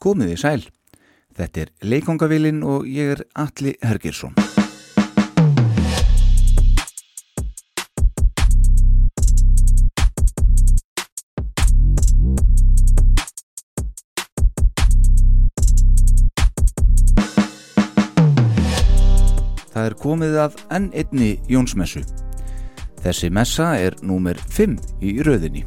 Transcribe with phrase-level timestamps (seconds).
[0.00, 0.62] Komiði sæl.
[1.36, 4.32] Þetta er Leikongavillin og ég er Alli Hergirsson.
[19.70, 22.00] Það er komið að enn einni Jónsmessu.
[23.04, 25.66] Þessi messa er númer 5 í rauðinni.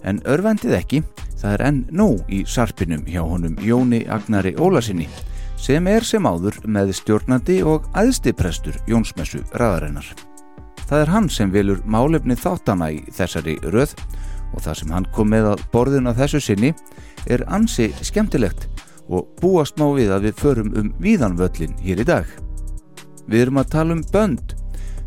[0.00, 1.04] En örvendið ekki,
[1.40, 5.08] það er enn nóg í sarpinum hjá honum Jóni Agnari Ólasinni
[5.60, 10.06] sem er sem áður með stjórnandi og aðstiprestur Jónsmessu raðarinnar.
[10.88, 13.94] Það er hann sem vilur málefni þáttana í þessari röð
[14.54, 16.72] og það sem hann kom með að borðin á þessu sinni
[17.30, 18.66] er ansi skemmtilegt
[19.10, 22.26] og búast má við að við förum um víðanvöllin hér í dag.
[23.30, 24.54] Við erum að tala um bönd,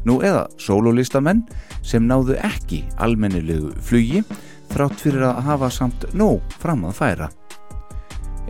[0.07, 1.43] nú eða sólólistamenn
[1.83, 4.23] sem náðu ekki almennilegu flugi
[4.73, 7.29] þrátt fyrir að hafa samt nóg fram að færa.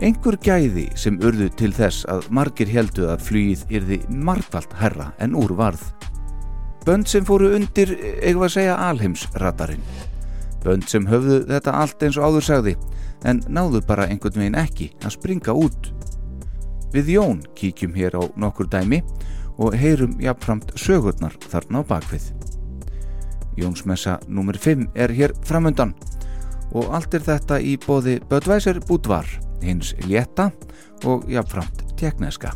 [0.02, 5.36] Einhver gæði sem urðu til þess að margir heldu að flugið yrði margvalt herra en
[5.38, 5.84] úr varð.
[6.84, 9.84] Bönd sem fóru undir, eigum að segja, alheimsradarinn.
[10.64, 12.74] Bönd sem höfðu þetta allt eins og áður sagði
[13.28, 15.92] en náðu bara einhvern veginn ekki að springa út.
[16.94, 19.00] Við Jón kíkjum hér á nokkur dæmi
[19.60, 22.32] og heyrum jafnframt sögurnar þarna á bakvið.
[23.56, 24.58] Jónsmessa nr.
[24.58, 25.94] 5 er hér framöndan
[26.74, 29.28] og allt er þetta í bóði Bödvæsir Búdvar,
[29.62, 30.50] hins létta
[31.06, 32.52] og jafnframt tekneska.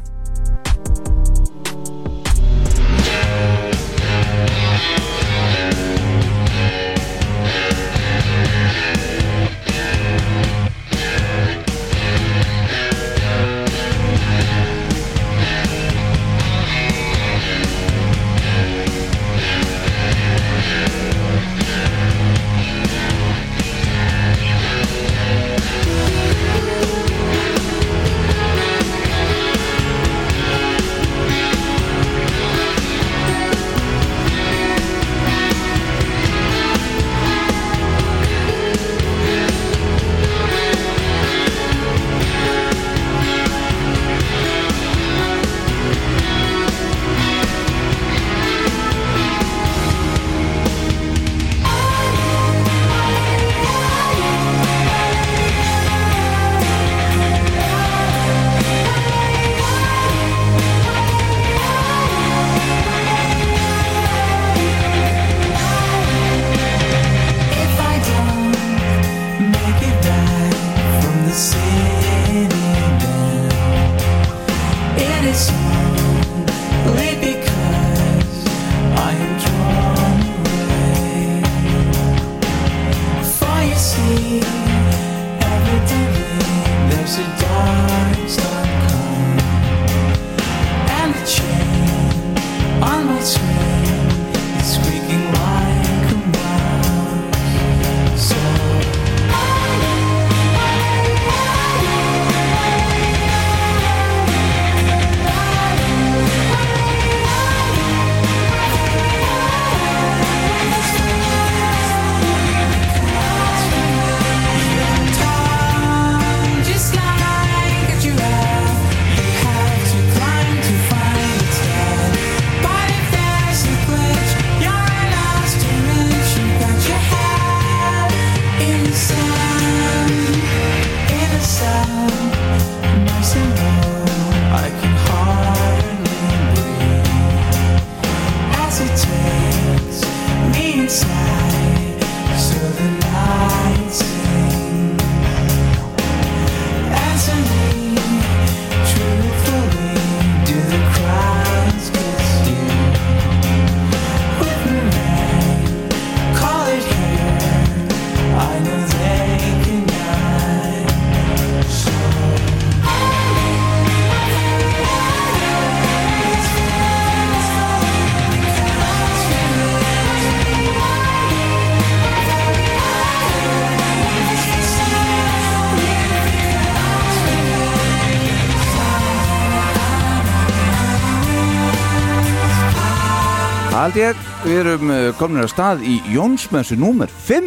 [183.88, 187.46] Hald ég, við erum uh, komin að stað í Jónsmessu númer 5.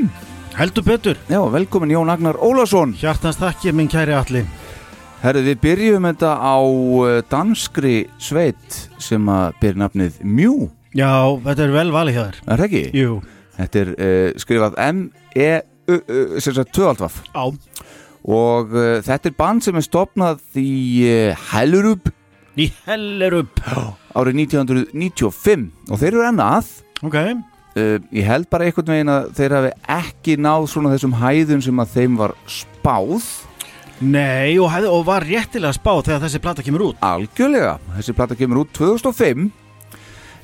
[0.58, 2.96] Heldur betur, Já, velkomin Jón Agnar Ólason.
[2.98, 4.48] hjartans þakki minn kæri allir
[5.22, 10.56] Herðu, við byrjum þetta á uh, danskri sveit sem að byrja nafnið Mjú,
[10.98, 11.12] Já,
[11.46, 12.84] þetta er vel valið hjá þér er það ekki?
[13.04, 13.12] Jú,
[13.60, 15.52] Þetta er uh, skrifað M-E,
[16.42, 17.20] sem sagt, tvöaldvaf.
[17.38, 17.46] á,
[18.26, 22.10] og uh, þetta er band sem er stopnað í uh, Hellerup
[22.62, 23.62] Í hellir upp
[24.14, 26.74] árið 1995 og þeir eru enn að.
[27.02, 31.64] Ok, uh, ég held bara einhvern veginn að þeir hafi ekki náð svona þessum hæðum
[31.66, 33.32] sem að þeim var spáð.
[34.02, 37.02] Nei og, hefði, og var réttilega spá þegar þessi plata kemur út.
[37.06, 39.50] Algjörlega, þessi plata kemur út 2005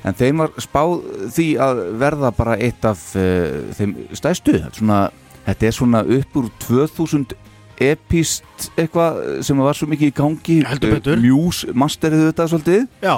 [0.06, 0.92] en þeim var spáð
[1.34, 5.08] því að verða bara eitt af uh, þeim stæstu svona,
[5.46, 7.34] þetta er svona upp úr 2000
[7.80, 10.60] epist eitthvað sem var svo mikið í gangi.
[10.66, 11.20] Heldur betur.
[11.20, 12.86] Uh, Muse masteriðu þetta svolítið.
[13.04, 13.16] Já,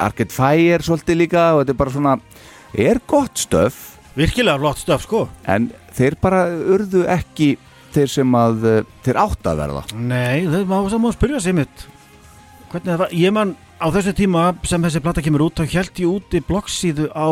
[0.00, 2.14] Arcade Fire svolítið líka og þetta er bara svona
[2.74, 3.82] er gott stöf
[4.18, 5.24] virkilega flott stöf sko.
[5.50, 7.54] En þeir bara urðu ekki
[7.94, 9.84] þeir sem að uh, þeir átt að verða.
[9.94, 11.84] Nei, það má saman að spyrja sig mitt.
[12.72, 13.02] Hvernig það?
[13.04, 16.42] Var, ég man á þessu tíma sem þessi plata kemur út þá held ég úti
[16.46, 17.28] bloggsíðu á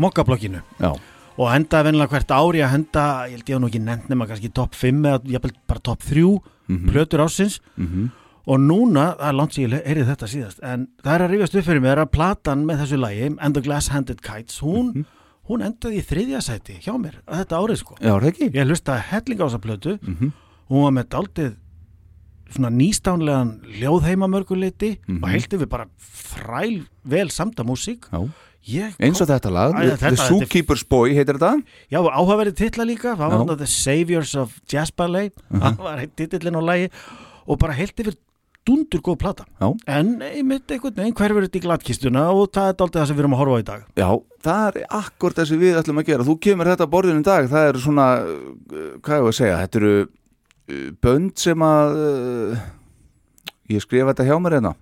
[0.00, 0.60] mokkablogginu.
[0.80, 0.92] Já,
[1.38, 4.26] og endaði vennilega hvert ári að henda ég held ég hef nú ekki nefnt nema
[4.28, 6.88] kannski topp 5 eða jafnvel bara topp 3 Mhm.
[6.90, 8.10] plötur ásins mm
[8.44, 11.64] og núna, það er langt ég heyrið þetta síðast en það er að rifjast upp
[11.64, 15.04] fyrir mér að platan með þessu lagi, And the Glass Handed Kites hún, Mhm.
[15.48, 19.00] hún endaði í þriðja sæti hjá mér að þetta árið sko já, er ég hlustaði
[19.00, 20.32] helling á þessa plötu mm
[20.70, 21.54] hún var með daldið
[22.52, 25.22] svona nýstánlegan hljóðheima mörguleiti Mhm.
[25.22, 28.28] og heilti við bara þræl vel samta músík já.
[28.68, 31.62] Ég eins og þetta lag, Æ, The, þetta- Zookeeper's Boy heitir þetta?
[31.90, 36.62] Já, áhugaverið titla líka, það var The Saviors of Jazz Ballet, það var titillin á
[36.62, 36.90] lagi
[37.46, 38.14] og bara heilt yfir
[38.62, 39.44] dundur góð plata.
[39.58, 39.72] Já.
[39.90, 43.22] En einmitt einhvern veginn hverfur þetta í glattkistuna og það er daldið það sem við
[43.24, 43.80] erum að horfa á í dag.
[43.98, 44.10] Já,
[44.46, 46.26] það er akkord það sem við ætlum að gera.
[46.28, 49.56] Þú kemur þetta á borðinu í dag Það eru svona, uh, hvað ég að segja
[49.64, 52.62] Þetta eru uh, bönd sem að uh,
[53.72, 54.72] Ég skrifa þetta hjá mér hérna.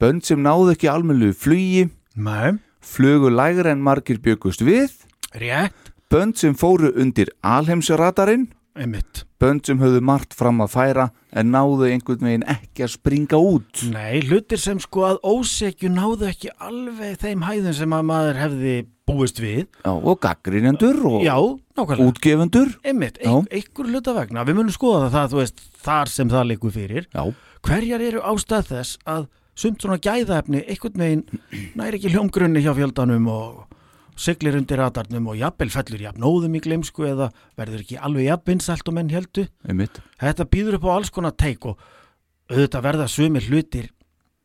[0.00, 1.86] Bönd sem náðu ekki almennu flugi.
[2.18, 4.94] Nei, Flugu lægra en margir byggust við
[5.36, 9.24] rétt, Bönd sem fóru undir alheimsradarinn einmitt.
[9.40, 13.84] Bönd sem höfðu margt fram að færa En náðu einhvern veginn ekki að springa út
[13.92, 18.74] Nei, hlutir sem sko að ósekju náðu ekki alveg þeim hæðum sem að maður hefði
[19.10, 19.64] búist við.
[19.82, 21.36] Já, og gaggrinendur og Já,
[21.78, 22.08] nákvæmlega.
[22.10, 24.44] útgefundur Einmitt, einhver hluta vegna.
[24.46, 27.08] Við munum skoða það, þú veist, þar sem það leikur fyrir.
[27.10, 27.24] Já,
[27.66, 29.26] Hverjar eru ástæð þess að
[29.58, 31.42] sumt svona gæðaefni einhvern veginn
[31.78, 33.66] næri ekki hljómgrunni hjá fjöldanum og
[34.20, 38.96] siglir undir radarnum og jafnvel fellur jafnóðum í gleimsku eða verður ekki alveg jafnvinsælt og
[38.96, 39.46] menn heldu.
[39.68, 40.00] einmitt.
[40.20, 41.80] Þetta býður upp á alls konar teik og
[42.50, 43.88] auðvitað verða sumir hlutir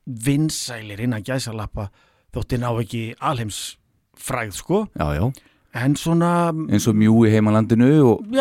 [0.06, 1.90] vinsælir innan gæsalappa
[2.36, 3.78] þótti ná ekki alheims
[4.16, 4.86] fræð sko.
[4.96, 5.32] Já, já,
[5.76, 6.32] en svona,
[6.72, 8.36] eins og mjú í heimalandinu og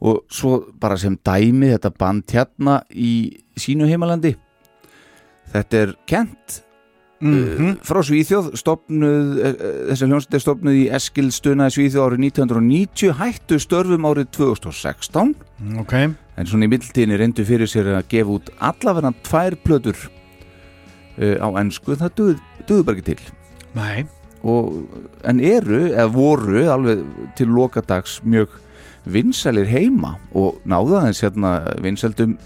[0.00, 4.34] og svo bara sem dæmi þetta band hérna í sínu heimalandi
[5.52, 6.60] þetta er kent
[7.20, 12.22] mm frá Svíþjóð stopnuð, eh, eh, þessi hljómsveit er stopnuð í Eskilstuna í Svíþjóð árið
[12.30, 15.34] 1990 hættu störfum árið 2016
[15.82, 15.94] ok.
[16.40, 19.98] En svona í middeltíðinni reyndu fyrir sér að gefa út allavega tvær plötur
[21.20, 23.34] uh, á ennsku það duð, duður bara ekki til.
[23.76, 24.06] Nei,
[24.40, 24.72] og,
[25.28, 27.04] en eru, eða voru alveg
[27.36, 28.56] til lokadags mjög
[29.04, 31.52] vinsælir heima og náða þess hérna
[31.84, 32.38] vinsældum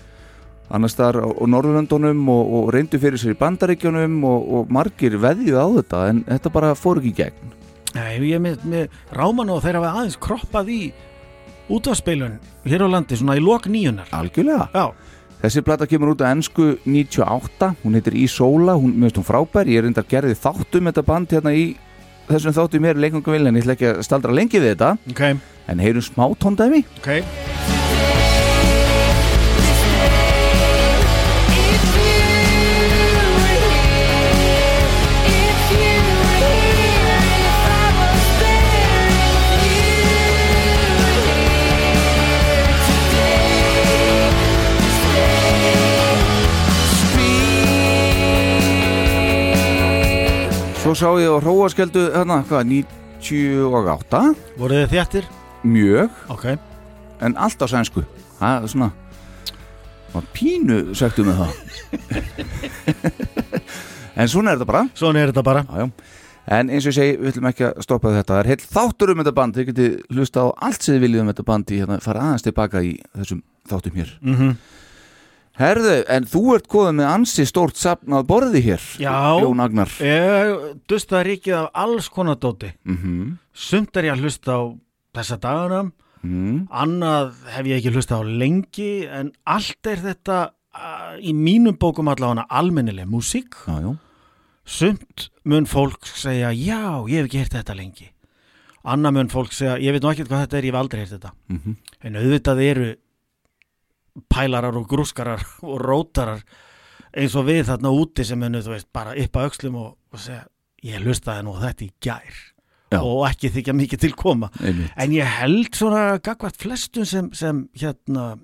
[0.72, 5.58] annars á, á Norðurlöndunum og, og reyndu fyrir sér í bandaríkjunum og, og margir veðjuð
[5.60, 7.56] á þetta en þetta bara fór ekki í gegn.
[7.94, 10.80] Nei, ég er með, með ráman og þeir hafa aðeins kroppað í
[11.72, 14.70] útvarspilun hér á landi svona í lok nýjunar algjörlega.
[14.74, 14.86] Já,
[15.44, 19.82] Þessi plata kemur út á ennsku 98, hún heitir Ísóla, hún, finnst hún frábær, ég
[19.82, 21.66] er reyndar gerði þáttum þetta band hérna í
[22.30, 25.24] þessum þáttum mér leikungum vilja en ég ætla ekki að staldra lengi við þetta, ok,
[25.68, 26.86] en heyrum smá tóndæmi.
[26.96, 27.73] ok
[50.94, 54.18] Svo sá ég á hróaskeldu, hérna, hvað, 98,
[54.54, 55.24] voruð þið þjættir?
[55.66, 56.44] mjög, ok,
[57.18, 58.04] en allt á sænsku.
[58.38, 58.88] Það er svona,
[60.12, 61.50] var pínu söktu með það.
[64.22, 64.84] en svona er þetta bara.
[64.94, 65.90] svona er þetta bara Já, já.
[66.54, 68.36] En eins og ég segi, við ætlum ekki að stoppa þetta.
[68.36, 69.58] Það er heill þáttur um þetta band.
[69.58, 72.46] Þið getið hlusta á allt sem þið viljið um þetta band í hérna, fara aðeins
[72.46, 74.14] tilbaka í þessum þáttum hér.
[74.22, 74.54] mm
[75.54, 78.86] Herðu, en þú ert komið með ansi stórt sapnað borði hér.
[78.98, 79.14] Já.
[79.38, 79.92] Jón Agnar.
[80.02, 84.62] ég dusta ríkið af alls konar dóti Mm sumt er ég að hlusta á
[85.14, 85.80] þessa dagana
[86.24, 86.66] mm.
[86.74, 90.38] annað hef ég ekki hlusta á lengi en allt er þetta
[90.74, 93.92] uh, í mínum bókum allavega almennileg músík Já, já.
[94.66, 98.10] sumt mun fólk segja já, ég hef ekki heyrt þetta lengi
[98.84, 101.14] annað mun fólk segja, ég veit nú ekki hvað þetta er, ég hef aldrei heyrt
[101.14, 102.88] þetta Mm en auðvitað eru
[104.30, 106.42] pælarar og grúskarar og rótarar
[107.14, 110.22] eins og við þarna úti sem hennu, þú veist, bara upp að öxlum og, og
[110.22, 110.44] segja,
[110.84, 112.40] ég hlustaði nú þetta í gær
[112.94, 112.98] Já.
[113.00, 114.50] og ekki þykja mikið til koma.
[114.60, 114.90] Einmitt.
[114.96, 118.34] en ég held svona gagvart flestum sem, sem hérna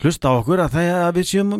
[0.00, 1.50] hlusta á okkur að það að við séum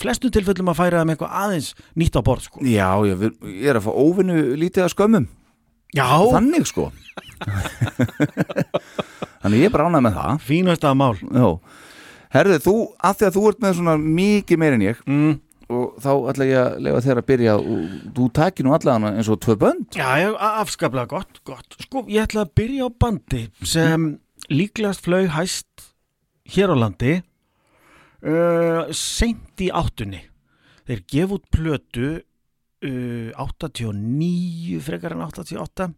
[0.00, 1.68] flestum tilfellum að færa þeim eitthvað aðeins
[2.00, 2.64] nýtt á borð sko.
[2.66, 3.28] Já, ég,
[3.60, 5.28] ég er að fá óvinnu lítið að skömmum.
[5.96, 6.88] Já, Þannig sko.
[9.44, 10.42] Þannig ég er bara ánægð með það.
[10.48, 11.14] Fínasta mál.
[11.22, 11.46] Já
[12.34, 12.74] Herðu, þú,
[13.08, 15.34] að því að þú ert með svona mikið meir en ég mm.
[15.72, 19.30] og þá ætla ég að lefa þér að byrja og þú takir nú allavega eins
[19.32, 19.86] og tvö bönd.
[19.96, 21.78] Já, ég, afskaplega gott, gott.
[21.86, 24.10] Sko, ég ætla að byrja á bandi sem
[24.52, 25.88] líklegast flög hæst
[26.48, 30.24] hér á landi uh, seint í áttunni.
[30.88, 32.10] Þeir gef út plötu
[32.84, 35.90] uh, 89 frekar en 88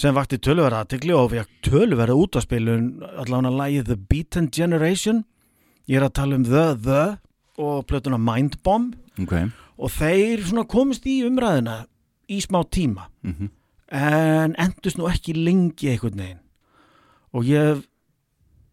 [0.00, 5.24] sem vakti töluverða aðtegli og við töluverða út á spilun allavega lagið The Beaten Generation.
[5.90, 7.02] Ég er að tala um The The
[7.60, 9.34] og plötuna Mind Bomb Ok.
[9.80, 11.82] Og þeir komist í umræðina
[12.30, 13.50] í smá tíma mm
[13.90, 16.40] en endust nú ekki lengi einhvern veginn.
[17.34, 17.82] Og ég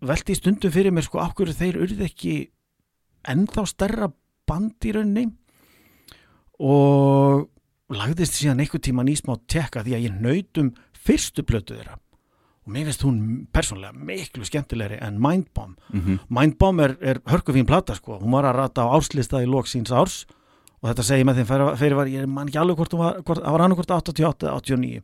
[0.06, 2.34] velti í stundum fyrir mér sko okkur þeir urði ekki
[3.28, 4.12] ennþá stærra
[4.48, 5.26] band í rauninni.
[6.62, 7.48] Og
[7.94, 10.72] lagðist síðan einhvern tíman í smá tekka því að ég naut um
[11.08, 11.98] fyrstu plötu þeirra.
[12.68, 13.20] Og mér finnst hún
[13.56, 15.78] persónlega miklu skemmtilegri en Mindbomb.
[15.94, 16.20] -hmm.
[16.30, 18.20] Mindbomb er, er hörkufín plata sko.
[18.20, 20.26] Hún var að rata á árslista í lok síns árs.
[20.82, 23.62] Og þetta segi ég með þeim fyrir, var ég man ekki alveg hvort það var
[23.62, 25.02] annað hvort 88 eða 89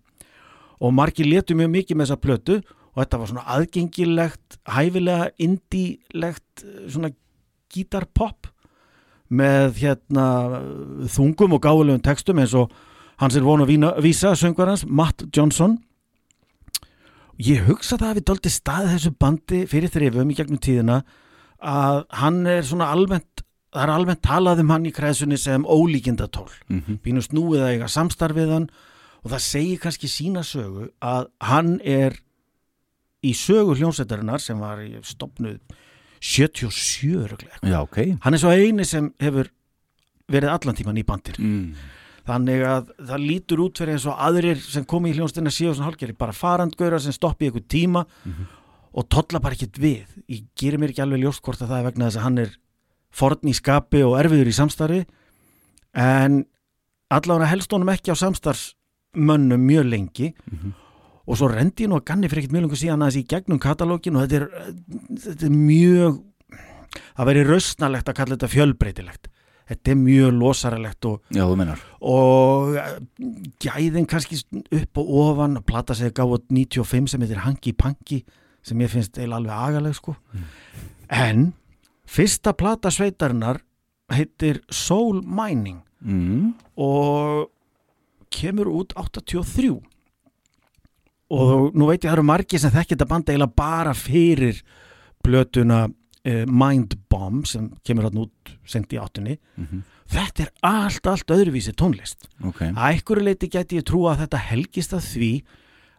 [0.83, 2.55] og margir letu mjög mikið með þessa plötu
[2.93, 7.13] og þetta var svona aðgengilegt hæfilega indílegt eh, svona
[7.73, 8.49] gítarpop
[9.33, 10.25] með hérna
[11.09, 12.73] þungum og gáðulegum textum eins og
[13.21, 15.79] hans er vonu að vísa söngvarans Matt Johnson
[17.39, 20.99] ég hugsa það að við dóldi stað þessu bandi fyrir þrifum í gegnum tíðina
[21.63, 26.49] að hann er svona almennt það er almennt talað um hann í kreðsunni sem ólíkindatól
[26.69, 26.99] Mhm.
[27.01, 28.67] pínu snúið að eiga samstarfið hann
[29.23, 32.19] og það segir kannski sína sögu að hann er
[33.23, 35.59] í sögu hljónsættarinnar sem var í stopnuð
[36.23, 37.57] 77 örugglega.
[37.63, 39.49] Já, ok hann er svo eini sem hefur
[40.31, 41.73] verið allan tíman í bandir mm.
[42.27, 45.89] Þannig að það lítur út fyrir eins og aðrir sem komi í hljónstina síðan svona
[45.89, 48.05] hálfgerði bara farandgöra sem stoppi einhver tíma
[48.93, 50.05] og tolla bara ekkert við.
[50.29, 52.55] Ég gerir mér ekki alveg ljóst hvort að það er vegna þess að hann er
[53.13, 55.01] forn í skapi og erfiður í samstarfi.
[55.93, 56.45] En
[57.13, 60.33] allavega helst honum ekki á samstarfsmönnum mjög lengi.
[61.23, 64.15] Og svo rendi nú að ganni fyrir ekkert mjög lengur síðan aðeins í gegnum katalógin
[64.19, 64.73] og þetta er,
[65.25, 66.21] þetta er mjög
[67.17, 69.29] það veri rausnalegt að kalla þetta fjölbreytilegt
[69.69, 71.45] þetta er mjög losaralegt og, Já,
[72.01, 72.77] og
[73.63, 78.23] gæðin kannski upp og ofan að plata sig gáð 95 sem heitir Hanky Panky
[78.63, 80.15] sem ég finnst eiginlega alveg agaleg sko.
[81.11, 81.51] En
[82.07, 83.61] fyrsta plata sveitarinnar
[84.13, 86.53] heitir Soul Mining mm.
[86.77, 87.49] og
[88.33, 89.73] kemur út 83
[91.33, 94.59] og nú veit ég að það eru margir sem þekki þetta band eiginlega bara fyrir
[95.23, 95.87] blötuna
[96.27, 99.39] uh, Mind Bomb sem kemur hann út sent í áttunni.
[99.57, 99.83] Mhm.
[100.13, 102.27] þetta er allt, allt öðruvísi tónlist.
[102.43, 102.59] Ok.
[102.61, 105.31] Að einhverju leiti geti ég trúa að þetta helgist að því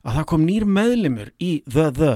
[0.04, 2.12] að það kom nýr meðlimur í The The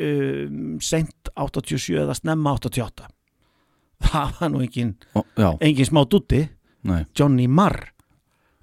[0.00, 3.08] um, sent 87 eða snemma 88
[4.04, 4.94] það var nú engin,
[5.60, 6.42] engin smá dutti
[7.16, 7.93] Johnny Marr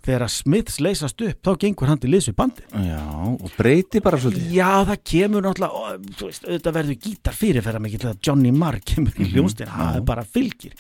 [0.06, 4.02] þegar að Smiths leysast upp þá gengur hann til liðs við bandi Já, og breyti
[4.02, 4.48] bara svolítið.
[4.56, 5.82] Já það kemur náttúrulega ó,
[6.18, 10.00] þú veist, auðvitað verður gítar fyrirferða mikið til að Johnny Marr kemur í hljónstin það
[10.00, 10.74] er bara fylgir.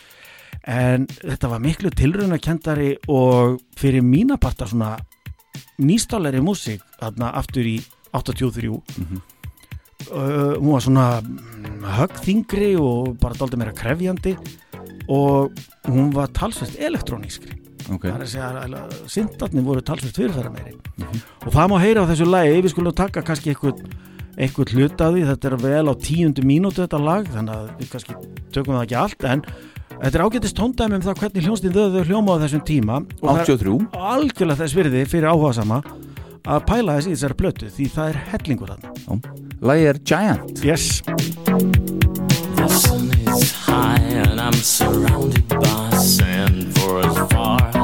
[0.67, 4.95] En þetta var miklu tilraunakendari og fyrir mína parta svona
[5.81, 7.77] nýstáleri músík þarna aftur í
[8.13, 9.21] 83 Mhm.
[10.11, 14.33] uh, hún var svona mm, höggþingri og bara dálítið meira krefjandi
[15.09, 15.51] og
[15.87, 17.57] hún var talsvist elektrónískri
[17.89, 20.77] Ok, það er að segja að syndarnir voru talsvist fyrirfæra meiri
[21.41, 23.81] og það má heyra á þessu lagi við skulum taka kannski eitthvað
[24.39, 27.91] eitthvað hlut að því, þetta er vel á tíundu mínútu þetta lag, þannig að við
[27.91, 28.15] kannski
[28.55, 29.43] tökum það ekki allt, en
[30.01, 33.01] þetta er ágætist tóndæmi um það hvernig hljónstin þau hljóma á þessum tíma.
[33.21, 35.81] Og það 83 er algjörlega þess virði fyrir áhuga sama
[36.41, 39.35] að pæla þess í þessari blötu því það er hellingur þarna.
[39.61, 40.63] Lagi er Giant.
[40.65, 40.87] Yes.
[42.55, 47.80] The sun is high and I'm surrounded by sand as far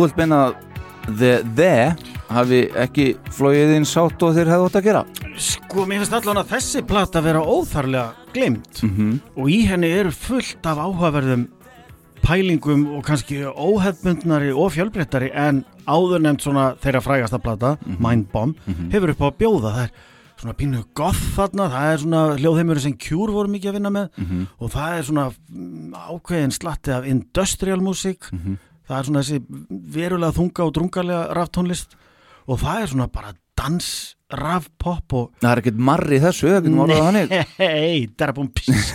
[0.00, 0.54] þú vilt meina að
[1.18, 1.72] The The
[2.30, 5.02] hafi ekki flóið inn sátt og þeir hefðu átt að gera?
[5.40, 9.18] Sko, mér finnst allan að þessi plata vera óþarlega glemt -hmm.
[9.36, 11.48] og í henni eru fullt af áhugaverðum
[12.22, 18.56] pælingum og kannski óhefbundnari og fjölbreyttari en áður nefnt svona þeirra frægasta plata, Mind Bomb,
[18.92, 19.72] hefur upp á að bjóða.
[19.72, 19.90] Það er
[20.40, 24.08] svona pínu goth þarna, það er svona hljóðheimur sem Cure voru mikið að vinna með
[24.60, 28.30] og það er svona mm, ákveðin slatti af industrial music,
[28.90, 29.40] það er svona þessi
[29.94, 31.94] verulega þunga og drungarlega raftónlist
[32.50, 33.88] og það er svona bara dans,
[34.32, 37.34] rafpop og Það er ekkert marri þessu, það getur orðað þannig?
[37.60, 38.92] Nei, darabum pís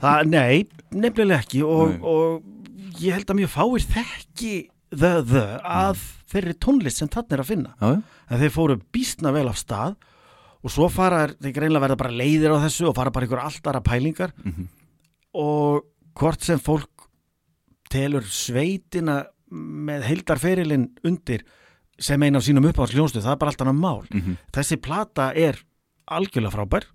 [0.00, 0.60] Það, nei,
[0.94, 1.98] nefnilega ekki og, Nei.
[2.12, 4.52] og ég held að mjög fáir þekki
[4.94, 7.72] the, the að þeirri tónlist sem þarna er að finna.
[7.82, 7.90] Já,
[8.30, 9.96] en þeir fóru býstna vel af stað
[10.60, 13.80] og svo fara þeir- greinlega verða bara leiðir á þessu og fara bara ykkur alltara
[13.82, 14.32] pælingar.
[14.44, 14.68] Mhm.
[15.40, 15.84] og
[16.18, 16.99] hvort sem fólk
[17.90, 21.42] telur sveitina með heildarferilinn undir
[22.00, 24.04] sem eina af sínum uppáðsljónstu, það er bara allt annað mál.
[24.10, 24.38] Mhm.
[24.54, 25.58] þessi plata er
[26.10, 26.86] algjörlega frábær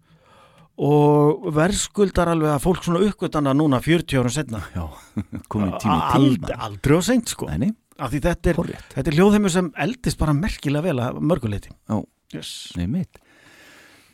[0.75, 4.84] og verðskuldar alveg að fólk svona uppgötana núna 40 árum setna já.
[5.51, 7.47] komið tími til Ald, aldrei og seint sko.
[7.51, 11.21] Nei, nei, af því þetta er, þetta er hljóðheimur sem eldist bara merkilega vel að
[11.23, 12.01] mörguleiti Já.
[12.36, 12.51] yes.
[12.79, 13.21] nei mitt.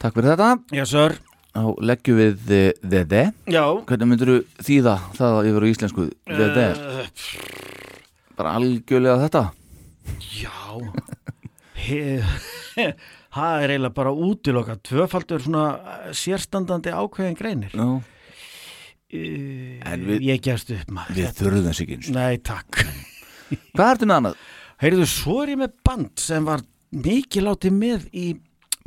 [0.01, 0.51] Takk fyrir þetta.
[0.73, 1.17] Já, sör
[1.51, 3.23] Þá leggjum við The The The.
[3.51, 3.63] Já.
[3.89, 4.31] Hvernig myndir
[4.63, 6.67] þýða það yfir á íslensku The The?
[6.71, 7.03] Uh,
[8.39, 9.43] Bara algjörlega þetta.
[10.39, 10.53] Já.
[13.31, 17.75] Það er eiginlega bara útiloka tvöfaldur svona eh, sérstandandi ákveðin greinir.
[17.75, 18.01] Já,
[19.11, 21.15] En við- Ég gefst upp maður.
[21.17, 22.15] við þurfum þess ekki eins og.
[22.15, 22.77] Nei, takk.
[23.75, 24.37] Hvað ertu með annað?
[24.81, 26.63] Heyrðu, svo er ég með band sem var
[26.95, 28.25] mikið látið með í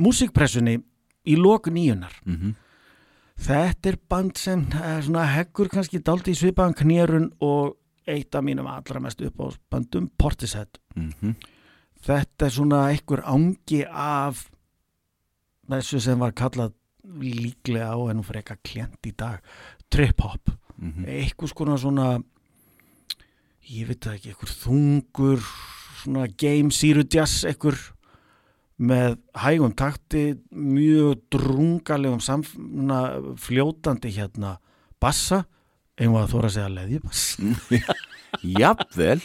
[0.00, 0.78] músikpressunni
[1.26, 2.20] í lok nýjunar.
[2.24, 2.54] Mm
[3.34, 7.74] Þetta er band sem er svona heggur kannski daldi í svipaðan knérun og
[8.06, 10.78] eitt af mínum allra mest upp á bandum, Portishead.
[10.94, 11.34] -hmm.
[12.00, 14.50] Þetta er svona einhver ángi af
[15.68, 16.72] þessu sem var kallað
[17.20, 19.40] líklega á en hún fyrir eitthvað klient í dag,
[19.90, 20.50] trip-hop.
[20.76, 21.04] Mhm.
[21.06, 22.22] Eitthvað skona svona,
[23.70, 25.40] ég veit ekki, einhver þungur,
[26.02, 27.93] svona game zero jazz, einhver
[28.82, 33.00] með hægum takti, mjög drungalegum samfna
[33.40, 34.56] fljótandi hérna
[35.02, 35.44] bassa,
[35.94, 37.24] einhvað að þóra að segja leðjubass.
[38.58, 39.20] Jafnvel.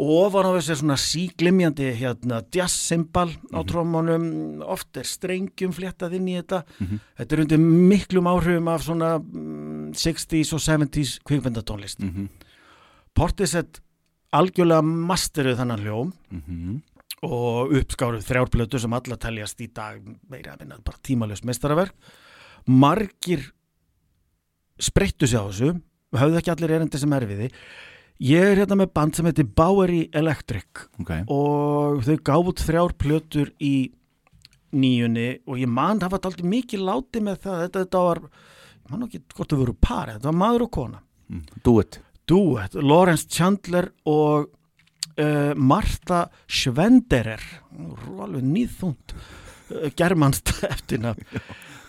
[0.00, 6.30] Og ofan á þessi svona síglimjandi hérna jazz-symbal á trómanum oft er strengjum fléttað inn
[6.32, 6.62] í þetta.
[7.20, 12.00] Þetta er undir miklum áhrifum af svona mm, 60s og 70s kvikmyndatónlist.
[12.00, 12.54] Mm -hmm.
[13.12, 13.82] Portisett
[14.32, 16.12] algjörlega masteruð þannan hljóm.
[16.30, 16.80] Mm
[17.22, 21.94] og uppskáruð þrjárplötu sem alla teljast í dag meira að minna bara tímalöst meistaraverk.
[22.66, 23.48] Margir
[24.82, 25.72] spreyttu sig á þessu
[26.18, 27.48] höfðu ekki allir erindi sem erfiði.
[28.22, 33.50] Ég er hérna með band sem heitir Bowery Electric Ok, og þau gáfut þrjár plötur
[33.58, 33.90] í
[34.72, 37.64] nýjunni og ég man það var aldrei mikið láti með það.
[37.64, 38.22] Þetta, þetta var,
[38.78, 41.02] ég man ekki hvort þau voru par þetta var maður og kona.
[41.32, 41.44] Mm.
[41.64, 44.50] do it duett, Lawrence Chandler og
[45.18, 47.42] uh, Martha Schwenderer.
[47.72, 51.14] Alveg nýðþúnd uh, germanst eftirna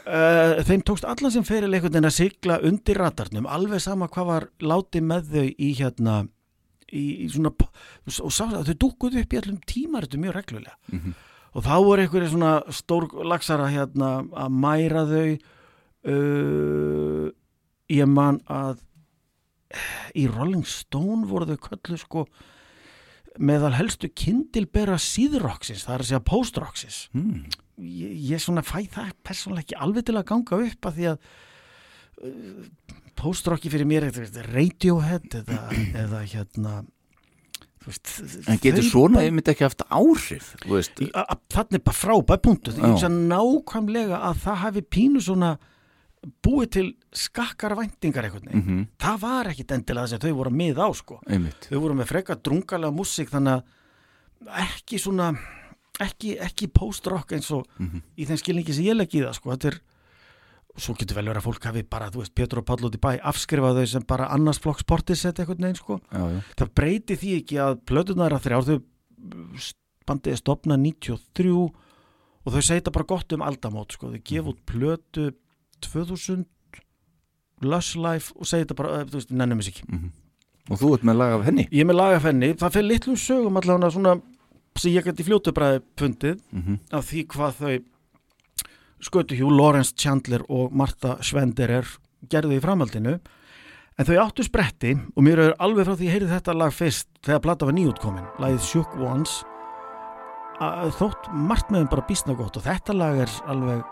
[0.07, 4.47] uh, þeim tókst allan sem fyrir leikundin að sigla undir ratarnum alveg sama hvað var
[4.63, 6.15] látið með þau í hérna
[6.91, 10.77] í, í svona og sá að þau dúkuðu upp í allum tímar þetta mjög reglulega.
[10.91, 11.13] Mhm.
[11.53, 15.27] og þá voru einhverju svona stór lagsara hérna að mæra þau
[16.09, 17.27] uh,
[17.93, 18.81] ég man að
[20.17, 22.27] í Rolling Stone voru þau köllu sko
[23.41, 27.37] meðal helstu kindilbera síðroksins, það er að segja postroksins mm.
[27.81, 31.29] ég, ég svona fæ það persónulega ekki alveg til að ganga upp að því að
[32.27, 35.61] uh, postrocki fyrir mér er Radiohead eða,
[36.03, 36.75] eða hérna
[37.87, 38.13] veist,
[38.47, 42.73] En getur svona einmitt ekki haft áhrif, Þannig bara frábæð punktu.
[42.77, 45.55] Ég hugsa nákvæmlega að það hafi pínu svona
[46.43, 50.77] búið til skakkar einhvern veginn mm Það var ekkit endilega þess að þau voru mið
[50.79, 55.31] á sko Einmitt Þau voru með frekar drungalega músík þannig að ekki svona
[56.03, 58.01] ekki, ekki post-rock eins og Mhm.
[58.17, 59.79] í þeim skilningi sem ég legg í það sko Þetta er
[60.75, 62.97] Svo getur vel verið að fólk hafi bara, þú veist, Pétur og Páll út í
[62.97, 65.99] bæ afskrifað þau sem bara annars flokk sportisett einhvern veginn, sko.
[66.09, 68.79] Já, já, Það breyti því ekki að plötunar að þrjár, þau
[70.09, 74.09] bandið er stopnað 93 og þau segja þetta bara gott um aldamót, sko.
[74.15, 75.27] Þau gefa út plötu
[75.87, 76.45] 2000
[77.63, 79.87] Lush Life og segja þetta bara, eh, þú veist, nennum þess ekki.
[79.89, 80.11] mhm.
[80.71, 81.67] Og þú ert með lag af henni?
[81.71, 84.21] Ég er með lagafenni, það fyrir litlum sögum allavega svona
[84.79, 87.73] sem ég gæti fljótu bræði fundið mm af því hvað þau
[89.03, 91.83] skötu hjú Lawrence Chandler og Martha Schwenderer
[92.31, 93.17] gerðu í framhaldinu.
[93.99, 97.07] En þau áttu spretti og mér er alveg frá því ég heyrði þetta lag fyrst
[97.21, 99.43] þegar plata var nýjútkomin lagið Shook Ones.
[100.63, 103.83] Að þótt margt með þeim bara bísna gott og þetta lag er alveg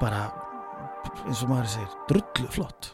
[0.00, 0.26] bara
[1.26, 2.92] eins og maður segir drullu flott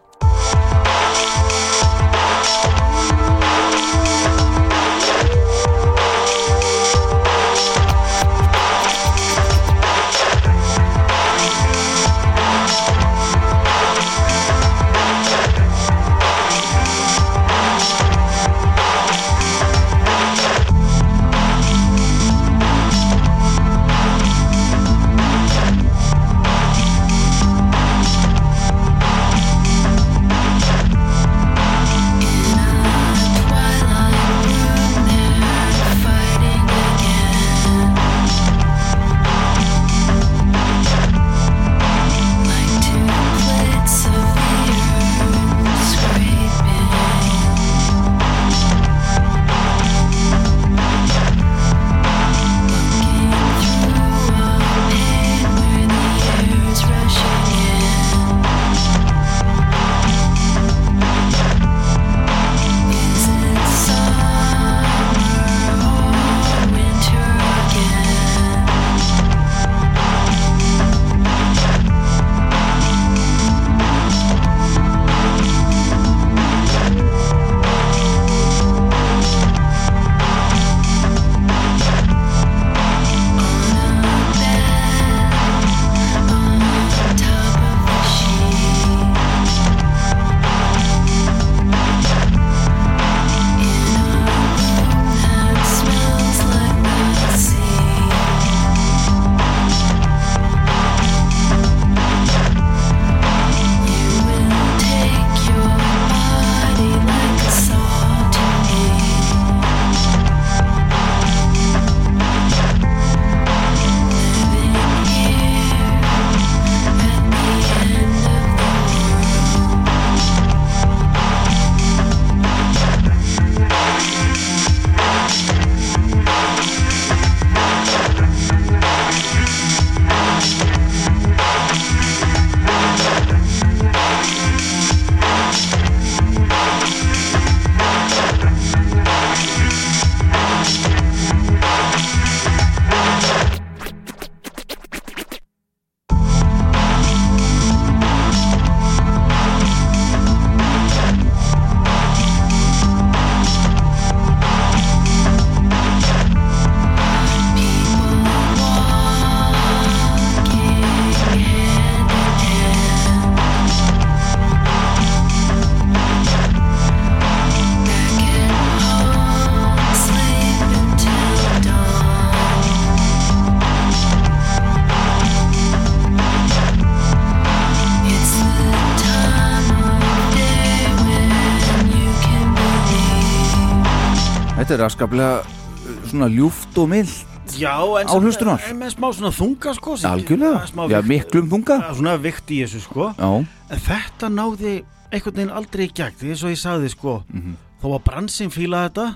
[184.73, 187.11] Þetta er askaplega uh, svona ljúft og mild
[187.59, 188.63] Já, en hlustunar.
[188.71, 191.77] en með smá svona þunga sko Algjörlega, já vikt- miklum þunga.
[191.99, 193.09] Svona vikt í þessu sko.
[193.19, 193.29] Já,
[193.75, 194.73] En þetta náði
[195.13, 196.15] einhvern veginn aldrei í gegn.
[196.17, 197.57] Því eins og ég sagði sko Mhm.
[197.83, 199.07] þó að bransinn fílaði þetta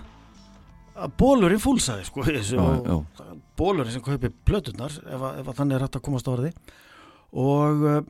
[1.07, 2.43] að bólurinn fúlsaði sko já,
[2.91, 3.07] og
[3.57, 6.53] bólurinn sem kaupi plöturnar ef, að- ef að þannig er hægt að komast á orði
[7.33, 8.01] og uh,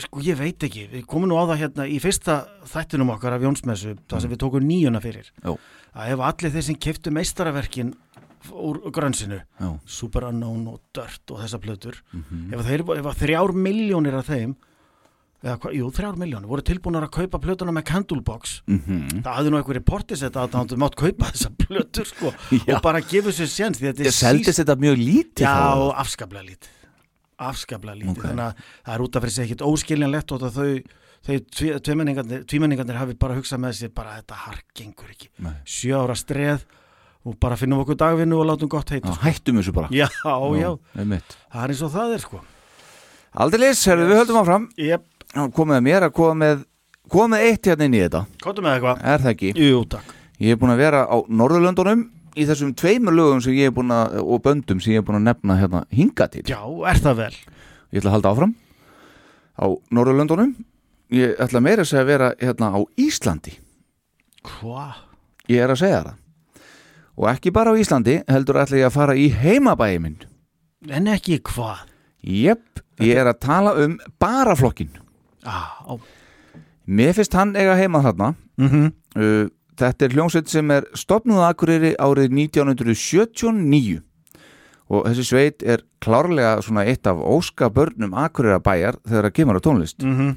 [0.00, 3.42] Sko ég veit ekki, við komum nú á það hérna í fyrsta þættinum okkar af
[3.44, 5.26] Jónsmessu, það sem við tókum nýjuna fyrir.
[5.44, 5.58] Jó.
[5.94, 7.94] Að ef allir þeir sem keftu meistaraverkin
[8.52, 9.70] úr grönsinu Já.
[9.86, 12.54] Super Unknown og Dirt og þessa plötur Mhm.
[12.54, 14.54] ef, þeir, ef þrjár miljónir af þeim
[15.44, 19.22] eða, hva, jú, þrjár miljónir voru tilbúinir að kaupa plötuna með Candlebox Mhm.
[19.22, 22.32] það hafði nú einhverju portis þetta að það mátt kaupa þessa plötur sko,
[22.76, 26.68] og bara gefa sér séns Ég seldist þetta mjög lítið Já, afskaplega lítið
[27.40, 28.24] afskaplega lítið, Ok.
[28.28, 30.84] þannig að það er út af sig ekkit óskiljanlegt og þau,
[31.26, 31.80] tví-
[32.48, 35.28] tvímenningarnir, hafi bara hugsað með sér bara þetta hark gengur ekki.
[35.44, 35.52] Nei.
[35.66, 36.64] sjö ára streð
[37.26, 39.24] og bara finnum okkur dagvinnu og látum gott heita Já, sko.
[39.26, 39.88] hættum þessu bara.
[39.92, 41.36] Já, já, einmitt.
[41.52, 42.40] það er eins og það er sko.
[43.36, 44.64] Aldeilis, herru, við höldum áfram.
[44.80, 46.64] Jep, Já, komið að mér að koma með
[47.10, 48.24] koma með eitt hérna inn í þetta.
[48.42, 49.04] Kottum með eitthvað.
[49.12, 49.50] Er það ekki?
[49.60, 50.16] Jú, takk.
[50.40, 52.02] Ég er búin að vera á Norðurlöndunum
[52.34, 55.20] í þessum tveimur lögum sem ég er búin að og böndum sem ég er búin
[55.20, 56.42] að nefna hérna hinga til.
[56.48, 56.58] Já,
[56.90, 57.34] er það vel?
[57.92, 58.54] Ég ætla að halda áfram.
[59.60, 60.54] Á Norðurlöndunum
[61.10, 63.56] Ég ætla meira að segja að vera hérna á Íslandi.
[64.46, 64.88] Hva?
[65.50, 66.18] Ég er að segja það.
[67.20, 70.18] Og ekki bara á Íslandi, heldur ætla ég að fara í heimabæi minn.
[70.88, 71.86] En ekki hvað?
[72.20, 74.92] Jepp, ég er að tala um baraflokkin
[75.44, 75.96] á
[76.90, 78.34] Mér finnst hann eiga heima þarna.
[78.60, 79.48] Mm uh,
[79.80, 84.02] Þetta er hljómsveit sem er stopnuð á Akureyri árið 1979
[84.92, 89.56] og þessi sveit er klárlega svona eitt af óska börnum Akureyra bæjar þegar það kemur
[89.56, 90.04] á tónlist.
[90.04, 90.36] Mm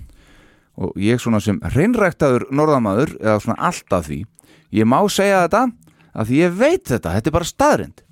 [0.80, 4.24] og ég svona sem hreinræktaður norðamaður eða svona alltaf því
[4.74, 5.68] ég má segja þetta
[6.14, 8.04] að því ég veit þetta, þetta er bara staðrind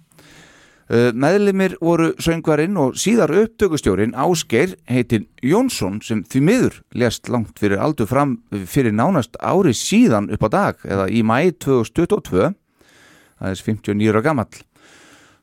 [0.91, 7.58] uh, meðlimir voru söngvarinn og síðar upptökustjórin Ásgeir heitin Jónsson sem því miður lest langt
[7.62, 12.52] fyrir aldur fram fyrir nánast ári síðan upp á dag eða í mæ 2022
[13.41, 14.62] það er 59 ára gamall.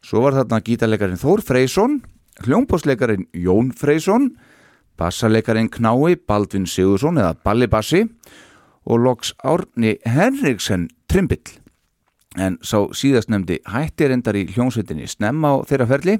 [0.06, 1.98] Svo var þarna gítarleikarin Þór Freysson
[2.44, 4.30] hljómbósleikarin Jón Freysson
[4.98, 8.04] bassaleikarin Knái Baldvin Sigursson eða Balli Bassi
[8.88, 11.58] og loks Árni Henriksen Trimbill.
[12.38, 16.18] En sá síðast nefndi hætti reyndar í hljómsveitinni snemma á þeirra ferli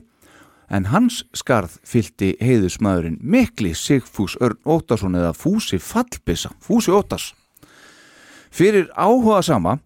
[0.69, 7.33] en hans skarð fylti heiðusmaðurinn mikli Sigfús Örn Óttarsson eða Fúsi Fallbissa, Fúsi Óttars.
[8.51, 9.79] Fyrir áhuga sama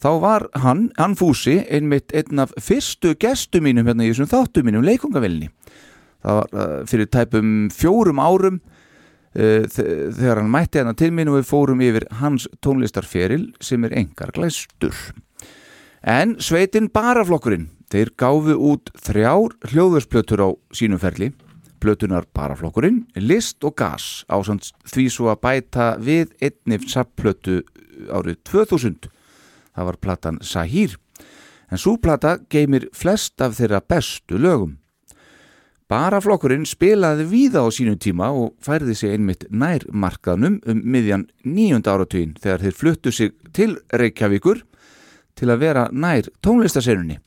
[0.00, 4.68] þá var hann, hann Fúsi, einmitt einn af fyrstu gestum mínum hérna í þessum þáttum
[4.68, 5.50] mínum leikungavilni
[6.24, 8.60] það var uh, fyrir tæpum fjórum árum
[9.30, 13.94] þe- þegar hann mætti hérna til mín og við fórum yfir hans tónlistarferil sem er
[14.00, 14.96] engar glæstur.
[16.02, 21.30] En sveitin baraflokkurinn þeir gáfu út þrjár hljóðursplötur á sínum ferli.
[21.80, 27.62] Plötunar baraflokkurinn, list og gas á því svo að bæta við einni sapplötu
[28.12, 29.08] árið 2000
[29.76, 30.98] það var platan Sahir.
[31.70, 34.79] En svo plata geymir flest af þeirra bestu lögum
[35.90, 41.96] Baraflokkurinn spilaði víða á sínum tíma og færði sig einmitt nær markaðnum um miðjan nýjunda
[41.96, 44.60] áratugin þegar þeir fluttu sig til Reykjavíkur
[45.34, 47.18] til að vera nær tónlistaserunni.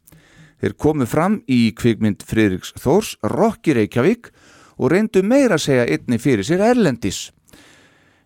[0.63, 4.31] Þeir komu fram í kvikmynd Friðriks Þórs, Rokki Reykjavík
[4.79, 7.33] og reyndu meira að segja einni fyrir sér erlendis.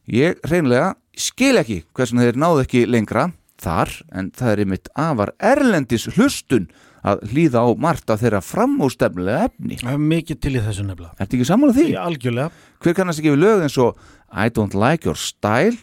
[0.05, 5.33] Ég reynlega skil ekki hversin þeir náðu ekki lengra þar en það er einmitt afar
[5.41, 6.69] erlendis hlustun
[7.03, 9.77] að hlýða á margt af þeirra framústefnilega efni.
[9.81, 11.85] Það er mikið til í þessu nefnilega Ertu ekki sammála því?
[12.01, 12.49] Algjörlega
[12.83, 15.77] Hver kannast ekki við lög eins og I don't like your style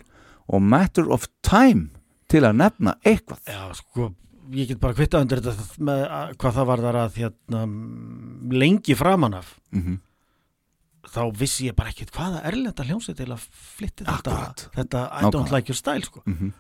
[0.48, 1.90] og Matter of Time
[2.28, 3.40] til að nefna eitthvað?
[3.48, 4.10] Já, sko,
[4.52, 8.58] ég get bara kvittað undir þetta með að, hvað það var þar að hérna, mm,
[8.64, 10.02] lengi framan af Mm
[11.14, 13.42] þá vissi ég bara ekkert hvaða erlenda hljómsveit til að
[13.76, 14.36] flytti þetta,
[14.74, 15.52] þetta I don't Nákvæmlega.
[15.52, 16.22] like your style sko.
[16.26, 16.52] Mhm.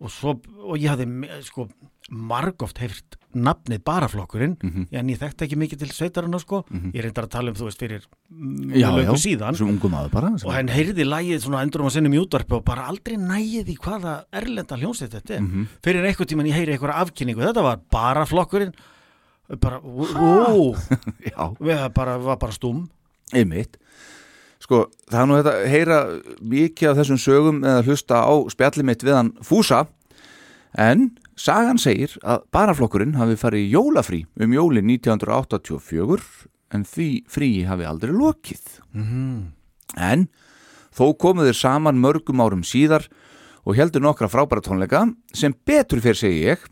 [0.00, 0.34] og, svo,
[0.66, 1.68] og ég hafði sko,
[2.10, 4.86] margóft heyrt nafnið baraflokkurinn Mhm.
[4.92, 6.64] en ég þekkti ekki mikið til sveitarinn sko.
[6.70, 6.92] Mhm.
[6.94, 10.30] ég reyndar að tala um þú veist fyrir mm, já, síðan bara.
[10.44, 13.76] og henn heyrði lægið svona endurum að sinnum í útvarpi og bara aldrei nægið í
[13.78, 15.66] hvaða erlenda hljómsveit þetta er Mhm.
[15.82, 18.72] fyrir einhvern tíman ég heyri einhverja afkynningu þetta var bara flokkurinn
[19.60, 20.74] bara, ó,
[21.60, 22.88] við bara, var bara stúm
[23.32, 23.76] einmitt.
[24.60, 25.96] Sko, það er nú þetta að heyra
[26.40, 29.86] mikið af þessum sögum eða hlusta á spjalli mitt við hann Fúsa
[30.78, 37.48] en sagan segir að baraflokkurinn hafi farið í jólafrí um jólin 1984 en því frí
[37.68, 38.64] hafi aldrei lokið.
[39.96, 40.28] En
[40.94, 43.06] þó komu þeir saman mörgum árum síðar
[43.64, 46.64] og heldur nokkra frábæra tónleika sem betur fyrir segi ég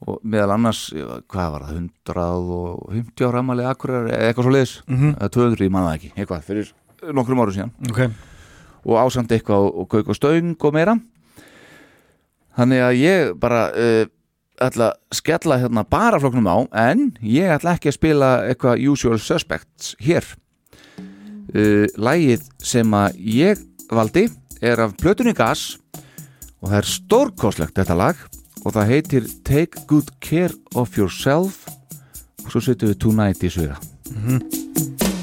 [0.00, 0.86] og meðal annars,
[1.28, 5.10] hvað var það, 150 ára ammali akkurar eða eitthvað svo leiðis, Mhm.
[5.20, 6.72] eða 200, ég manna ekki, eitthvað fyrir
[7.12, 7.72] nokkrum árum síðan.
[7.90, 8.00] Ok,
[8.86, 10.96] og ásamt eitthvað og kauk og stöng og meira
[12.58, 14.04] þannig að ég bara uh,
[14.60, 16.58] ætla að skella hérna bara floknum á
[16.90, 20.26] en ég ætla ekki að spila eitthvað usual suspects hér.
[21.50, 24.28] Uh, Lægið sem að ég valdi
[24.60, 25.78] er af Plötunni Gas
[26.60, 28.26] og það er stórkoslegt þetta lag
[28.60, 31.64] og það heitir Take Good Care of Yourself
[32.44, 33.80] og svo setjum við Tonight í sviða.
[34.10, 35.19] Take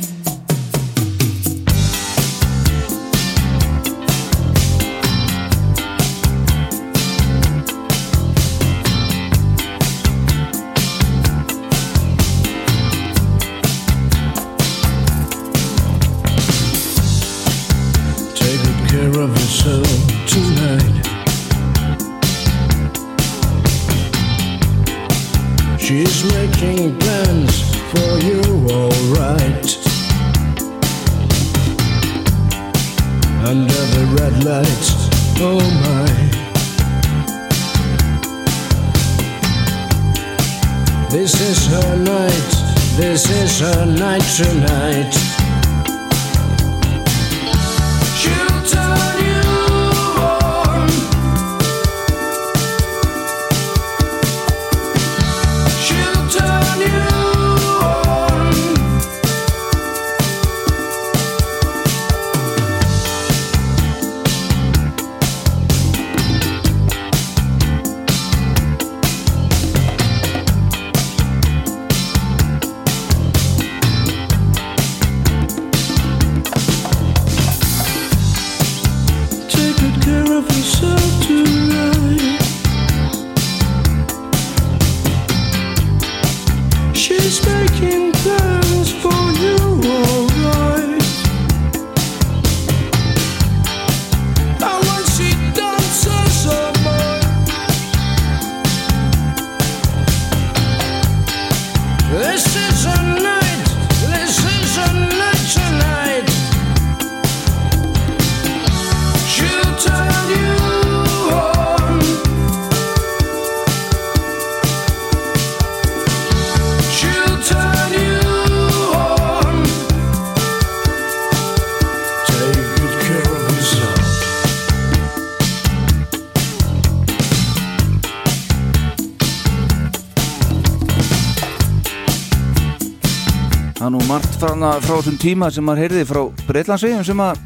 [135.17, 137.39] þessum tíma sem maður heyrði frá Breitlandsegjum sem að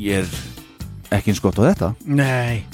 [0.00, 2.64] ég er ekki eins gott á þetta Nei,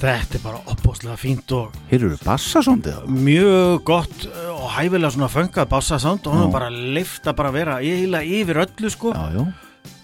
[0.00, 3.18] þetta er bara opbóðslega fínt og Heyrður bassasóndið það?
[3.26, 4.24] mjög gott
[4.54, 6.44] og hæfilega svona föngað bassasound og Já.
[6.46, 9.44] er bara lifta bara að vera yfir öllu sko Já, já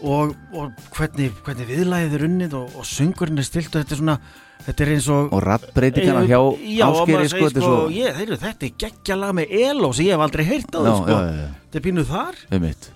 [0.05, 4.01] og, og hvernig, hvernig viðlæðið er unnið og, og söngurinn er stilt og þetta er
[4.01, 4.17] svona
[4.65, 8.35] þetta er eins og Og rattbreytingana hjá Já, og áskeri sko, sko, svo ég, þeir,
[8.43, 11.17] þetta er geggjalag með Elo sem ég hef aldrei heyrt á þau sko.
[11.23, 12.43] þetta er pínuð þar.
[12.51, 12.91] Einmitt.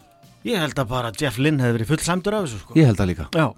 [0.48, 2.76] Ég held að bara Jeff Lynne hefði verið full samdur af þessu sko.
[2.78, 3.28] Ég held það líka.
[3.36, 3.48] Já,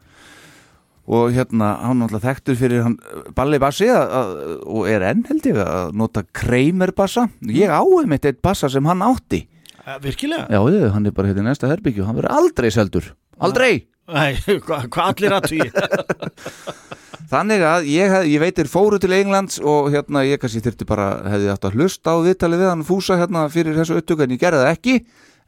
[1.10, 2.92] Og hérna, hann náttúrulega þekktur fyrir hann
[3.34, 4.34] Balli bassi að, að,
[4.70, 7.24] og er enn held ég að nota Kramer bassa.
[7.50, 9.40] Ég á einmitt eitt bassa sem hann átti.
[9.80, 10.46] Eh, virkilega.
[10.52, 10.60] Já,
[10.94, 13.08] hann er bara hérna í næsta herbyggju Hann verður aldrei seldur
[13.40, 13.86] Aldrei.
[14.10, 14.34] Nei,
[14.66, 15.60] hvað hva allir að því
[17.30, 21.04] Þannig að ég, hef, ég veitir fóru til Englands og hérna ég kannski þyrfti bara
[21.30, 24.40] hefði átt að hlusta á viðtalið við hann fúsa hérna fyrir þessu upptöku en ég
[24.42, 24.96] gerði það ekki.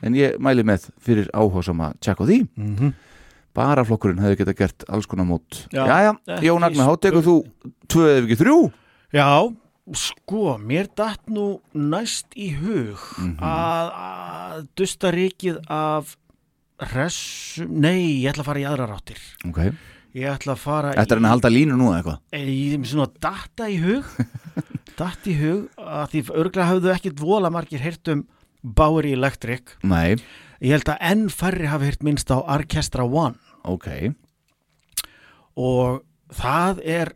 [0.07, 2.39] En ég mæli með fyrir áhásam að tjekka því.
[2.59, 2.93] Mhm.
[3.53, 5.67] bara flokkurinn hefði geta gert alls konar mót.
[5.75, 5.85] Já,
[6.25, 7.35] ekki Jón Agnar, þá tekur þú
[7.93, 8.55] tvö eða ekki þrjú.
[9.13, 9.27] Já,
[9.93, 13.35] sko, mér datt nú næst í hug Mhm.
[13.45, 16.17] að, að dusta ríkið af
[16.91, 19.61] hressum, nei, ég ætla að fara í aðra ráttir Ok,
[20.13, 22.89] Ég ætla að fara þetta er hann að halda línu nú eða eitthvað Ég er
[22.91, 24.11] svona datta í hug.
[25.01, 28.27] Datt í hug að því örglega hafðu ekkit vola margir heyrt um
[28.63, 29.73] Bowery Electric.
[29.83, 30.19] Nei,
[30.63, 33.35] Ég held að enn færri hafi heyrt minnst á Orchestra One.
[33.67, 33.89] Ok.
[35.59, 37.11] Og það er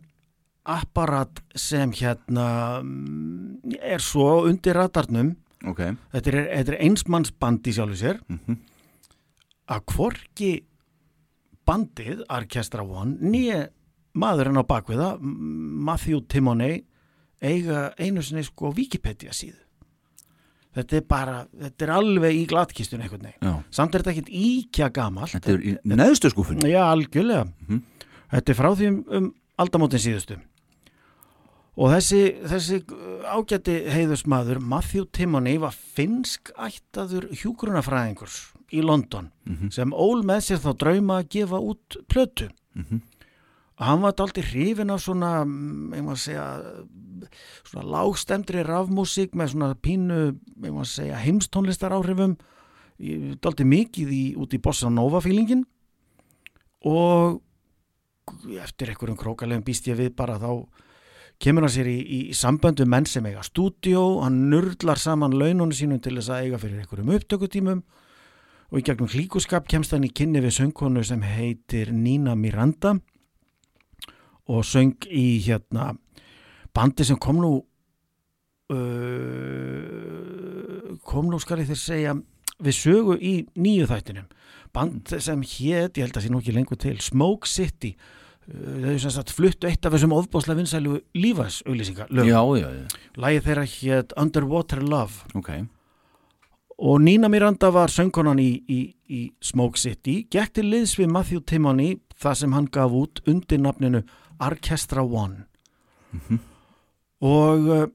[0.67, 2.47] apparat sem hérna
[2.83, 5.37] mm, er svo undir radarnum.
[5.67, 8.19] Ok, þetta er, þetta er einsmannsband í sjálfu sér.
[8.33, 8.59] Mhm.
[9.67, 10.51] Að hvorki
[11.67, 13.67] bandið Orchestra One nýja
[14.17, 16.85] maðurinn á bakviða Matthew Timoney
[17.43, 19.59] eiga einu sinni sko Wikipedia síðu
[20.77, 24.33] þetta er bara þetta er alveg í glatkistun einhvern veginn já samt er þetta ekkert
[24.41, 27.49] íkja gamalt Þetta er í neðstu skúfunni Já, algjörlega.
[27.67, 27.83] Mhm.
[28.33, 29.33] Þetta er frá því um, um
[29.63, 30.37] aldamótin síðustu.
[31.77, 32.79] Og þessi, þessi
[33.29, 38.39] ágæti heiðusmaður, Matthew Timoney, var finsk ættaður hjúgrunafræðingurs
[38.73, 39.71] í London Mhm.
[39.71, 42.49] sem ól með sér þá drauma að gefa út plötu.
[42.75, 43.01] Mhm.
[43.79, 46.47] Hann var aldrei hrifin af svona, mm, ég maður segja,
[47.65, 52.37] svona lágstemdri rafmúsík með svona pínu, ég maður segja, heimstónlistar áhrifum.
[52.99, 55.67] daldi mikið í, út í Bossa Nova feelingin
[56.83, 57.43] og
[58.63, 60.67] eftir einhverjum krókalegum býst ég við bara þá
[61.39, 66.01] kemur hann sér í, í samböndu menn sem eiga stúdíó, hann nurlar saman laununum sínum
[66.01, 67.83] til þess að eiga fyrir einhverjum upptökutímum
[68.71, 72.97] og í gegnum klíkuskap kemst hann í kynni við söngkonu sem heitir Nina Miranda.
[74.47, 75.93] Og söng í hérna
[76.77, 77.53] bandi sem kom nú
[78.75, 78.77] uh,
[81.07, 82.13] kom nú skal ég þér segja
[82.63, 84.29] við sögu í nýju þættinum.
[84.75, 87.93] Band sem hét, ég held að sé nú ekki lengur til Smoke City.
[88.47, 92.25] Uh, þau sem sagt fluttu eitt af þessum ofbáslega vinsælu lífas auglýsinga lög.
[92.31, 92.85] Já, já, já,
[93.17, 95.15] Lægið þeirra hétt Underwater Love.
[95.39, 95.51] Ok
[96.77, 101.45] og Nina Miranda var söngkonan í, í, í Smoke City gekk til liðs við Matthew
[101.49, 104.03] Timoney það sem hann gaf út undir nafninu
[104.45, 105.47] Orchestra One.
[107.25, 107.87] Og uh,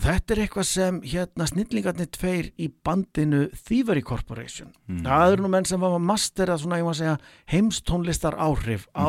[0.00, 4.74] þetta er eitthvað sem hérna snillingarnir tveir í bandinu Thievery Corporation.
[5.04, 7.16] Það eru nú menn sem var master að svona, segja,
[7.52, 9.08] heimstónlistar áhrif á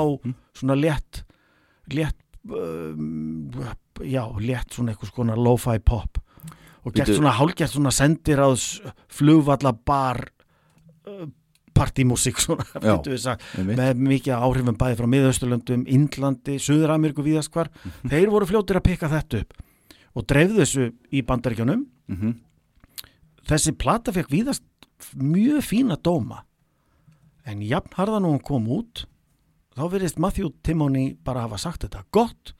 [0.55, 1.25] svona létt
[1.91, 2.17] létt
[2.47, 3.51] um,
[4.03, 6.21] já, létt svona eitthvað svona lo-fi pop
[6.81, 8.65] og gert svona hálgert svona sendiráðs
[9.11, 10.23] flugvalla bar
[11.07, 11.27] uh,
[11.77, 17.71] partymúsík svona, Já, sagt, með mikið áhrifum bæði frá Miðausturlöndum, Indlandi, Suður-Ameríku víðast hvar,
[18.03, 19.59] þeir voru fljótir að pikka þetta upp
[20.11, 21.85] og dreifðu þessu í bandaríkjunum.
[22.11, 22.33] Mhm.
[23.47, 24.63] þessi plata fekk víðast
[25.15, 26.43] mjög fína dóma.
[27.45, 29.05] En jafn harðan og hún kom út
[29.75, 32.53] þá verðist Matthew Timoney bara hafa sagt þetta gott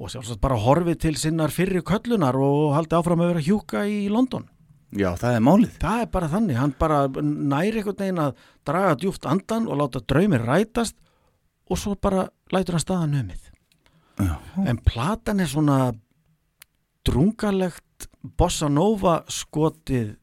[0.00, 4.08] og sjálfsagt bara horfið til sinnar fyrri köllunar og haldi áfram að vera hjúka í
[4.12, 4.46] London
[4.96, 8.32] Já, það er málið það er bara þannig, hann bara næri einhvern veginn að
[8.66, 10.96] draga djúft andan og láta draumir rætast
[11.70, 13.44] og svo bara lætur hann staðan numið
[14.20, 14.34] Já.
[14.66, 15.76] en platan er svona
[17.06, 20.16] drungalegt bossa nova skotið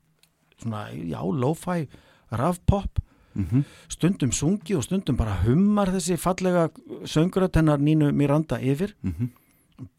[0.61, 1.87] svona, já, lo-fi
[2.31, 2.99] rafpop
[3.37, 3.63] Mhm.
[3.87, 6.69] stundum sungi og stundum bara hummar þessi fallega
[7.05, 9.29] söngurat hennar Nínu Miranda yfir Mhm.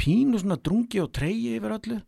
[0.00, 2.00] Pínu svona drungi og treyji yfir öllu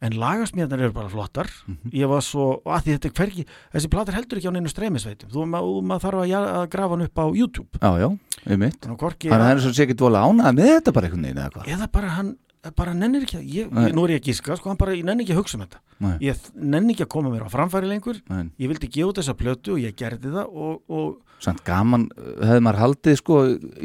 [0.00, 1.48] en lagasmíðarnar eru bara flottar.
[1.68, 1.92] Mhm.
[1.92, 5.30] ég var svo, að því þetta er hvergi þessi platar heldur ekki á neinu streymisveitum.
[5.30, 7.68] Þú maður ma þarf að, að grafa hann upp á YouTube.
[7.76, 8.08] Já, já,
[8.46, 8.80] einmitt.
[8.80, 11.52] Þannig að það er svo sé ekki dvolega ánæða með þetta bara einhvern veginn eða
[11.52, 11.68] hvað?
[11.74, 12.36] Eða bara hann
[12.76, 15.24] bara nennir ekki ég, ég, nú er ég að gíska sko, hann bara, ég nenni
[15.24, 15.80] ekki að hugsa um þetta.
[16.00, 16.16] Nei.
[16.26, 18.20] ég nenni ekki að koma mér á framfæri lengur.
[18.28, 18.50] Nei.
[18.60, 22.60] ég vildi gefa þessa plötu og ég gerði það og, og Samt gaman, uh, hefði
[22.66, 23.36] maður haldið sko,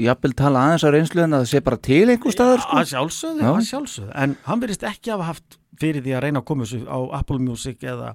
[0.05, 2.89] jafnvel tala aðeins á reynslu en að það sé bara til einhver staðar sko að
[2.91, 3.51] sjálfsögðu, Já.
[3.55, 6.81] að sjálfsögðu en hann verðist ekki hafa haft fyrir því að reyna að koma þessu
[6.91, 8.13] á Apple Music eða,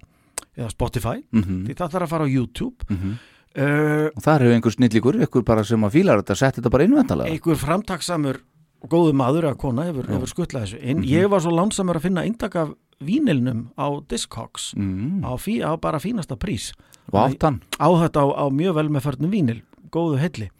[0.56, 1.64] eða Spotify Mhm.
[1.66, 3.16] því það þarf að fara á YouTube Mhm.
[3.56, 6.84] uh, Og þar hefur einhver snillíkur, einhver bara sem að fílar þetta, sett þetta bara
[6.84, 8.40] innvæntalega einhver framtaksamur
[8.82, 11.02] og góðu maður eða kona hefur, hefur skuttlað þessu inn.
[11.04, 12.70] Ég var svo lánsamur að finna eintak af
[13.00, 15.24] vínilnum á Discogs mm.
[15.24, 16.70] á, fí, á bara fínasta prís.
[17.10, 20.50] Og áttan á þetta á, á mjög vel með förnum vínil góðu helli.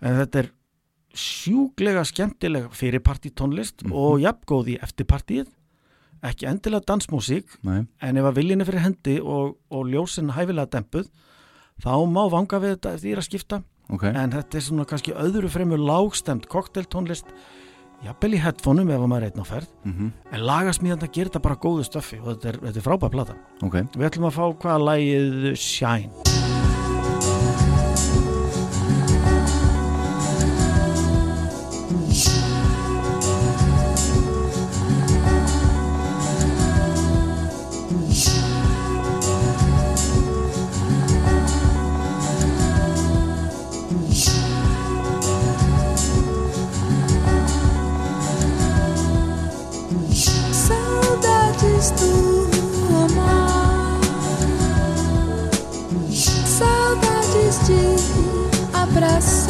[0.00, 0.52] En þetta er
[1.14, 5.50] sjúglega skemmtileg fyrir partítónlist og jafngóð í eftirpartíð
[6.24, 11.10] ekki endilega dansmúsík en ef að viljinni fyrir hendi og, og ljósin hæfilega dempuð
[11.84, 13.60] þá má vanga við þetta eftir því að skipta.
[13.92, 17.28] Ok, en þetta er svona kannski öðru fremur lágstemt kokteltónlist
[18.04, 19.68] jafnvel í headphoneum ef að maður er einn á ferð.
[19.84, 20.12] Mhm.
[20.32, 23.34] en lagasmíðan gerir þetta bara góðu stöffi og þetta er, er frábæð plata.
[23.62, 23.74] Ok.
[23.96, 26.43] Við ætlum að fá hvaða lagið Shine
[57.54, 57.72] triste
[58.72, 59.43] abraço.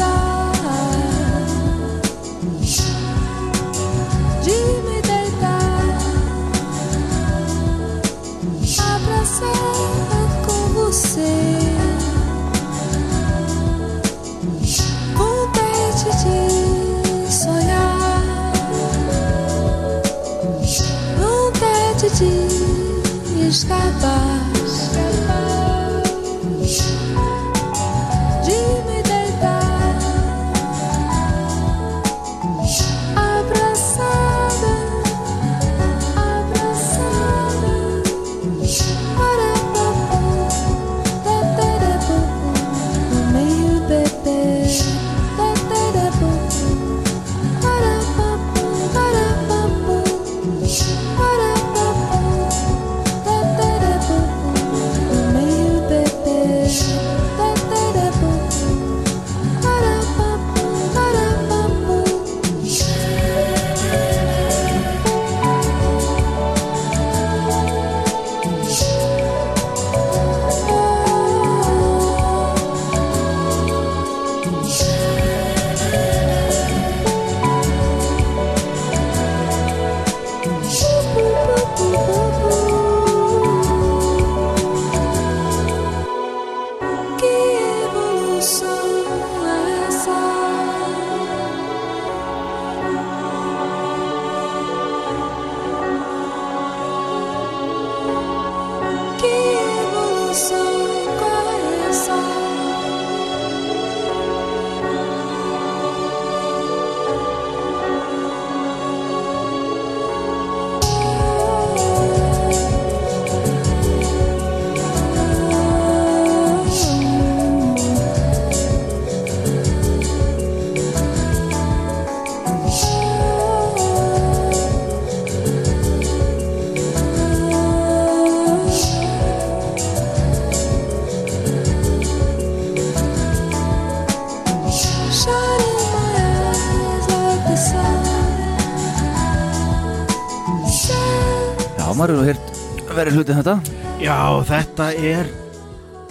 [142.05, 143.53] Maður hefur heyrt verið hlutið þetta?
[143.97, 145.29] Já, þetta er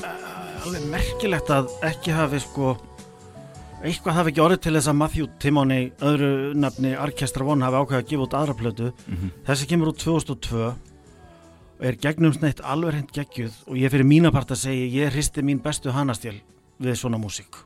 [0.02, 2.72] uh, alveg merkilegt að ekki hafi sko
[3.84, 8.00] eitthvað hafi ekki orðið til þess að Matthew Timoni öðru nafni Arkestra Von hafi ákveðið
[8.00, 8.90] að gefa út aðra plötu.
[9.46, 14.50] Þessi kemur út 2002 og er gegnumsneitt alveg hreint geggjuð og ég fyrir mína part
[14.50, 16.40] að segja ég hristi mín bestu hanastjál
[16.82, 17.60] við svona músík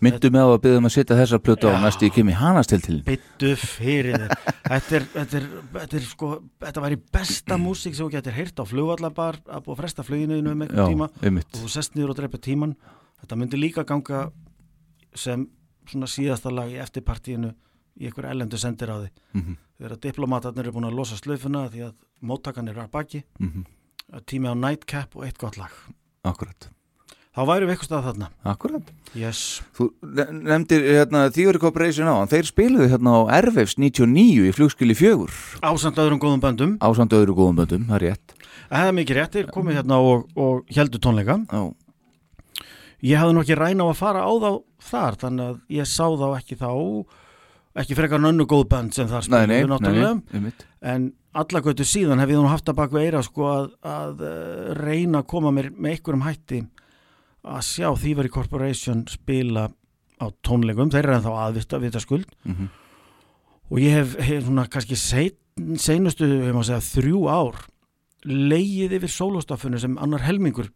[0.00, 2.70] Myndu með á að byggja um að setja þessa plötu á næstu ég kemur hannast
[2.72, 4.30] til til byttu fyrir þér.
[4.70, 6.30] Þetta er, þetta er, þetta er sko
[6.64, 10.38] þetta væri besta músík sem þú getur heyrt á flugvallabar að búa að fresta fluginu
[10.40, 11.10] um einhvern tíma.
[11.22, 11.52] einmitt.
[11.54, 12.76] Og þú sest niður og drepa tíman
[13.20, 14.30] þetta myndi líka ganga
[15.14, 15.46] sem
[15.90, 17.52] svona síðasta lag í eftirpartíinu
[18.00, 19.56] í einhver ellendu sendir á því Mhm.
[19.80, 23.22] þegar diplomatarnir eru búin að losa slöfuna því að móttakan eru að baki.
[23.38, 23.64] Mhm.
[24.26, 25.70] tími á nightcap og eitt gott lag.
[26.24, 26.68] Akkurat
[27.40, 28.28] þá væri við eitthvað stað þarna.
[28.52, 28.90] Akkurat.
[29.16, 29.40] Yes.
[29.74, 34.94] Þú ne- nefndir hérna Theory Corporation á Þeir spiluðu hérna á Erfefs 99 í flugskili
[34.94, 35.32] fjögur.
[35.64, 36.76] Ásamt öðrum góðum böndum.
[36.84, 38.36] Ásand öðru góðum böndum, það er rétt.
[38.70, 41.62] Það er mikið réttir, komið hérna og, og heldur tónleika Já,
[43.02, 44.50] ég hafði nú ekki ræna á að fara á þá
[44.90, 46.70] þar þannig að ég sá þá ekki þá
[47.80, 50.52] ekki frekar nönnu góð bönd sem þar spiluðu náttúrulega.
[50.92, 54.22] en alla götu síðan hef ég nú haft að bak við eira sko að, að
[54.78, 56.62] reyna að koma mér með einhverjum hætti
[57.44, 59.68] að sjá Thievery Corporation spila
[60.20, 62.68] á tónleikum, þeir eru ennþá aðvita vita skuld Mhm.
[63.70, 65.30] og ég hef, hef svona kannski sein,
[65.76, 67.54] seinustu, hefur maður segja, þrjú ár
[68.26, 70.68] leigið yfir sólóstafunni sem annar helmingur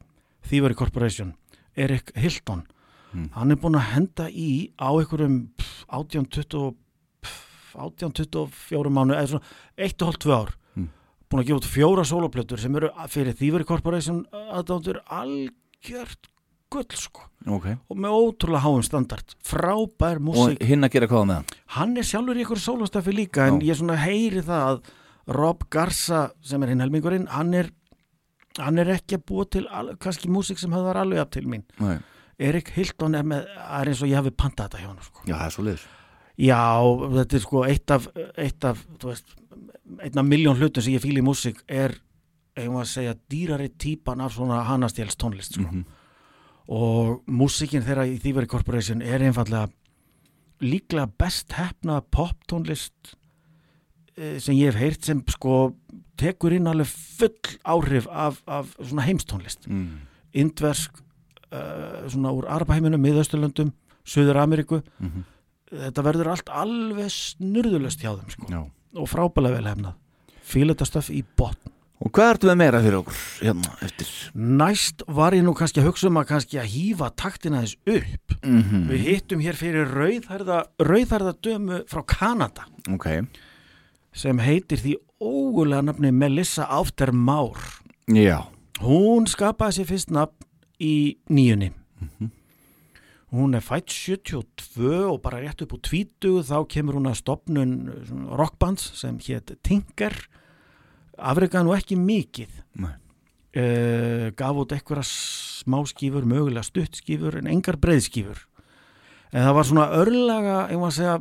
[0.48, 1.34] Thievery Corporation,
[1.76, 2.66] Erik Hilton
[3.14, 3.30] Mm.
[3.32, 6.74] hann er búin að henda í á einhverjum pff, 18-20
[7.22, 9.44] pff, 18-24 mánu eða svona
[9.78, 10.88] 1,5-2 ár Mm.
[11.30, 16.26] búin að gefa út fjóra sóloplötur sem eru fyrir Thievery Corporation aðdándur algjört
[16.74, 21.26] gull sko Ok og með ótrúlega háum standard frábær Og músík hinn að gera hvað
[21.30, 23.70] með hann hann er sjálfur í ykkur sólostafi líka en Já.
[23.70, 24.92] ég svona heyri það að
[25.38, 27.70] Rob Garza sem er hinn helmingurinn hann er,
[28.60, 31.64] hann er ekki að búa til al, kannski músík sem höfðar alveg upp til mín
[31.80, 31.98] Nei.
[32.38, 35.20] Erik Hilton er með er eins og ég hafi pantað þetta hjá hann sko.
[35.22, 35.84] Já, það er svo liður
[36.34, 36.62] já,
[37.14, 38.08] þetta er sko eitt af,
[38.42, 39.36] eitt af þú veist,
[40.02, 41.94] einn af miljón hlutum sem ég fíl í músík er
[42.58, 45.66] eigum að segja dýrari típan af svona hanastjáls tónlist sko.
[45.66, 45.84] Mhm.
[46.68, 49.68] Og músíkin þeirra í Thievery Corporation er einfallega
[50.64, 53.14] líklega best hefna poptónlist
[54.16, 55.74] eh, sem ég hef heyrt sem sko
[56.20, 59.98] tekur inn alveg full áhrif af, af svona heimstónlist mm.
[60.32, 61.00] indversk
[61.50, 63.72] uh, svona úr Arabaheiminum, Miðausturlöndum
[64.04, 65.24] Suður Ameríku Mhm.
[65.74, 68.46] þetta verður allt alveg snurðulöst hjá þeim sko.
[68.52, 68.62] Já
[68.94, 69.94] og frábælega vel hefnað
[70.44, 71.72] fíl þetta stöf í botn
[72.02, 74.08] Og hvað ertu með meira fyrir okkur hérna eftir?
[74.34, 78.36] næst var ég nú kannski að hugsa um að kannski að hýfa taktina þess upp.
[78.42, 82.66] Mm við hittum hér fyrir rauðhærða rauðhærða dömu frá Kanada.
[82.90, 83.08] Ok.
[84.12, 87.58] Sem heitir því ógulega nafni Melissa Aftermaur
[88.10, 88.44] Já.
[88.82, 90.44] Hún skapaði sér fyrst nafn
[90.82, 91.70] í nýjunni.
[93.34, 97.72] Hún er fætt 72 og bara rétt upp úr 20 þá kemur hún að stopnun
[98.06, 100.14] svona rockbands sem hétt Tinker
[101.18, 102.62] afrikaði nú ekki mikið.
[103.54, 108.40] Uh, gaf út eitthvað smáskífur mögulega stuttskífur en engar breiðskífur.
[109.34, 110.56] En það var svona örlaga
[110.94, 111.14] segja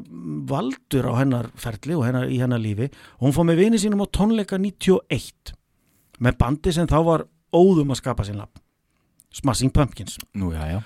[0.49, 2.89] valdur á hennar ferli og hennar, í hennar lífi.
[3.17, 5.55] Og hún fór með vini sínum á tónleika 91
[6.21, 8.61] með bandi sem þá var óðum að skapa sín lapp
[9.33, 10.19] Smashing Pumpkins.
[10.37, 10.81] Nú, já, já.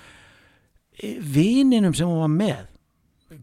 [1.20, 2.64] Vininum sem hún var með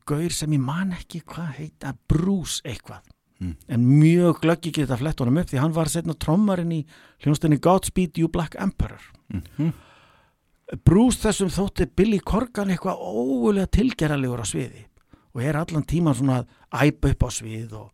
[0.10, 3.06] gaur sem ég man ekki hvað heita Bruce eitthvað
[3.42, 3.56] Mm.
[3.68, 6.86] en mjög glöggi geta flett honum upp því hann var setna trommarinn í
[7.24, 9.02] hljónstinni Godspeed You Black Emperor
[9.34, 9.74] Mhm.
[10.86, 14.86] Bruce þessum þótti Billy Corgan eitthvað ógulega tilgeralegur á sviði
[15.36, 16.40] og er allan tíman svona
[16.72, 17.92] að æpa upp á svið og,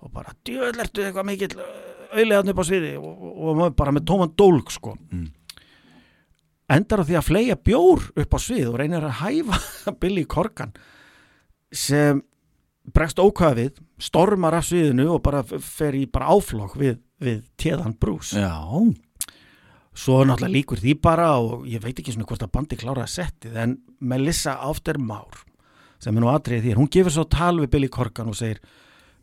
[0.00, 1.60] og bara djöðl ertu eitthvað mikill
[2.08, 5.28] auðlegaðn upp á sviði og, og, og bara með tóman dólk sko Mm.
[6.68, 10.72] endar á því að fleia bjór upp á svið og reynir að hæfa Billy Corgan
[11.72, 12.22] sem
[12.94, 17.96] bregst ókvæða við, stormar af sviðinu og bara fer í bara áflokk við, við téðan
[18.00, 18.38] Bruce.
[18.38, 18.54] Já.
[19.98, 23.14] Svo náttúrulega líkur því bara og ég veit ekki svona hvort að bandi klára að
[23.16, 25.40] settið en Melissa Aftermaur
[25.98, 28.60] sem er nú atrið því hún gefur svo tal við Billy Corgan og segir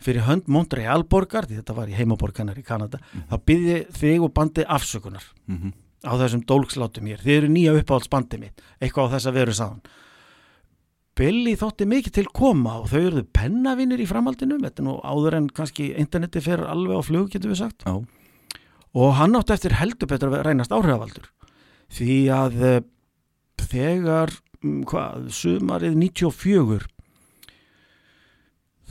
[0.04, 3.00] fyrir hönd Montreal borgar, því þetta var í heimaborganar í Kanada,
[3.32, 5.72] þá byrði þig og bandi afsökunar Mhm.
[6.04, 8.60] á þessum dólkslátum hér, þið eru nýja uppáhaldsbandi mitt.
[8.82, 9.80] Eitthvað á þess að veru sáðan
[11.16, 14.58] Billy þótti mikið til koma og þau eruðu pennavinnir í framhaldinu.
[14.64, 17.86] Þetta er nú áður en kannski interneti fer alveg á flug, getur við sagt.
[17.88, 18.02] Já.
[18.96, 21.30] Og hann átti eftir heldur betur að reynast áhrifavaldur.
[21.96, 22.82] Því að eh,
[23.64, 26.90] þegar mm, hvað, sumarið 94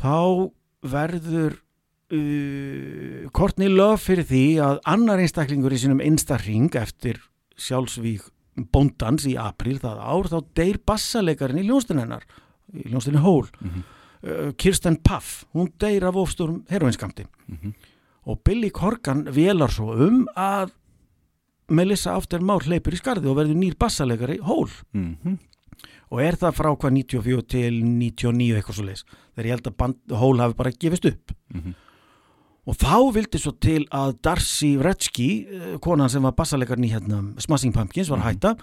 [0.01, 0.17] þá
[0.85, 1.57] verður
[2.13, 7.21] uh, Courtney Love fyrir því að annar einstaklingur í sínum einstarring eftir
[7.61, 8.27] sjálfsvík
[8.73, 12.25] bóndans í april það ár þá deyr bassalekarinn í ljónstin hennar
[12.75, 17.27] í ljónstinni Hól uh, Kirsten Puff, hún deyr af ofstórum heroinskamti
[18.25, 20.71] og Billy Corgan velar svo um að
[21.69, 25.39] Melissa After Már hleypur í skarði og verður nýr bassalegari Hól Mhm.
[26.11, 29.77] og er það frá hvað 94 til 99 eitthvað svo leis þegar ég held að
[29.77, 31.33] band, Hól hafi bara gefist upp
[32.65, 37.19] og þá vildi svo til að Darcy Wretzky eh, konan sem var bassalegarinn í hérna
[37.45, 38.55] Smashing Pumpkins var að hætta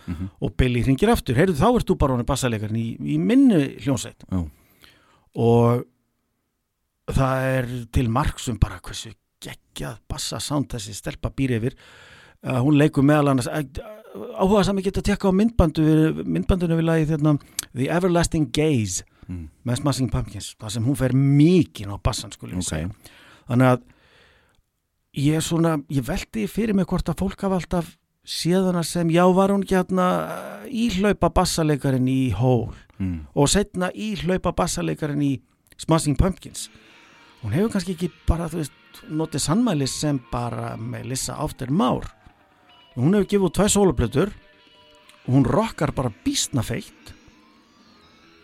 [0.41, 4.26] og Billy hringir aftur, heyrðu þá ert þú bara honum bassalegarinn í, í minni hljónsveit
[4.32, 4.41] Já.
[5.38, 5.86] og
[7.12, 11.76] það er til marksum bara hversu geggjað bassasound þessi stelpa býr yfir
[12.45, 17.14] uh, hún leikur meðal annars áhuga sami geta tekka á myndbandu við, myndbandinu við lagið
[17.16, 17.38] hérna,
[17.74, 19.45] The Everlasting Gaze Mm.
[19.64, 22.68] með Smashing Pumpkins það sem hún fer mikið á bassan skulle ég Ok.
[22.68, 22.89] segja
[23.52, 23.82] þannig að
[25.22, 27.95] ég er svona, ég veldi fyrir mig hvort að fólk hafa alltaf
[28.28, 32.78] séðana sem já var hún ekki hérna uh, íhlaupa bassalegarinn í Hole?
[33.02, 33.26] Mm.
[33.34, 35.32] og setna íhlaupa bassalegarinn í
[35.82, 36.68] Smashing Pumpkins.
[37.41, 42.06] Hún hefur kannski ekki bara þú veist, notið sannmælis sem bara Melissa After Már.
[42.93, 44.34] Hún hefur gefið sóluplötur.
[45.26, 47.14] Og hún rockar bara býstna feitt.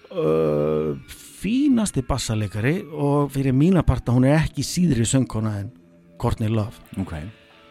[0.10, 0.97] Uh,
[1.38, 5.72] fínasti bassalegari og fyrir mína parta hún er ekki síðri söngkona en
[6.18, 6.82] Courtney Love.
[6.98, 7.14] Ok.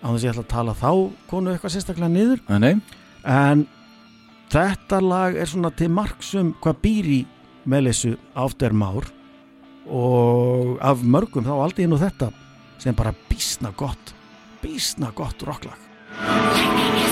[0.02, 0.90] á þess að ég ætla að tala þá
[1.26, 2.42] konu eitthvað sérstaklega niður.
[2.62, 2.76] Nei,
[3.26, 3.64] en
[4.52, 7.20] þetta lag er svona til marksum hvað býr í
[7.66, 9.10] Melissu After Már.
[9.86, 12.32] Og af mörgum þá aldrei nú þetta
[12.82, 14.14] sem bara býsna gott
[14.62, 17.05] býsna gott rocklag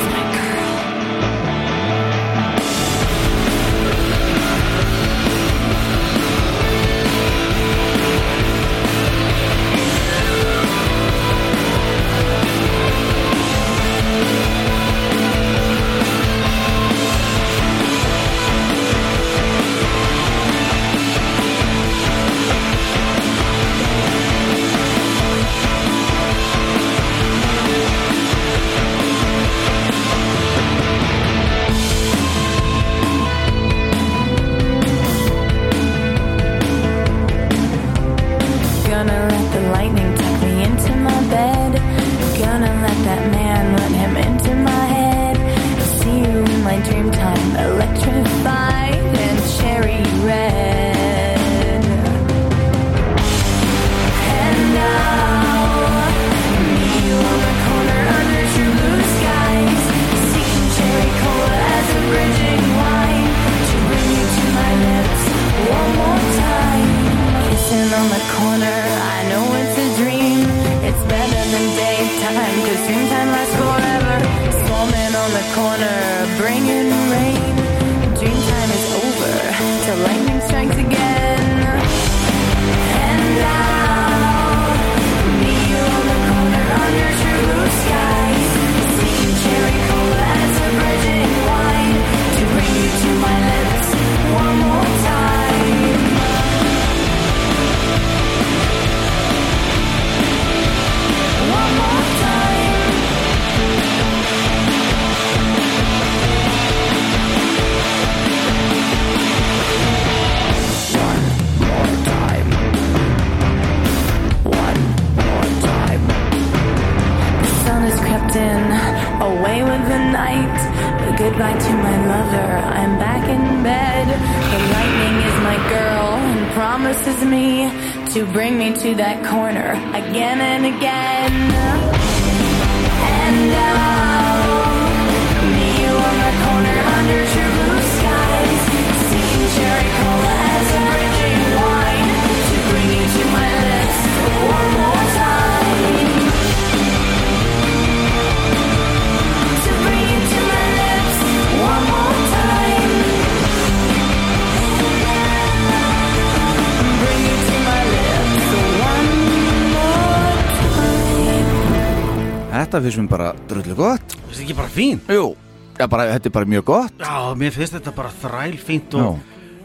[165.84, 166.94] Já, bara, þetta er bara mjög gott.
[167.04, 169.18] Já, mér finnst þetta bara þræl fínt og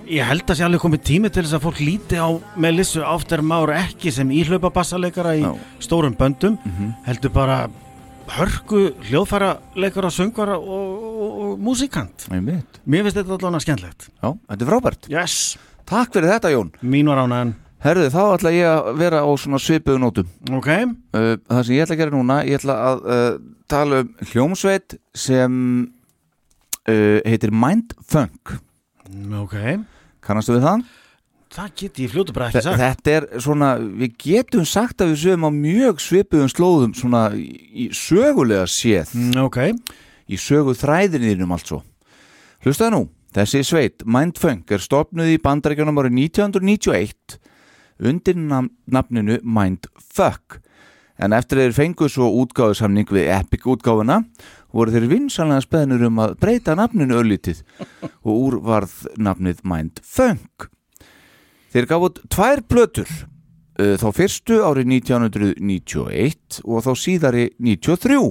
[0.09, 2.28] ég held að sé alveg komið tími til þess að fólk líti á
[2.59, 5.51] Melissu After Már ekki sem íhlaupa bassaleikara í Já.
[5.86, 6.57] stórum böndum
[7.05, 7.59] heldur bara
[8.36, 12.28] hörku hljóðfæra leikara, söngara og, og, og músikant.
[12.30, 15.09] Mér finnst þetta allavega skemmtlegt Já, þetta er frábært.
[15.13, 15.38] Yes,
[15.89, 16.74] Takk fyrir þetta, Jón.
[16.84, 20.67] mín var ánæðan Herðu, þá ætla ég að vera á svona svipuðu nótum Ok,
[21.15, 23.30] uh, Það sem ég ætla að gera núna Ég ætla að uh,
[23.72, 25.55] tala um hljómsveit sem
[26.88, 28.56] uh, heitir Mindfunk
[29.44, 29.56] ok.
[30.26, 30.88] Kannastu við það?
[31.50, 32.78] Það get ég fljótu bara ekki sagt.
[32.78, 37.88] Þetta er svona, við getum sagt að við sögum á mjög svipuðum slóðum svona í
[37.96, 39.16] sögulega séð.
[39.18, 39.58] Mm, Ok,
[40.30, 41.82] í sögu þræðinniðnum altså.
[42.62, 43.02] Hlustaðu nú,
[43.34, 47.40] þessi sveit Mindfunk er stopnuð í bandarækjunum árið 1991
[48.00, 50.60] undir nafninu Mindfuck
[51.20, 54.22] en eftir þeir fengu svo útgáðusamning við Epic útgáfuna
[54.76, 57.63] voru þeir vinsanlega speðnur um að breyta nafninu öllítið
[58.22, 60.70] og úr varð nafnið Mindfunk
[61.70, 68.22] Þeir gaf út tvær plötur uh, þá fyrstu árið 1991 og þá síðari 93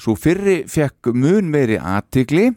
[0.00, 2.48] Svo fyrri fekk mun meiri aðtigli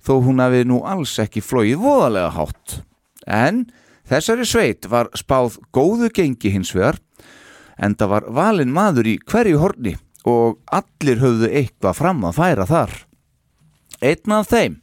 [0.00, 2.76] þó hún hafi nú alls ekki flóið voðalega hátt.
[3.28, 3.66] En
[4.08, 6.96] þessari sveit var spáð góðu gengi hins vegar
[7.80, 9.94] en það var valinn maður í hverju horni
[10.28, 12.94] og allir höfðu eitthvað fram að færa þar.
[14.00, 14.78] Einn af þeim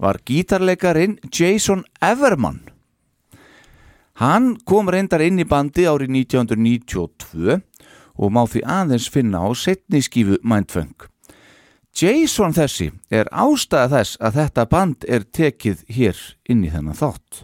[0.00, 2.62] var gítarleikarin Jason Everman.
[4.20, 7.60] Hann kom reyndar inn í bandi árið 1992
[8.20, 11.06] og má því aðeins finna á setni skífu Mindfunk.
[11.96, 17.40] Jason þessi er ástæða þess að þetta band er tekið hér inn í þennan þátt.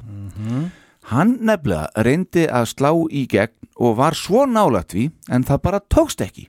[1.10, 5.80] Hann nefnilega reyndi að slá í gegn og var svo nálægt við en það bara
[5.80, 6.48] tókst ekki.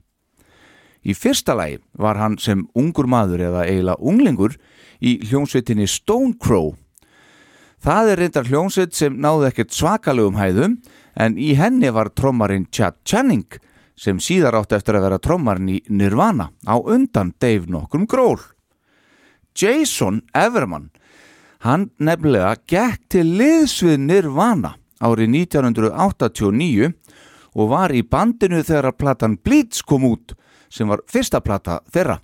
[1.06, 4.58] Í fyrsta lagi var hann sem ungur maður eða eiginlega unglingur
[4.98, 6.74] í hljómsveitinni Stone Crow.
[7.78, 10.78] Það er reyndar hljómsveit sem náði ekkert svakalugum hæðum
[11.14, 13.60] en í henni var trommarinn Chad Channing
[13.98, 18.38] sem síðar átti eftir að vera trommarinn í Nirvana á undan Dave nokkrum gról.
[19.58, 20.90] Jason Everman,
[21.66, 26.92] hann nefnilega gekk til liðs við Nirvana árið 1989
[27.58, 30.34] og var í bandinu þegar að platan Bleach kom út
[30.70, 32.18] sem var fyrsta plata þeirra.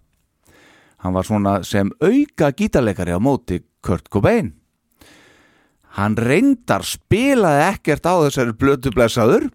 [1.05, 4.55] Hann var svona sem auka gítarleikari á móti Kurt Cobain.
[5.95, 9.51] Hann reyndar spilaði ekkert á þessari blötu blessaður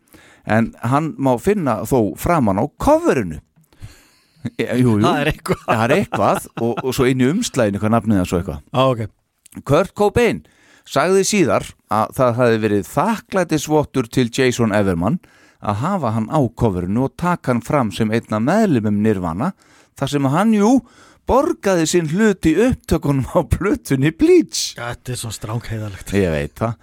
[0.46, 3.42] en hann má finna þó framan á coverinu.
[4.56, 5.04] E, jú, jú.
[5.04, 8.30] það er eitthvað Það er eitthvað og, og svo inn í umslæðinu hvað nafnið það
[8.30, 8.62] svo eitthvað.
[8.72, 10.40] Á, ok Kurt Cobain
[10.88, 15.20] sagði síðar að það hafi verið þakklætisvottur til Jason Everman
[15.60, 19.52] að hafa hann á coverinu og taka hann fram sem einna meðlumum Nirvana
[20.00, 20.72] þar sem hann jú
[21.30, 24.74] borgaði sinn hluti upptökunum á plötunni Bleach.
[24.80, 26.80] Þetta er svo strákheiðalegt Ég veit það.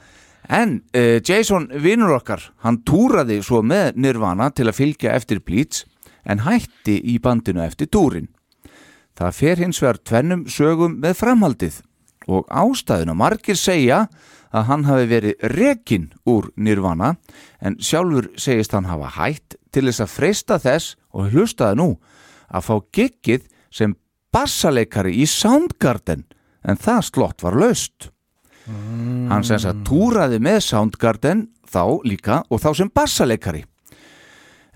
[0.47, 5.83] En uh, Jason vinnur okkar, hann túraði svo með Nirvana til að fylgja eftir Bleach
[6.23, 8.29] en hætti í bandinu eftir túrin.
[9.17, 11.81] Það fer hins vegar tvennum sögum með framhaldið
[12.31, 17.15] og ástæðuna margir segja að hann hafi verið rekinn úr Nirvana
[17.61, 21.89] en sjálfur segist hann hafa hætt til þess að freista þess og hlustaði nú
[22.49, 23.97] að fá giggið sem
[24.33, 26.27] bassaleikari í Soundgarden
[26.67, 28.11] en það slott var laust.
[28.67, 33.65] Hann sem að túraði með Soundgarden þá líka og þá sem bassaleikari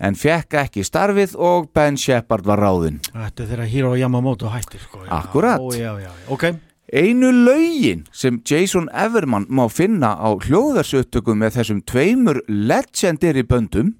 [0.01, 2.99] en fekk ekki starfið og Ben Shepard var ráðinn.
[3.11, 5.03] Þetta er þegar Hiro Yamamoto hættir sko.
[5.05, 5.11] já.
[5.19, 5.61] Akkúrat.
[5.61, 6.11] Ó, já, já, já.
[6.33, 6.47] Ok,
[6.91, 13.93] Einu lögin sem Jason Everman má finna á hljóðarsuttökum með þessum tveimur legendary böndum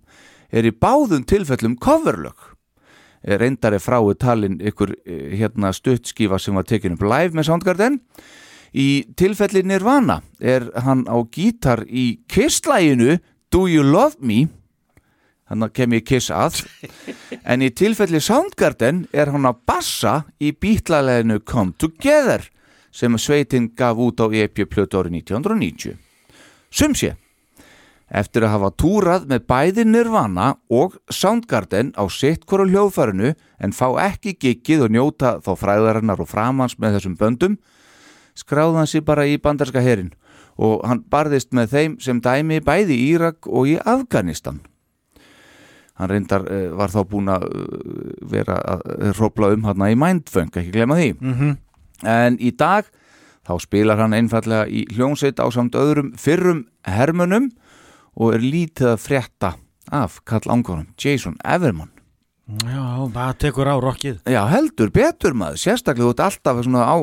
[0.52, 2.36] er í báðum tilfellum coverlög.
[3.24, 7.48] Eh, Reyndar er frái talin ykkur eh, hérna stuttskífa sem var tekin upp live með
[7.48, 8.00] Soundgarden.
[8.76, 13.22] Í tilfelli Nirvana er hann á gítar í kisslæginu
[13.52, 14.50] Do You Love Me
[15.48, 16.66] þannig kem ég kiss að
[17.52, 22.52] en í tilfelli Soundgarden er hann að bassa í bítlaleginu Come Together
[22.92, 26.00] sem sveitin gaf út á EP plötu árið 1990
[26.72, 27.16] Sum sé
[28.12, 33.32] Eftir að hafa túrað með bæði Nirvana og Soundgarden á sitt hverju hljóðfærinu
[33.64, 37.56] en fá ekki giggið og njóta þá fræðarinnar og framans með þessum böndum
[38.36, 40.12] skráði hann sér bara í bandarska herin
[40.60, 44.60] og hann barðist með þeim sem dæmi bæði í Írak og í Afganistan.
[46.00, 50.58] Hann reyndar uh, var þá búin að uh, vera að hrópla um hann í Mindfunk,
[50.58, 51.12] ekki glemma því.
[51.20, 51.60] Mhm.
[52.08, 52.90] En í dag
[53.48, 57.50] þá spilar hann einfallega í hljónsveit á samt öðrum fyrrum hermunum
[58.18, 59.56] og er lítið að frétta
[59.92, 61.92] af kall ángunum, Jason Everman
[62.68, 62.84] já,
[63.14, 66.98] það tekur á rockið Já, heldur betur maður, sérstaklega ert alltaf svona á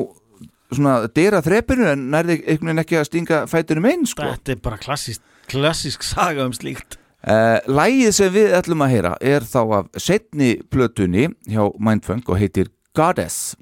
[0.69, 4.21] svona dyra þrepinu en nærði einhvern veginn ekki að stinga fætunum einn sko.
[4.21, 9.09] Þetta er bara klassísk, klassísk saga um slíkt Uh, lægið sem við ætlum að heyra
[9.19, 13.57] er þá af setni plötunni hjá Mindfunk og heitir Goddess.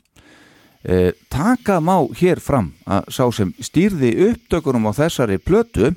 [0.88, 5.92] Uh, taka má hér fram að sá sem stýrði upptökunum á þessari plötu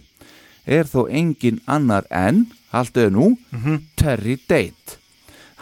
[0.66, 3.28] er þó engin annar en, halduðu nú,
[3.94, 4.98] Terry Date.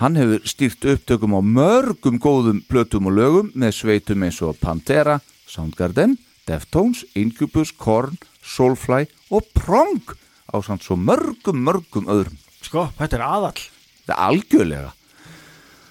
[0.00, 5.18] Hann hefur stýrt upptökum á mörgum góðum plötum og lögum með sveitum eins og Pantera,
[5.44, 6.16] Soundgarden,
[6.48, 10.14] Deftones, Incubus, Korn, Soulfly og Prong
[10.48, 12.38] á samt svo mörgum, mörgum öðrum.
[12.64, 13.66] Sko, þetta er aðall
[14.08, 14.90] Það er algjörlega.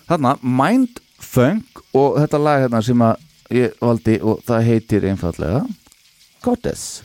[0.07, 5.65] Þarna, Mind Funk og þetta lag hérna sem að ég valdi og það heitir einfallega
[6.43, 7.01] Goddess.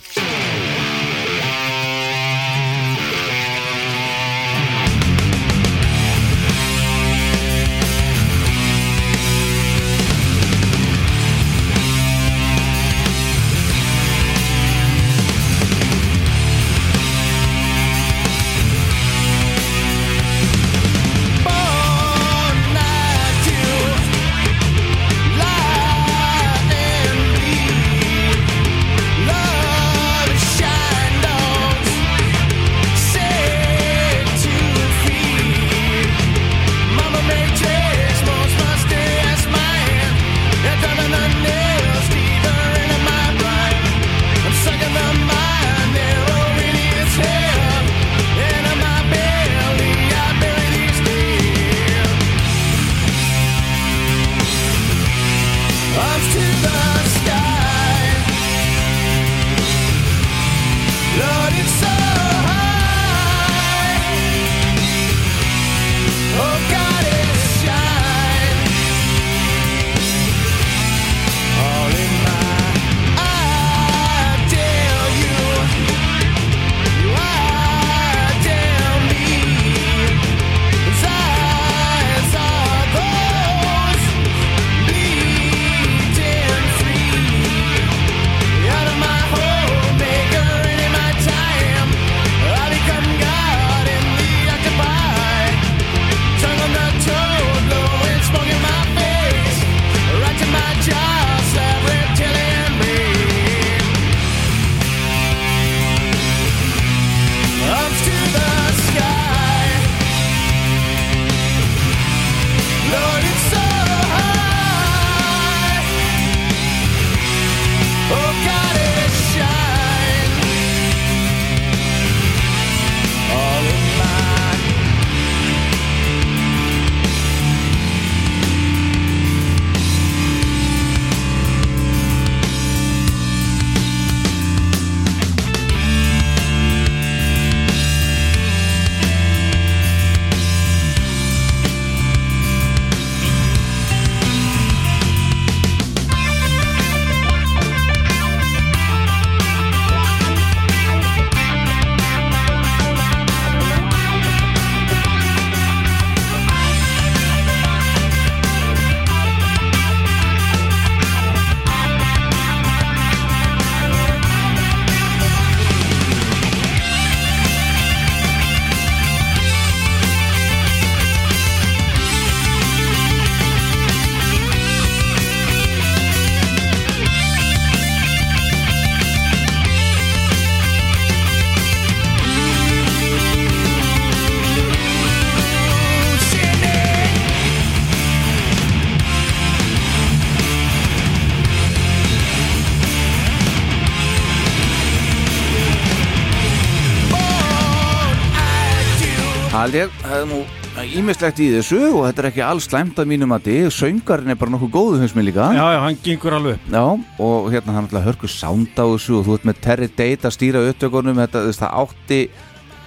[201.03, 204.37] Ímislegt í þessu og þetta er ekki alls slæmt að mínum að þið, söngarinn er
[204.39, 205.49] bara nokkuð góðu finnst mér líka.
[205.57, 206.83] Já, já, hann gengur alveg Já,
[207.27, 210.37] og hérna hann ætla hörku sound á þessu og þú ert með Terry Date að
[210.37, 212.21] stýra upptökunum, þetta, það átti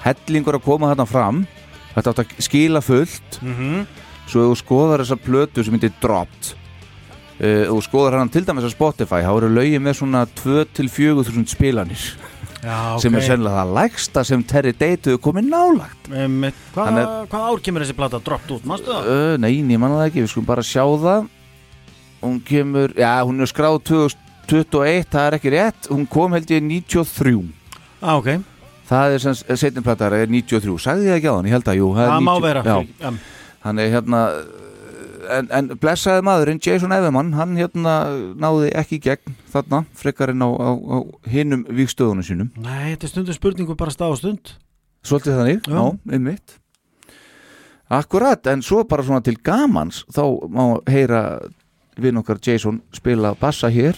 [0.05, 1.41] hellingur að koma þarna fram.
[1.95, 3.39] Þetta átti að skila fullt.
[3.41, 3.83] Mhm.
[4.25, 8.41] svo ef þú skoðar þessa plötu sem heitir Dropped uh, og þú skoðar hann til
[8.47, 12.07] dæmis á Spotify, þá eru lögin með svona 2-4 þúsund spilanir
[12.65, 16.97] Já, ok sem er sennilega það lægsta sem Terry Date komið nálagt um, hvað,
[17.29, 18.21] hvað ár kemur þessi plata?
[18.25, 19.09] Droppt út, mástu það?
[19.11, 21.29] uh, Nei, ég manna það ekki, við skulum bara sjá það.
[22.25, 25.89] Hún kemur, já, hún er skráð 2021, það er ekki rétt.
[25.93, 27.35] Hún kom held ég 93
[28.01, 28.31] ah, ok,
[28.89, 31.87] Það er sem setjumplatar er 93 Sagði ég ekki á hann, ég held að jú
[31.97, 32.65] það má 90 vera.
[32.65, 33.13] Já,
[33.73, 34.21] er hérna
[35.31, 37.95] En, en blessaði maðurinn, Jason Everman Hann hérna
[38.39, 40.97] náði ekki gegn Þarna, frekarinn á, á, á
[41.31, 42.51] hinum Víkstöðunum sínum.
[42.59, 44.53] Nei, þetta er stundum spurningu bara stað og stund.
[45.05, 45.77] Svolítið þannig, Já.
[45.77, 46.57] já, einmitt.
[47.95, 51.21] Akkurat, en svo bara svona til gamans þá má heyra
[52.01, 53.95] vinn okkar Jason spila bassa hér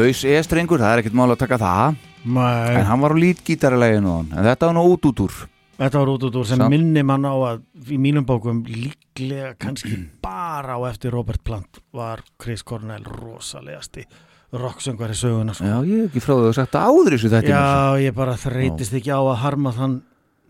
[0.00, 1.96] laus e-strengur, það er ekkert mál að taka það.
[2.20, 5.38] Nei, en hann var á lítgítarileginu en þetta var nú út út úr.
[5.80, 9.54] Þetta var út út úr sem Samt- minni mann á að í mínum bókum líklega
[9.56, 9.94] kannski
[10.26, 14.04] bara á eftir Robert Plant var Chris Cornell rosalegasti
[14.52, 15.64] rocksöngvari söguna sko.
[15.64, 17.64] Já, ég hef ekki frá því að sagt áður í þessu þetta Já,
[18.02, 19.94] ég bara þreytist ekki á að harma þann,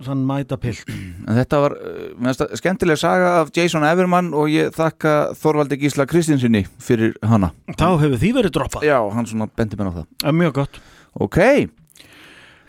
[0.06, 0.88] þann mæta pilt
[1.40, 6.64] þetta var uh, það skemmtileg saga af Jason Everman og ég þakka Þorvaldi Gísla Kristinsinni
[6.82, 7.52] fyrir hana.
[7.74, 8.88] Þá hefur því verið droppað.
[8.88, 10.08] Já, hann svona bendi mér á það.
[10.22, 10.80] Það er Mjög gott.
[11.20, 11.38] Ok,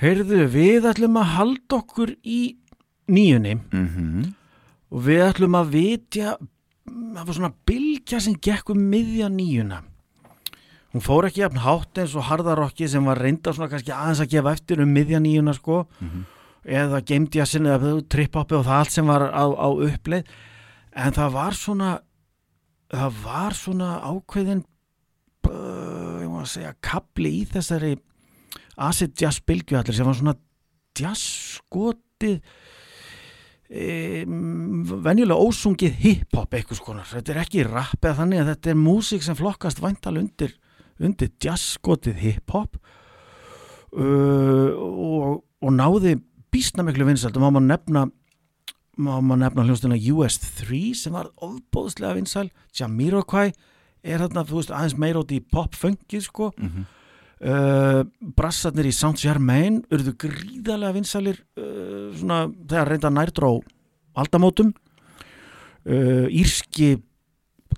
[0.02, 2.44] Heyrðu, við ætlum að halda okkur í
[3.12, 3.60] nýjunni.
[3.70, 4.32] Mm
[4.92, 6.34] og við ætlum að vitja
[6.92, 9.82] það var svona bylgja sem gekk um miðja nýjuna.
[10.92, 14.34] Hún fór ekki jafn hátt eins og harðarokki sem var reynda svona kannski aðeins að
[14.34, 15.86] gefa eftir um miðja nýjuna sko.
[16.02, 20.32] Eða geimdi að sinni eða tripp-hoppi og það allt sem var á, á uppleið.
[20.92, 21.92] En það var svona
[22.92, 24.64] það var svona ákveðin
[25.48, 27.96] uh, ég má að segja kapli í þessari
[28.82, 30.36] acid jazz bylgju allir sem var svona
[30.98, 31.24] jazz
[31.56, 32.42] skotið
[33.72, 38.82] e, venjulega ósungið hip-hop eitthvað skonar, þetta er ekki rap eða þannig að þetta er
[38.82, 40.56] músík sem flokkast væntal undir,
[41.00, 42.76] undir jazzskotið hip-hop
[43.96, 46.18] uh, og, og náði
[46.52, 48.06] býstna miklu vinsælt og má maður nefna
[49.02, 52.50] má maður nefna hljóstina US3 sem var ofbóðslega vinsæl.
[52.76, 53.52] Jamiroquai
[54.04, 56.52] er þarna þú veist, aðeins meira út í pop-funkið sko.
[56.58, 56.90] Mhm.
[57.42, 58.04] uh,
[58.38, 63.62] brassarnir í Saint Germain urðu gríðarlega vinsælir uh, svona þegar reynda nærdró
[64.14, 64.74] aldamótum.
[65.86, 67.00] Uh, Írski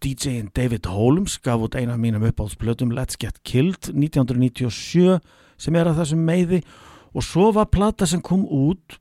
[0.03, 5.21] DJ-in David Holmes gaf út eina af mínum uppáhaldsplötum Let's Get Killed 1997
[5.57, 6.63] sem er að þessum meiði.
[6.63, 8.97] og svo var plata sem kom út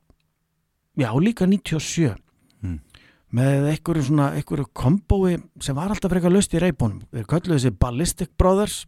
[0.97, 2.15] já líka 97
[2.63, 2.79] Mm.
[3.33, 7.71] með einhverju svona einhverju kombói sem var alltaf frekar löst í reybónum þeir kölluðu þessi
[7.79, 8.85] Ballistic Brothers.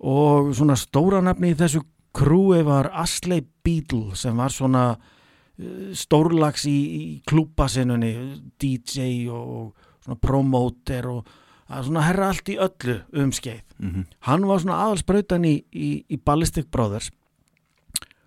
[0.00, 1.82] Og svona stóra nafni í þessu
[2.16, 8.12] krúi var Asley Beadle sem var svona uh, stórlags í, í klúbasinnunni
[8.58, 11.28] DJ og svona promoter og
[11.68, 13.62] svona herra allt í öllu um skeið.
[13.78, 14.04] Mhm.
[14.20, 17.10] hann var svona aðalsbrautan í, í, í Ballistic Brothers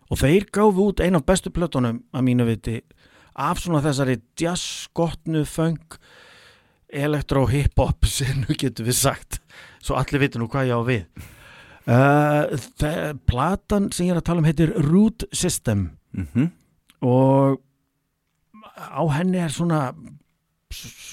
[0.10, 2.80] og þeir gáfu út ein af bestu plötunum að mínu viti
[3.40, 6.00] af svona þessari jazzskotnu funk
[6.90, 9.42] elektro hip-hop sem nú getum við sagt
[9.80, 11.28] svo allir vitur nú hvað ég á við.
[11.90, 15.92] Uh, platan sem ég er að tala um heitir Root System.
[16.10, 16.50] Mhm.
[17.06, 17.62] og
[18.76, 19.94] á henni er svona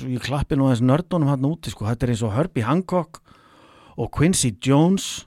[0.08, 3.20] ég klappi nú aðeins nördunum hann úti sko, þetta er eins og Herbie Hancock
[3.96, 5.26] og Quincy Jones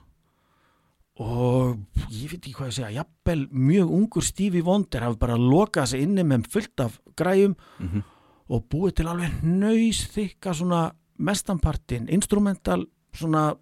[1.20, 1.76] og
[2.08, 6.02] ég veit ekki hvað ég segja jafnvel mjög ungur Stevie Wonder hafi bara lokað sig
[6.06, 8.02] inni með fullt af græjum Mhm.
[8.48, 13.54] og búið til alveg nöys þykka svona mestanpartin instrumental svona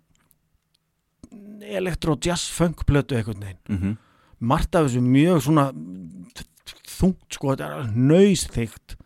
[1.62, 3.96] elektro jazz funk plötu einhvern veginn Mhm.
[4.40, 5.72] margt af þessu mjög svona
[6.98, 8.96] þungt sko, þetta er alveg nöysþygt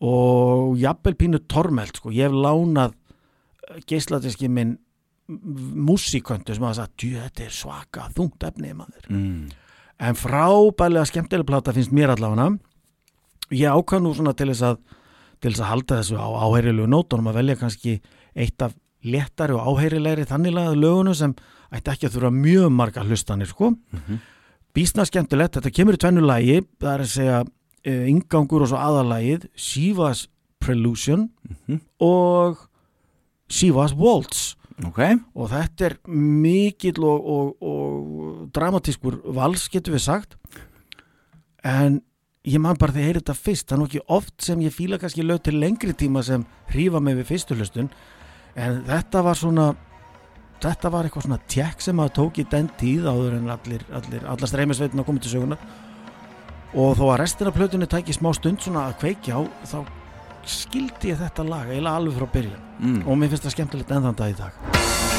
[0.00, 2.94] og jafnvel pínu tormelt sko, ég hef lánað
[3.86, 4.78] geisladiski minn
[5.30, 9.50] músiköntu sem hafa sagt, djú, þetta er svaka þungt efni maður, Mm.
[10.00, 12.58] en frábælega skemmtileg plata finnst mér allavega.
[13.50, 14.78] Ég ákvað nú svona til þess að
[15.40, 18.00] til þess að halda þessu á áheyrilegu nótunum að velja kannski
[18.36, 18.74] eitt af
[19.04, 21.34] léttari og áheyrilegri þanniglega lögunum sem
[21.72, 23.70] ætti ekki að þurfa mjög marga hlustanir sko.
[24.74, 28.76] Bísna skemmtilegt, þetta kemur í tvennu lægi það er að segja uh, ingangur og svo
[28.76, 30.28] aðalægið Shivas
[30.60, 31.80] Prelusion Mhm.
[32.00, 32.58] og
[33.48, 34.54] Shivas Waltz
[34.86, 35.00] Ok,
[35.36, 40.38] og þetta er mikill og, og, og dramatískur vals getur við sagt.
[41.66, 42.00] En
[42.48, 44.72] ég man bara þegar ég heyri þetta fyrst það er nú ekki oft sem ég
[44.72, 47.90] fíla kannski lög til lengri tíma sem hrífa mig við fyrstu hlustun.
[48.56, 49.68] En þetta var svona
[50.60, 54.26] þetta var eitthvað svona tjekk sem að tók í den tíð áður en allir, allir
[54.28, 55.62] allar streymisveitin að koma til sögunar
[56.70, 59.78] og þó að restina plötunni tæki smá stund svona að kveikja á þá
[60.48, 63.00] skildi ég þetta lag eiginlega alveg frá byrjun mm.
[63.06, 65.09] og mér finnst það skemmtilegt enn þann dag í dag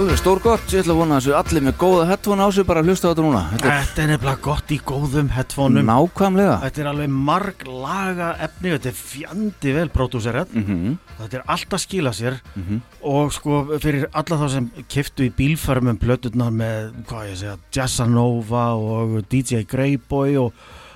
[0.00, 2.80] Alveg stór gott, ég ætla að vona þessu allir með góða headphone á sig bara
[2.80, 3.40] að hlusta á þetta núna.
[3.50, 5.88] Þetta Þetta er nefnilega gott í góðum er headphoneum.
[5.90, 6.54] Nákvæmlega.
[6.62, 10.54] Þetta er alveg marg laga efni Þetta er fjandi vel pródúserað.
[10.56, 12.38] Mhm, Þetta er allt að skila sér.
[12.56, 12.80] Mhm.
[13.04, 18.64] og sko fyrir alla þá sem kiftu í bílförmum plöturnar með, hvað ég segja, Jazzanova
[18.80, 20.52] og DJ Greyboy og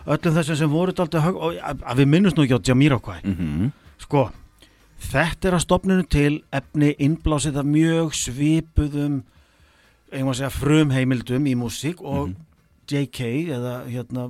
[0.07, 3.73] öllum þessum sem voru og að, að við minnumst nú ekki á Jamiroquai Mhm.
[3.99, 4.31] sko,
[5.11, 9.23] þetta er að stopninu til efni innblásið af mjög svipuðum
[10.37, 12.37] segja frumheimildum í músík og Mhm.
[12.87, 14.29] JK eða hérna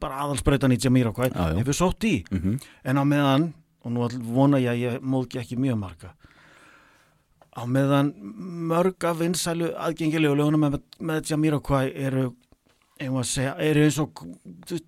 [0.00, 1.58] bara aðalsbreytan í Jamiroquai já.
[1.58, 2.60] hefur sótt í Mhm.
[2.84, 3.52] en á meðan,
[3.84, 6.14] og nú vona ég að ég móðki ekki mjög marga
[7.56, 8.14] á meðan
[8.68, 12.34] mörg af vinsælu aðgengilegu lögunum með, með Jamiroquai eru
[13.22, 14.10] segja, eru eins og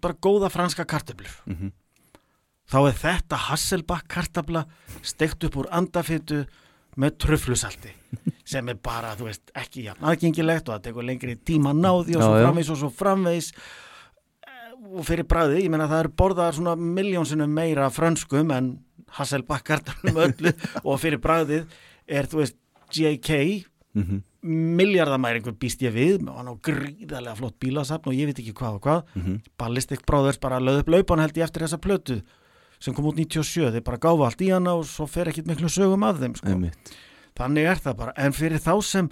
[0.01, 1.72] bara góða franska kartöflur Mhm.
[2.68, 4.64] Þá er þetta Hasselback kartabla
[5.02, 6.44] steikt upp úr andafittu
[6.98, 7.92] með tröflusalti
[8.52, 11.90] sem er bara, þú veist, ekki jafn aðgengilegt og það tekur lengri tíma að ná
[12.08, 13.52] því og svo framvegs og svo framvegs
[14.88, 18.68] og fyrir bræði, ég meina það eru borðaðar svona miljónsinnum meira frönskum en
[19.18, 20.52] Hasselback kartablum öllu.
[20.84, 21.64] Og fyrir bræðið
[22.06, 22.58] er, þú veist,
[22.94, 23.64] JK
[23.98, 24.18] Mhm.
[24.78, 26.20] miljardamæringur býst ég við.
[26.28, 29.00] Og hann á gríðarlega flott bílasafn og ég veit ekki hvað og hvað.
[29.18, 29.38] Mhm.
[29.58, 32.20] Ballistic Brothers bara löð upp laupan held ég eftir þessa plötu
[32.82, 35.70] sem kom út 97, þeir bara gáfa allt í hana og svo fer ekkit miklu
[35.72, 36.59] sögum af þeim sko.
[37.38, 39.09] Þannig er það bara, en fyrir þá sem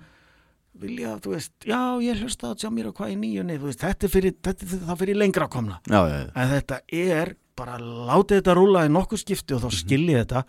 [0.80, 4.06] vilja, þú veist, já ég hlusta á Jamir og hvað í nýjunni, þú veist, þetta
[4.06, 5.80] er fyrir, þetta er það fyrir lengra komna.
[5.88, 6.30] Já, já, já.
[6.34, 10.42] en þetta er bara látið þetta rúla í nokkuð skipti og þá skiljið þetta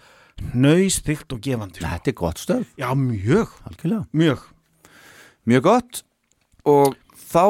[0.57, 1.91] nöys, þygt og gefandi sko.
[1.93, 4.03] Þetta er gott stöð, já, mjög, algjörlega.
[4.23, 4.43] Mjög.
[5.47, 6.01] Mjög gott.
[6.67, 7.45] Og þá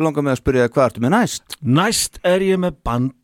[0.00, 1.58] langar mig að spyrja hvað ertu með næst?
[1.60, 3.21] Næst er ég með band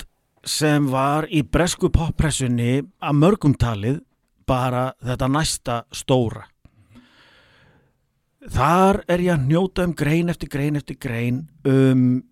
[0.49, 4.01] sem var í bresku poppressunni að mörgum talið
[4.49, 6.47] bara þetta næsta stóra.
[8.49, 12.23] Þar er ég að njóta um grein eftir grein eftir grein um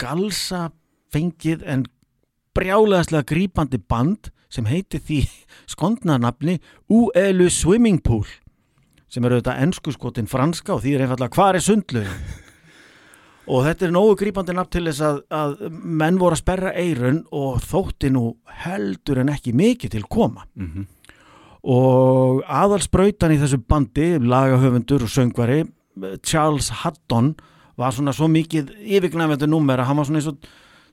[0.00, 0.70] galsa
[1.12, 1.84] fengið en
[2.56, 5.20] brjálegaðslega grípandi band sem heiti því
[5.74, 8.24] skondnarnafni ULU Swimming Pool
[9.10, 12.43] sem eru þetta ennsku skotin franska og því er einfallega hvar er sundlaugin
[13.46, 15.54] og þetta er nógu grípandi nafn til þess að, að
[16.00, 18.22] menn voru að sperra eirun og þótti nú
[18.64, 20.86] heldur en ekki mikið til koma Mhm.
[21.64, 25.62] og aðalsbrautan í þessu bandi, lagahöfundur og söngvari,
[26.22, 27.34] Charles Haddon
[27.78, 30.38] var svona svo mikið yfirgnæfendur númer að hann var svona eins og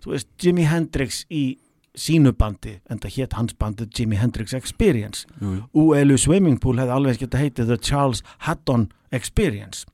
[0.03, 1.57] þú veist, Jimi Hendrix í
[1.97, 5.57] sínu bandi, en það hétt hans bandi Jimi Hendrix Experience jú.
[5.75, 9.85] ULU Swimming Pool hefði alveg geta heitið The Charles Haddon Experience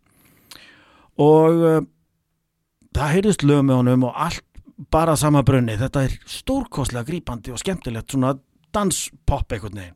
[1.18, 1.82] og uh,
[2.98, 4.44] það heyrðist lög með honum og allt
[4.94, 8.36] bara sama brunni þetta er stórkostlega grípandi og skemmtilegt svona
[8.74, 9.96] danspop einhvern veginn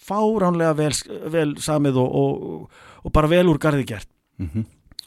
[0.00, 0.92] fáránlega vel,
[1.30, 4.08] vel samið og, og, og bara vel úr garði gert
[4.40, 4.62] Mhm.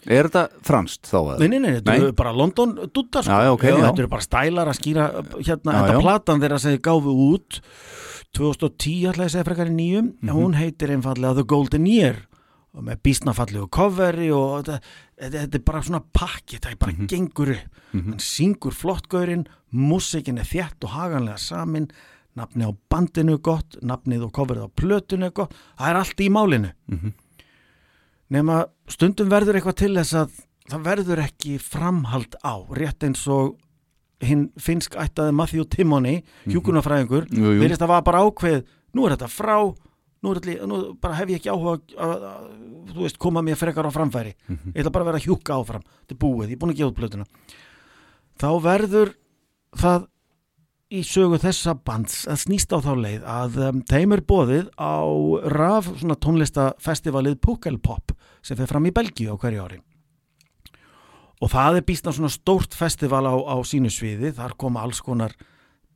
[0.06, 1.40] Er þetta franskt þá?
[1.40, 3.32] Nei, nei, nei, þetta eru bara London dutta sko.
[3.32, 3.76] Já, já, ok, já.
[3.86, 5.06] Þetta eru bara stælar að skýra
[5.40, 6.02] hérna, Já, þetta já.
[6.04, 7.60] platan þeirra sem þið gáfu út
[8.38, 10.30] 2010 ætlaði að segja frekar í nýjum Mhm.
[10.30, 12.16] en hún heitir einfallega The Golden Year
[12.76, 14.80] og með bísnafallegu coveri og þetta,
[15.30, 17.08] þetta, er bara svona pakki það er bara Mhm.
[17.08, 21.88] gengur upp hann syngur flottgaurinn, músikin er þétt og haganlega samin
[22.36, 26.18] nafni á bandinu er gott, nafnið og coverið á plötinu er gott, það er allt
[26.20, 27.14] í málinu Mhm.
[28.32, 30.32] nema stundum verður eitthvað til þess að
[30.72, 33.58] það verður ekki framhald á rétt eins og
[34.24, 37.60] hinn finnsk ættaði Matthew Timmony hjúkunarfræðingur, Jú, jú.
[37.62, 38.64] verðist að var bara ákveð
[38.96, 39.58] nú er þetta frá
[40.24, 43.90] nú, þetta, nú bara hef ég ekki áhuga að, að, að veist, koma mér frekar
[43.90, 44.34] á framfæri.
[44.72, 45.86] Ég ætla bara að vera að hjúka áfram.
[46.04, 47.28] Þetta er búið, ég er búin að gefa út plötuna.
[48.42, 49.14] Þá verður
[49.84, 50.10] það
[50.94, 55.02] í sögu þessa bands að snýst á þá leið að um, þeim er bóðið á
[55.56, 58.14] raf svona tónlistafestivalið Pukkelpop
[58.46, 59.80] sem fer fram í Belgíu á hverju ári.
[61.42, 64.32] Og það er býstna svona stórt festival á, á sínu sviði.
[64.38, 65.34] Þar koma alls konar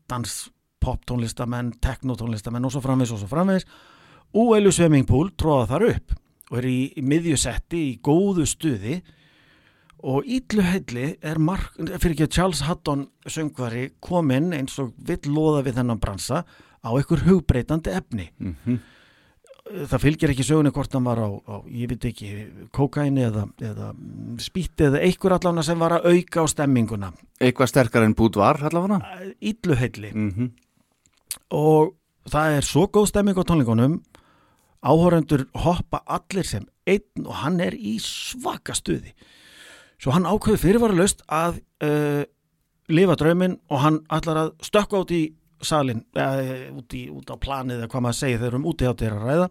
[0.09, 0.47] dans
[0.83, 3.67] pop tónlistamenn, tekno tónlistamenn og svo framvegs og svo framvegs
[4.33, 6.15] ULU Swimming Pool tróða þar upp
[6.51, 9.01] og er í, í miðjusetti í góðu stuði
[10.07, 15.33] og ítlu heilli er mark, fyrir ekki að Charles Haddon söngvari kominn eins og vill
[15.33, 16.43] loða við þennan bransa
[16.85, 18.77] á einhver hugbreytandi efni Mhm.
[19.67, 22.29] það fylgir ekki sögunni hvort hann var á, á ég veit ekki,
[22.71, 23.89] kókaini eða, eða
[24.39, 28.61] spýtti eða einhver allan sem var að auka á stemminguna Eitthvað sterkar en bút var
[28.63, 29.01] allavega
[29.41, 30.51] illuheilli mm -hmm.
[31.51, 31.95] og
[32.29, 33.99] það er svo góð stemming á tónleikunum
[34.87, 39.13] áhórendur hoppa allir sem einn og hann er í svaka stuði.
[39.97, 42.23] Svo hann ákveður fyrirvaralaust að uh,
[42.93, 45.23] lifa drauminn og hann ætlar að stökka út í
[45.65, 49.07] salin, eða út, í, út á planið eða hvað maður segir þegar um úti átti
[49.07, 49.47] er að ræða.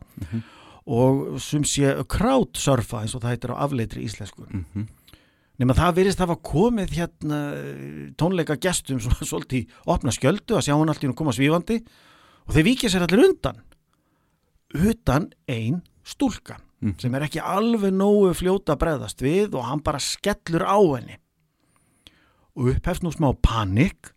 [0.96, 4.46] Og sem sé crowdsurfa eins og það heitir á afleitri íslensku.
[5.56, 10.74] Nema það virðist hafa komið hérna eh, tónleika gestum svo, svolítið opna skjöldu að sjá
[10.76, 11.80] hann nú koma svífandi
[12.46, 13.62] og þeir vikið sér allir undan
[14.74, 16.62] utan ein stúlkan
[17.00, 21.16] sem er ekki alveg nógu fljóta að bregðast við og hann bara skellur á henni.
[22.56, 24.12] Og upphefst nú smá panik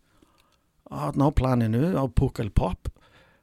[0.90, 2.90] ná planinu á Pukkelpop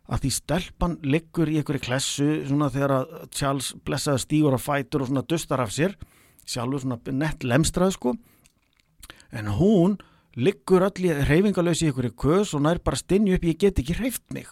[0.07, 5.03] að því stelpan liggur í einhverju klessu svona þegar að Charles blessaði stígur á fætur
[5.03, 5.97] og svona dustar af sér
[6.47, 8.13] sjálfur svona nett lemstrað sko.
[9.35, 9.97] En hún
[10.38, 14.23] liggur allir reyfingalösi í einhverju kös og nær bara stinni upp ég get ekki reyft
[14.31, 14.47] mig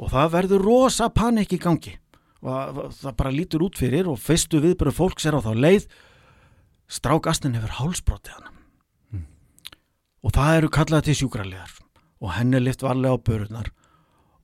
[0.00, 1.96] og það verður rosa panik í gangi.
[2.40, 5.86] Og það- bara lítur út fyrir og fyrstu viðbyrðu fólks er á þá leið
[6.88, 9.26] strákastin hefur hálsbrotið hann.
[10.24, 11.70] Og það eru kallað til sjúkraliðar.
[12.20, 13.68] Og henni lift varlega á börunar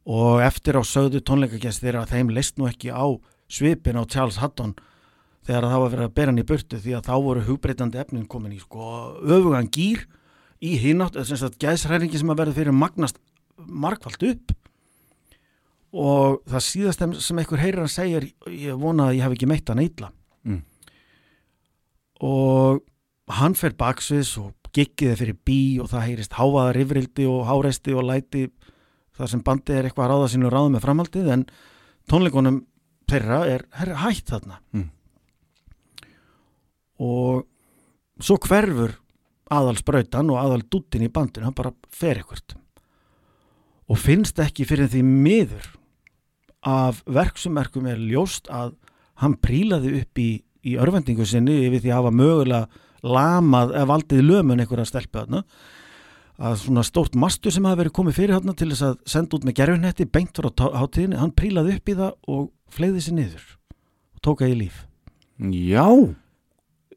[0.06, 3.04] og eftir á sögðu tónleikagestir að þeim leist nú ekki á
[3.50, 4.76] svipin á Charles Haddon
[5.46, 8.28] þegar það var verið að bera hann í burtu því að þá voru hugbreytandi efnin
[8.30, 10.06] komin í sko öfugan gýr
[10.62, 13.18] í hinátt, þess að gæsræringi sem að verður fyrir magnast
[13.66, 14.54] markvalt upp
[15.96, 19.68] og það síðast sem- einhver heyrir hann segir ég vona að ég hef ekki meitt
[19.72, 20.10] hann illa
[20.46, 20.62] Mm.
[22.20, 22.82] og
[23.28, 28.04] hann fer baksviðs og giggiði fyrir bí og það heyrist hávaða rifrildi og háresti og
[28.10, 28.44] læti
[29.16, 31.46] þar sem bandið er eitthvað að ráða sínu ráða með framhaldið en
[32.12, 32.60] tónleikunum
[33.08, 34.90] þeirra er, er hætt þarna Mm.
[37.00, 37.46] og
[38.20, 38.94] svo hverfur
[39.52, 42.56] aðal sprautan og aðal dúttin í bandinu, hann bara fer ekkert
[43.88, 45.66] og finnst ekki fyrir því miður
[46.66, 48.74] af verksummerkum er ljóst að
[49.22, 50.30] hann prílaði upp í,
[50.66, 55.44] í örvendingu sinni yfir því að hafa mögulega lamað eða valdið lömun einhverja stelpu þarna.
[56.36, 59.46] Að svona stórt mastur sem hafi verið komið fyrir þarna til þess að senda út
[59.46, 62.42] með gerfinhetti beint frá tá- hátíðinni, hann prílaði upp í það og
[62.76, 63.46] fleiði sér niður
[64.16, 64.82] og tók að í líf.
[65.38, 65.86] Já,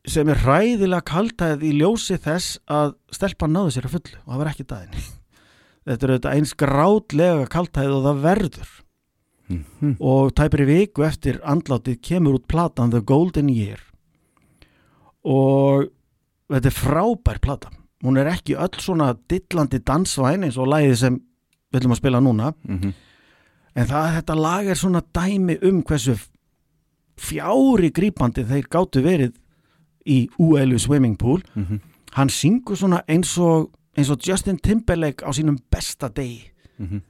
[0.09, 4.41] sem er hræðilega kaltæð í ljósi þess að stelpan náði sér að fullu og það
[4.41, 5.07] var ekki daginn.
[5.87, 8.75] Þetta er auðvitað eins grátlega kaltæð og það verður
[9.49, 9.95] Mhm.
[9.99, 13.79] og tæpir í viku eftir andlátið kemur út platan The Golden Year
[15.25, 15.89] og
[16.49, 17.69] þetta er frábær plata
[18.03, 21.17] hún er ekki öll svona dillandi dansvæn eins og lagið sem
[21.73, 22.93] við ætlum að spila núna Mhm.
[23.75, 26.15] en það þetta lag er svona dæmi um hversu
[27.17, 29.33] fjári grípandi þeir gátu verið
[30.07, 31.79] í ULU Swimming Pool Mhm.
[32.13, 36.49] hann syngur svona eins og, eins og Justin Timberlake á sínum besta degi
[36.79, 37.01] Mhm.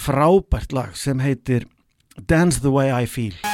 [0.00, 1.68] Frábært lag sem heitir
[2.16, 3.49] Dance the Way I Feel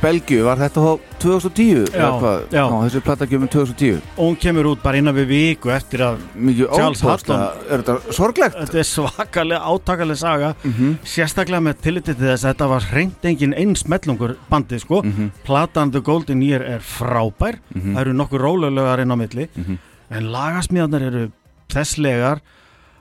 [0.00, 1.90] Belgíu, var þetta þá 2010?
[1.92, 2.06] Já,
[2.54, 2.62] já.
[2.72, 6.70] þessi platta kemur 2010 og hún kemur út bara innan við viku eftir að Mikið
[6.72, 8.56] Charles óbóðslega, er þetta sorglegt?
[8.62, 10.94] þetta er svakalega átakalega saga Mhm.
[11.04, 15.30] sérstaklega með tilliti til þess að þetta var hreint engin eins mellungur bandið sko Mhm.
[15.44, 19.78] platan The Golden Year er frábær það eru nokkur rólulegar inn á milli Mhm.
[20.10, 21.30] en lagasmíðarnar eru
[21.68, 22.40] þesslegar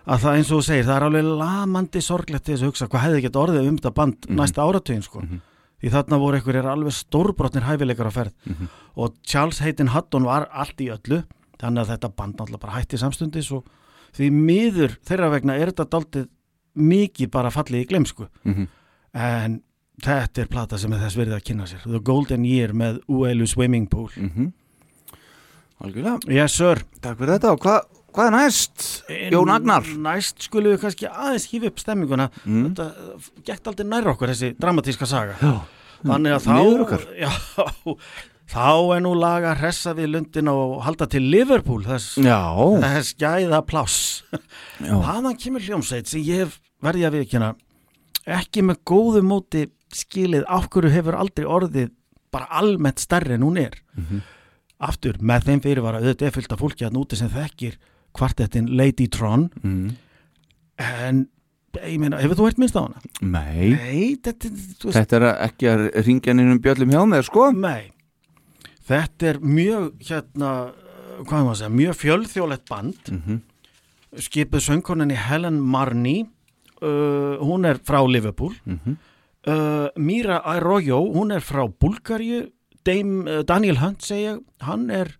[0.07, 2.87] að það eins og þú segir, það er alveg lamandi sorglegt til þess að hugsa
[2.89, 5.21] hvað hefði gett orðið um þetta band næsta áratugin sko
[5.81, 8.33] því þarna voru einhverjir alveg stórbrotnir hæfileikar á ferð.
[8.97, 11.23] Og Charles Hayden Hutton var allt í öllu
[11.59, 13.65] þannig að þetta band náttúrulega bara hætti samstundis og
[14.15, 16.27] því miður þeirra vegna er þetta daldið
[16.75, 18.67] mikið bara fallið í glemsku Mhm.
[19.13, 19.61] en
[20.01, 21.83] þetta er plata sem er þess verið að kynna sér.
[21.83, 24.09] The Golden Year með Uelu Swimming Pool.
[24.15, 24.53] Mhm.
[25.81, 26.81] Algjörlega, Yes sir.
[27.01, 27.51] Takk fyrir þetta.
[27.55, 27.81] Og hvað,
[28.15, 28.87] hvað er næst?
[29.33, 29.91] Jón Agnar?
[30.07, 32.29] Næst skulum við kannski aðeins hífa upp stemminguna.
[32.45, 32.65] Mm.
[32.69, 35.37] þetta uh, gekk aldrei nær okkur þessi dramatíska saga.
[35.39, 35.53] Já,
[36.03, 37.31] þannig að Miður þá já,
[38.55, 38.67] þá
[38.97, 44.03] er nú laga að hressa við lundin og halda til Liverpool þess, þess gæða pláss.
[44.79, 44.93] Já.
[44.95, 47.53] hvaðan kemur hljómsveit sem ég hef verði að viðkjöna
[48.29, 51.93] ekki með góðu móti skilið af hverju hefur aldrei orðið
[52.33, 53.79] bara almennt stærri en hún er.
[54.79, 57.79] Aftur með þeim fyrirvara auðvitað er fyllt af fólki að núti sem þekkir
[58.19, 59.47] kvartettin Lady Tron.
[59.63, 59.95] Mm.
[60.79, 61.25] en
[61.85, 63.01] ég meina, hefur þú hert minnst á hana?
[63.21, 64.49] Nei, Nei, þetta,
[64.81, 67.49] þú þetta er ekki að ringja nýjum bjöllum hjá mér, sko.
[67.55, 67.91] Nei.
[68.89, 70.53] Þetta er mjög hérna,
[71.19, 73.13] hvað maður að segja, mjög fjölþjólett band.
[73.13, 73.39] Mhm.
[74.17, 76.23] skipuð söngkoninni Helen Marni.
[76.81, 78.55] Uh, hún er frá Liverpool.
[78.65, 78.95] Mhm.
[79.47, 82.47] uh, Mira Arroyo, hún er frá Bulgaríu
[82.83, 85.11] Dame, uh, Daniel Hunt segja, hann er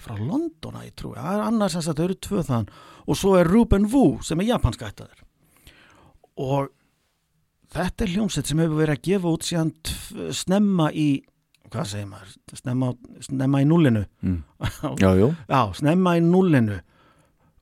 [0.00, 2.68] frá Londona, ég trúi, það er annars að það eru tvö þann
[3.06, 5.24] og svo er Ruben Wu sem er japanska ættaður.
[6.40, 6.70] Og
[7.74, 9.72] þetta er hljómsett sem hefur verið að gefa út síðan
[10.34, 11.08] snemma í
[11.70, 12.88] hvað segir maður, snemma,
[13.22, 14.40] snemma í nullinu Mm.
[15.02, 16.80] Já, já, snemma í nullinu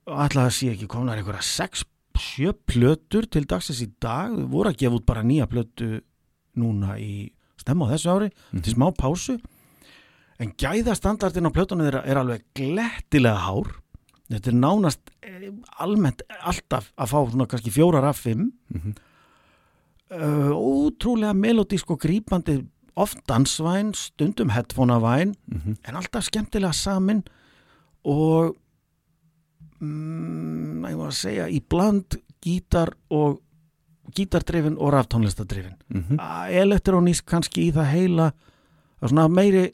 [0.09, 4.73] og ætla að sé ekki komnar einhverja 6-7 plötur til dagsins í dag, þau voru
[4.73, 6.01] að gefa út bara nýja plötu
[6.59, 7.29] núna í
[7.61, 8.31] stemma á þessu ári,
[8.65, 9.37] til smá pásu
[10.39, 13.73] en gæðastandardin á plötunum þeirra er alveg glettilega hár
[14.31, 15.51] þetta er nánast eh,
[15.81, 18.95] almennt alltaf að fá svona kannski fjórar af fimm Mhm.
[20.11, 22.67] uh, ótrúlega melodísk og grípandi
[22.97, 25.77] oft dansvæn, stundum headphoneavæn Mhm.
[25.85, 27.23] en alltaf skemmtilega samin
[28.05, 28.57] og
[29.81, 33.41] mm, ég var að segja í bland gítar og
[34.15, 36.19] gítardrifin og raftónlistadrifin Mhm.
[36.51, 38.33] elektrónísk kannski í það heila
[39.01, 39.73] það er svona meiri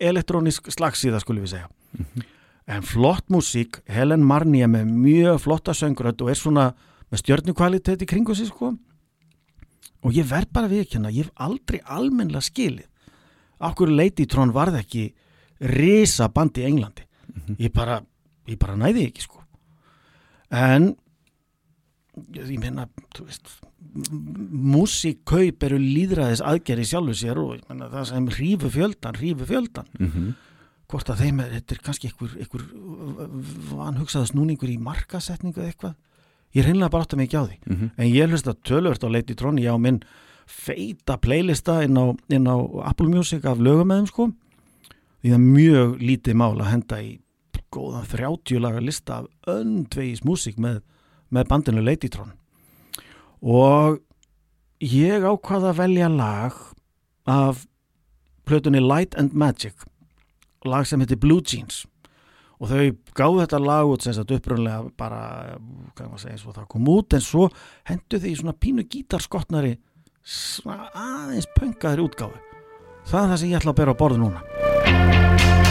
[0.00, 2.26] elektrónísk slagsíða skulum við segja.
[2.70, 6.66] En flott músík Helen Marnie með mjög flotta söngrödd og er svona
[7.10, 8.74] með stjörnukvalitet í kringu sig sko.
[10.00, 12.86] Og ég verð bara við ekki hérna ég hef aldrei almennlega skilið
[13.60, 15.10] af hverju Lady Tron varð ekki
[15.76, 17.04] risa band í Englandi.
[17.60, 18.00] Ég bara,
[18.48, 19.42] ég bara næði ekki sko.
[20.50, 20.94] En
[22.34, 23.52] ég meina, þú veist
[24.50, 29.88] músikkaup eru líðræðis aðgerði sjálfu sér og ég meina, það sem hrífu fjöldan, hrífu fjöldan
[29.98, 30.30] Mhm.
[30.90, 32.64] hvort að þeim er, þetta er kannski einhver, einhver
[33.70, 35.94] vanhugsaða snúningur í markasetningu eitthvað.
[36.54, 37.58] Ég reynlega bara átta mig ekki á því.
[37.70, 37.90] Mhm.
[37.96, 40.00] en ég hlust að tölvört á Lady Tron ég á minn
[40.46, 42.56] feita playlista inn á, inn á
[42.88, 44.32] Apple Music af lögum með þeim sko.
[45.22, 47.20] Því það er mjög lítið mál að henda í
[47.70, 50.80] góðan 30 laga lista af öndvegis músík með,
[51.30, 52.32] með bandinu Lady Tron
[53.40, 54.00] og
[54.84, 56.56] ég ákvað að velja lag
[57.28, 57.64] af
[58.48, 59.86] plötunni Light and Magic
[60.64, 61.86] lag sem heitir Blue Jeans.
[62.60, 62.80] Og þau
[63.16, 65.56] gáðu þetta lag út sem sagt upprunlega bara
[66.20, 67.48] segja svo það kom út en svo
[67.88, 69.78] hendu þau í svona pínu gítarskotnari
[70.20, 72.36] svona aðeins pönkaðri útgáfu.
[73.08, 75.69] Það er það sem ég ætla að bera á borðu núna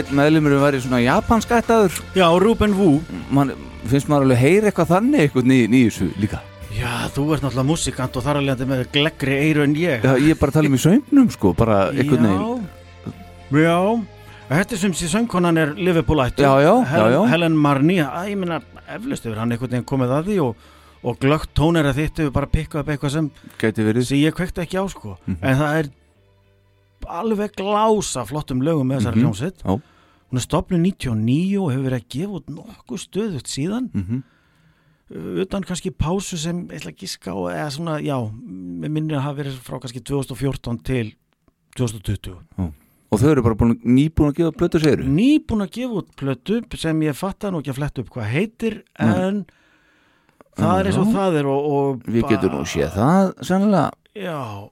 [0.00, 1.98] einn meðlumur var í svona japansk ættaður.
[2.18, 2.92] Já, Ruben Wu.
[3.30, 3.52] Man,
[3.90, 6.40] finnst maður alveg heyra eitthvað þannig eitthvað ný, nýjus líka?
[6.70, 10.04] Já, þú ert náttúrulega músikant og þar alveg með gleggri eiru en ég.
[10.06, 12.66] Já, ég er bara að tala um í sögnum sko bara eitthvað neginn
[13.50, 13.76] Já, já.
[14.50, 17.20] Þetta sem sé söngkonan er Liverpool ættu Já, já, Helen, já, já.
[17.30, 18.60] Helen Marni, að ég minna
[18.90, 20.64] eflust yfir hann einhvern veginn komið að því og,
[21.06, 23.28] og glögt tónera þitt hefur bara pikkað upp eitthvað sem,
[23.60, 25.16] sem ég kvekti ekki á sko.
[25.26, 25.38] Mhm.
[25.42, 25.90] en það er
[27.06, 29.24] alveg glása flottum lögum með þessari Mhm.
[29.24, 29.62] hljómsveit.
[29.64, 29.80] Já.
[30.30, 33.90] hún er stopnum 99 og hefur verið að gefa út nokkuð stöðugt síðan.
[33.94, 34.22] Mm
[35.10, 39.24] utan kannski pásu sem ég ætla að giska á eða svona, já, með minni að
[39.24, 41.08] hafa verið frá kannski 2014 til
[41.74, 42.36] 2020
[43.10, 46.60] og þau eru bara búin, nýbúin að gefa blötu segiru nýbúin að gefa út plötu
[46.78, 49.18] sem ég fatta nú ekki að fletta upp hvað heitir Nei.
[49.26, 49.40] en
[50.54, 51.12] það er eins og Já.
[51.18, 53.90] það er og, og við getum nú séð það sennilega.
[54.14, 54.70] Já,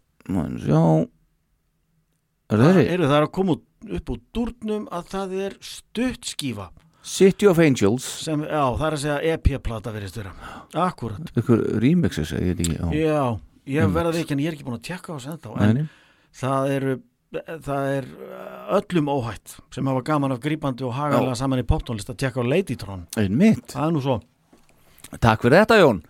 [0.62, 0.82] sjá.
[1.02, 1.08] er
[2.48, 3.56] það eru það er að koma
[3.98, 6.70] upp úr dúrnum að það er stutt skífa
[7.08, 8.04] City of Angels.
[8.26, 10.32] Sem, já, það er að segja EP-plata verið störa
[10.76, 12.88] akkurat, ykkur remixes ég veit ekki já.
[12.92, 13.22] já,
[13.78, 15.86] ég verða ekki en ég er ekki búin að tjekka á Nei, en nei.
[16.36, 16.98] það eru
[17.64, 18.06] það er
[18.78, 22.48] öllum óhætt sem hafa gaman af grípandi og hagalega saman í poptónlist að tjekka á
[22.48, 23.66] Ladytron einmitt.
[23.72, 24.16] Það er nú svo.
[25.20, 26.00] Takk fyrir þetta Jón.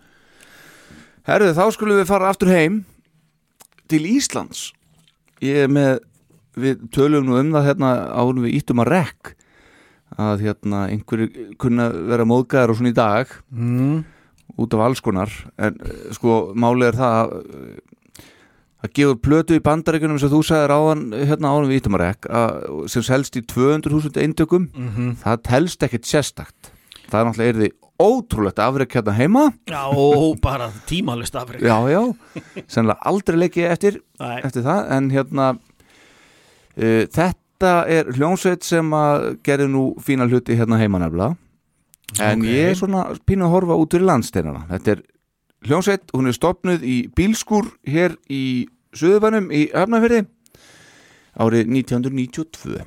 [1.27, 2.81] Herðu þá skulum við fara aftur heim
[3.91, 4.69] til Íslands.
[5.43, 5.99] Ég er með
[6.63, 9.33] við tölum nú um það hérna árum við íttum að rekk
[10.19, 13.99] að hérna einhverju kunna vera móðgæðar og svona í dag mm.
[14.57, 15.33] út af alls konar.
[15.61, 18.07] En eh, sko málið er það að, eh,
[18.89, 22.29] út plötu í bandaríkunum sem þú sagðir áðan hérna árum við íttum að rekk
[22.89, 24.69] sem selst í 200.000 eintökum.
[24.73, 26.73] Mm það telst ekkit sérstakt.
[27.09, 29.45] Það er náttúrulega er því ótrúlegt afrek hérna heima?
[29.67, 32.01] Já, og bara tímalist afreg já, já,
[32.67, 35.47] sennilega aldrei leikið eftir, eftir það en hérna
[36.79, 41.35] þetta er hljónsveit sem að gerði nú fína hluti hérna heima nefnilega.
[42.19, 42.47] En Ok.
[42.47, 44.65] ég er svona pínu að horfa út fyrir landsteinana.
[44.69, 45.01] Þetta er
[45.67, 50.23] hljónsveit, hún er stopnuð í bílskúr hér í Suðubænum í Öfnafyrði
[51.37, 52.79] árið 1992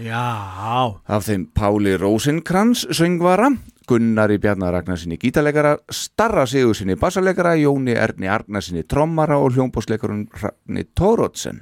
[0.00, 3.50] já, Af þeim Páli Rósinkrans söngvara,
[3.88, 11.60] Gunnari Bjarnar Ragnarsinni gítarleikara, Starra Sigursinni bassarleikara, Jóni Erni Arnarsinni trommara og hljómbósleikarun Hrafni Tórótsen,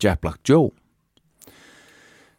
[0.00, 0.70] Jack Black Joe.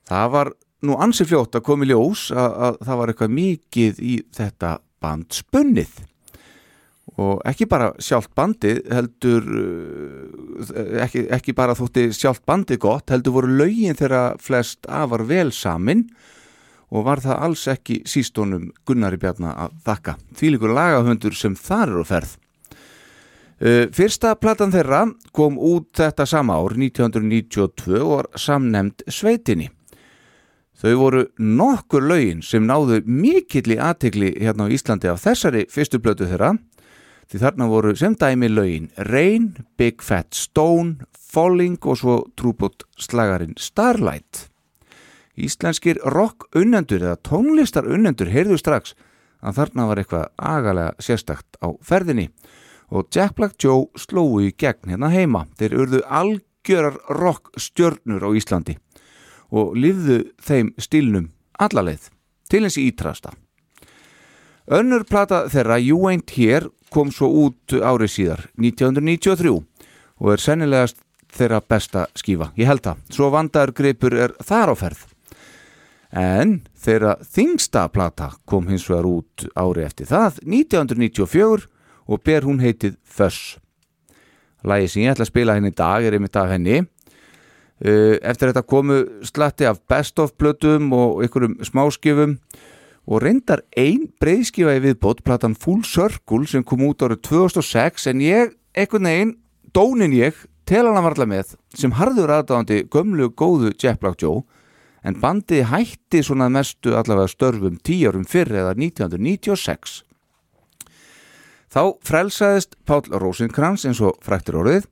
[0.05, 0.51] Það var
[0.85, 5.33] nú ansi fljótt að komi ljós að, að það var eitthvað mikið í þetta band
[5.35, 5.95] spunnið.
[7.21, 13.37] Og ekki bara sjálft bandið heldur uh, ekki, ekki bara þótti sjálft bandið gott heldur
[13.37, 16.09] voru lögin þeirra flest afar vel samin
[16.91, 20.17] og var það alls ekki sístónum Gunnari Bjarnar að þakka.
[20.37, 22.35] Þvílíkur lagahöndur sem þar eru ferð
[23.59, 29.69] fyrsta platan þeirra kom út þetta sama ár 1992 og var samnemnd Sveitinni
[30.75, 36.01] Þau voru nokkur lögin sem náðu mikill í aðtegli hérna á Íslandi af þessari fyrstu
[36.03, 36.51] blötu þeirra
[37.31, 43.55] því þarna voru sem dæmi lögin Rain, Big Fat Stone, Falling og svo trúbót slagarinn
[43.55, 44.49] Starlight.
[45.39, 48.97] Íslenskir rock unnendur eða tónlistar unnendur heyrðu strax
[49.45, 52.29] að þarna var eitthvað agalega sérstakt á ferðinni
[52.89, 55.45] og Jack Black Joe slóu í gegn hérna heima.
[55.57, 58.77] Þeir urðu algjörar rock stjörnur á Íslandi
[59.55, 61.31] og lifðu þeim stílnum
[61.61, 62.09] allaleið
[62.49, 63.33] til eins í ítrasta.
[64.65, 70.97] Önnur plata þeirra You Ain't Here kom svo út árið síðar 1993 og er sennilegast
[71.35, 72.51] þeirra besta skífa.
[72.57, 73.03] Ég held það.
[73.11, 75.03] Svo vandar greipur er þar á ferð.
[76.15, 81.67] En þeirra þingsta plata kom hins vegar út árið eftir það 1994
[82.07, 83.57] og ber hún heitið Fuss.
[84.65, 86.83] Lægi sem ég ætla að spila henni í dag er einmitt af henni.
[87.83, 92.37] Uh, Eftir þetta komu slatti af best of plötum og einhverjum smáskifum
[93.05, 98.23] og reyndar ein breyðskifa í viðbót, platan Full Circle sem kom út árið 2006 en
[98.23, 99.35] ég, einhvern veginn,
[99.75, 104.45] dónin ég tel hann að varla með sem harður aðdáðandi gömlu góðu Jack Black Joe
[105.05, 110.04] en bandið hætti svona mestu allavega störfum tíu árum fyrr eða 1996
[111.75, 114.85] Þá frelsaðist Páll Rósinkrans eins og frættir orðið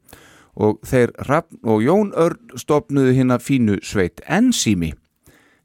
[0.59, 4.91] og þeir Rafn og Jón Örn stopnuðu hinn að fínu sveit Ensými.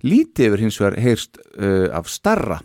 [0.07, 2.61] Lítið yfir hins vegar heyrst uh, af starra.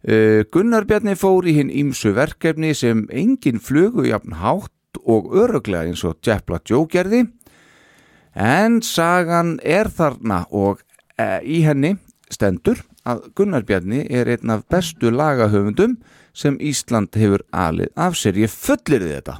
[0.00, 5.84] Uh, Gunnar Bjarni fór í hinn ímsu verkefni sem engin flugu jafn hátt og öruglega
[5.84, 7.26] eins og Jack Black Joe gerði
[8.32, 10.80] en sagan er þarna og
[11.20, 11.98] uh, í henni
[12.32, 15.98] stendur að Gunnar Bjarni er einn af bestu lagahöfundum
[16.38, 18.38] sem Ísland hefur alið af sér.
[18.38, 19.38] Ég fullir þetta.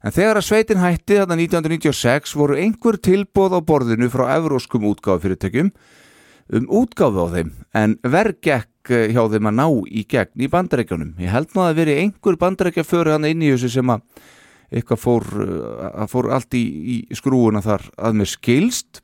[0.00, 5.74] En þegar að sveitin hætti þarna 1996 voru einhver tilbóð á borðinu frá evróskum útgáfufyrirtökjum
[6.56, 10.48] um útgáfu á þeim en verð gekk eh, hjá þeim að ná í gegn í
[10.50, 11.12] bandarækjunum.
[11.20, 14.02] Ég held nú að veri einhver bandarækja fyrir hann inn í þessu sem að
[14.70, 19.02] eitthvað fór, eh, að fór allt í, í skrúuna þar að mér skilst.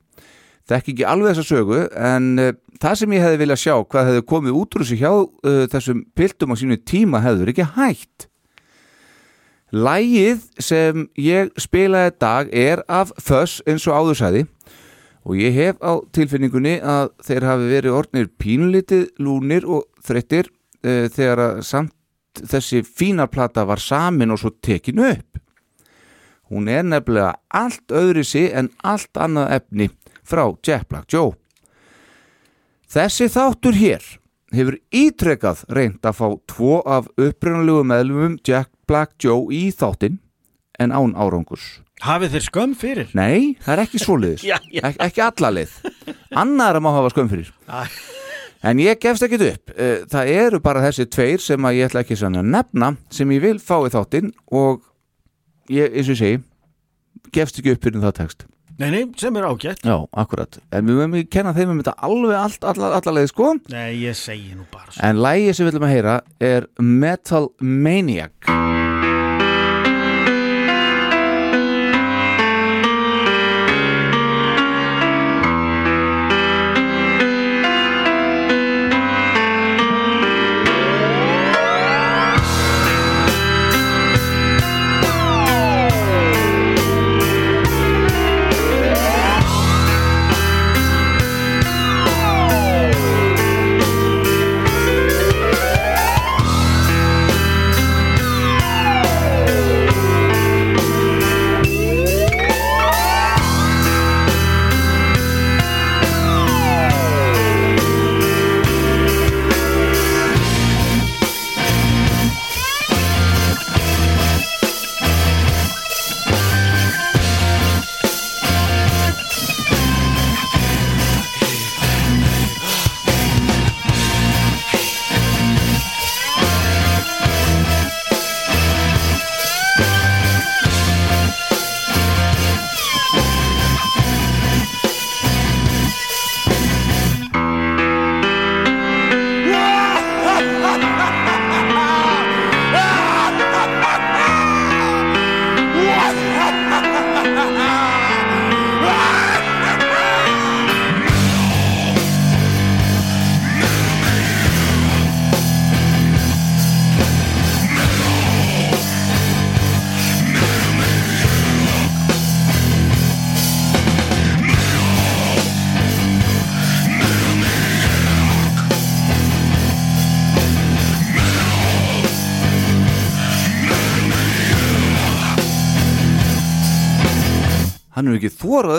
[0.66, 4.22] Þekki ekki alveg þessa sögu en uh, það sem ég hefði viljað sjá hvað hefði
[4.32, 8.26] komið út úr þessu hjá uh, þessum piltum á sínu tíma hefður ekki hægt.
[9.76, 14.44] Lægið sem ég spilaði dag er af Fuss eins og áðursæði
[15.26, 21.06] og ég hef á tilfinningunni að þeir hafi verið orðnir pínlítið lúnir og þreyttir uh,
[21.06, 21.94] þegar að samt
[22.42, 25.38] þessi fína plata var samin og svo tekin upp.
[26.50, 29.88] Hún er nefnilega allt öðri sig en allt annað efni
[30.26, 31.34] frá Jack Black Joe.
[32.90, 34.04] Þessi þáttur hér
[34.54, 40.20] hefur ítrekað reynd að fá tvo af upprunalegu meðlumum Jack Black Joe í þáttinn
[40.78, 41.80] en án árangurs.
[42.04, 43.08] Hafið þeir skömm fyrir?
[43.16, 44.44] Nei, það er ekki svoleiðis.
[44.86, 45.72] Ek ekki alla leið.
[46.36, 47.48] Annar má hafa skömm fyrir.
[48.66, 49.72] En ég gefst ekkit upp.
[49.76, 53.32] Eh, Það eru bara þessi tveir sem að ég ætla ekki svona að nefna sem
[53.34, 54.84] ég vil fá í þáttinn og
[55.72, 56.40] ég, eins og ég segi,
[57.34, 58.46] gefst ekki upp fyrir það text.
[58.76, 59.80] Nei, nei, sem er ágætt.
[59.88, 60.58] Já, akkurat.
[60.68, 63.54] En við mögum ekki kenna þeim um þetta alveg allt, alla, alla leið, sko.
[63.72, 65.00] Nei, ég segi nú bara svo.
[65.08, 66.18] En lægi sem við viljum að heyra
[66.52, 68.52] er Metal Maniac.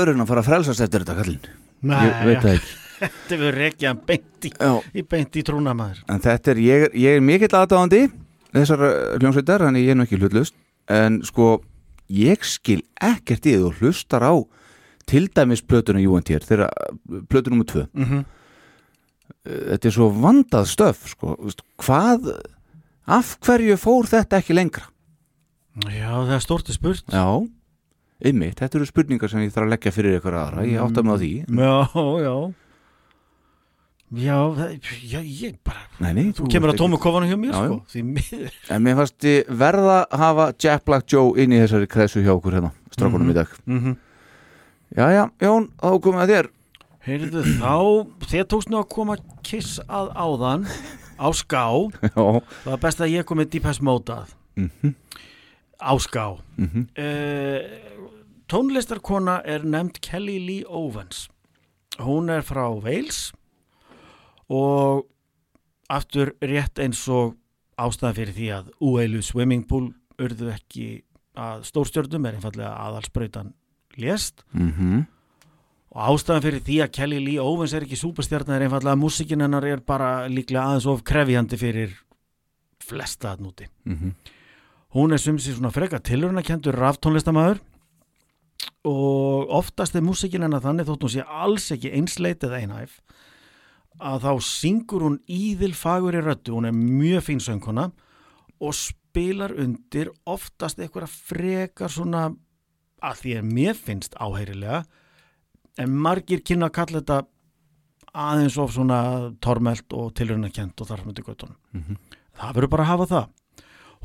[0.08, 1.50] Öðrun að fara að frelsast eftir þetta kallinn.
[1.88, 2.76] Ég veit það ekki.
[2.98, 4.72] Þetta verður ekki að beint í, Já.
[4.98, 6.00] í beint í trúna maður.
[6.10, 8.00] En þetta er, ég, ég er mikill aðdáðandi
[8.56, 8.82] þessar
[9.20, 10.56] hljómsveitar, hann ég er nú ekki hlutlust
[10.90, 11.60] en sko,
[12.10, 14.34] ég skil ekkert í því og hlustar á
[15.08, 16.72] til dæmis plötuna UNTR þeirra
[17.30, 18.26] plötu nummer tvö Mm
[19.48, 22.30] þetta er svo vandað stöf sko, Þú hvað
[23.08, 24.88] af hverju fór þetta ekki lengra
[25.92, 27.06] Já, það er stórti spurt.
[27.14, 27.28] já,
[28.26, 31.14] ymmið, þetta eru spurningar sem ég þarf að leggja fyrir ykkur aðra, ég átta mig
[31.14, 31.74] á því Já,
[32.24, 32.54] já.
[34.08, 34.70] Já, það,
[35.04, 37.80] já, ég bara, nei, nei, þú kemur að ert tómu kofanum hjá mér, Já, sko,
[37.92, 38.54] því miður.
[38.72, 42.32] en mér fannst ég verða að hafa Jack Black Joe inn í þessari kreðsu hjá
[42.38, 43.32] okkur hérna, strákunum Mhm.
[43.32, 43.98] í dag Mm -hmm.
[44.96, 46.48] já, já, Jón, þá komum við að þér
[47.08, 50.66] Heyrðu, þá, þér tókst nú að koma kiss að áðan
[51.20, 51.68] á ská,
[52.16, 54.96] það var best að ég kom með Deepest Mode að, mhm,
[55.84, 56.38] á ská.
[56.58, 57.60] mhm Uh,
[58.52, 61.28] tónlistarkona er nefnd Kelly Lee Owens.
[62.00, 63.32] Hún er frá Wales
[64.48, 65.08] og
[65.92, 67.36] aftur rétt eins og
[67.78, 69.92] ástæðan fyrir því að úeilu swimming pool
[70.22, 70.88] urðu ekki
[71.38, 73.54] að stórstjörnum er einfallega aðalsprautan
[73.98, 74.44] lést.
[74.54, 75.06] Mhm.
[75.98, 79.42] Og ástæðan fyrir því að Kelly Lee Owens er ekki súperstjarnar er einfallega að músikin
[79.42, 81.96] hennar er bara líklega aðeins of krefjandi fyrir
[82.80, 84.16] flesta að núti mhm.
[84.96, 87.60] Hún er sumsi svona freka tilhörnakendur raftónlistamæður
[88.88, 93.00] og oftast er músikin hennar þannig þótt hún sé alls ekki einsleit eða einhæf
[93.98, 97.90] að þá syngur hún íðil fagur í röddu, hún er mjög fín sönguna
[98.62, 102.28] og spilar undir oftast einhverja frekar svona
[103.02, 104.84] að því að mér finnst áheyrilega
[105.82, 107.20] en margir kynna að kalla þetta
[108.18, 109.00] aðeins of svona
[109.44, 111.58] tormelt og tilrunarkent og þarfmyndu göttunum.
[112.38, 113.28] Það verður bara að hafa það.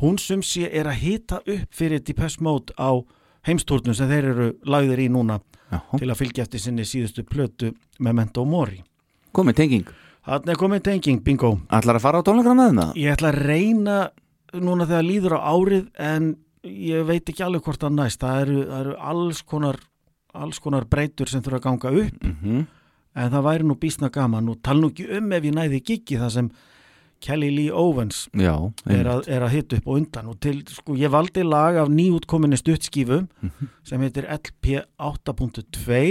[0.02, 3.00] Hún sem sé er að hita upp fyrir Depeche Mode á
[3.47, 5.40] heimstúrnum sem þeir eru lagðir í núna
[5.73, 8.82] Já, til að fylgja eftir sinni síðustu plötu Memento Mori.
[9.32, 9.93] komið tenging
[10.23, 11.48] Þannig komið tenging, bingo.
[11.66, 12.90] Ætlar að fara á tónleikana með það?
[13.02, 13.97] Ég ætla að reyna
[14.62, 16.28] núna þegar líður á árið en
[16.62, 18.20] ég veit ekki alveg hvort það næst.
[18.23, 19.81] Það eru, það eru alls, konar,
[20.31, 22.62] alls konar breytur sem þurfa að ganga upp Mm
[23.19, 26.19] en það væri nú bísna gaman og tala nú ekki um ef ég næði giggi
[26.20, 26.47] það sem
[27.22, 28.54] Kelly Lee Owens Já,
[28.90, 31.90] er að, er að hita upp og undan og til, sko, ég valdi lag af
[31.92, 33.22] nýútkominni stuttskífu
[33.86, 36.02] sem heitir LP 8.2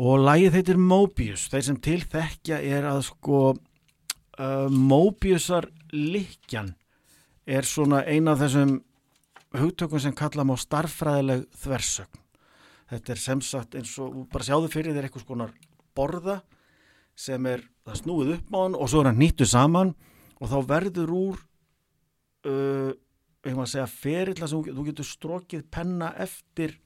[0.00, 1.48] og lagið heitir Mobius.
[1.52, 6.72] Þeir sem til þekkja er að sko uh, Mobiusar likjan
[7.44, 8.78] er svona eina af þessum
[9.58, 12.22] hugtökum sem kalla má starffræðileg þversögn.
[12.90, 15.52] Þetta er sem sagt eins og bara sjáðu fyrir þér eitthvað skonar
[15.94, 16.40] borða
[17.20, 19.94] sem er það snúið upp á hann og svo er hann nýttu saman
[20.40, 21.40] og þá verður úr
[22.48, 22.92] uh,
[23.44, 26.78] ég maður að segja ferilla sem þú, getur strokið penna eftir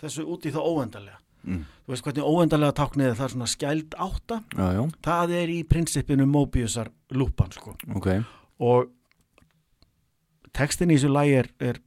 [0.00, 1.64] þessu út í það óendalega Mm.
[1.82, 4.36] þú veist hvernig óendalega táknið það er svona skæld átta.
[4.54, 7.72] Já, já, það er í prinsipinu Mobiusar lúpan sko.
[7.98, 8.06] Ok.
[8.62, 8.92] Og
[10.54, 11.80] textin í þessu lagi er, er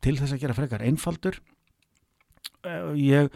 [0.00, 1.36] til þess að gera frekar einfaldur.
[2.64, 3.28] Eh, ég,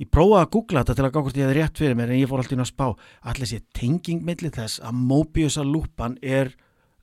[0.00, 2.20] ég prófaði að googla þetta til að gá hvort ég hefði rétt fyrir mér en
[2.22, 2.86] ég fór alltaf inn að spá.
[3.30, 6.54] Allir sé tenging milli þess að Mobiusar lúpan er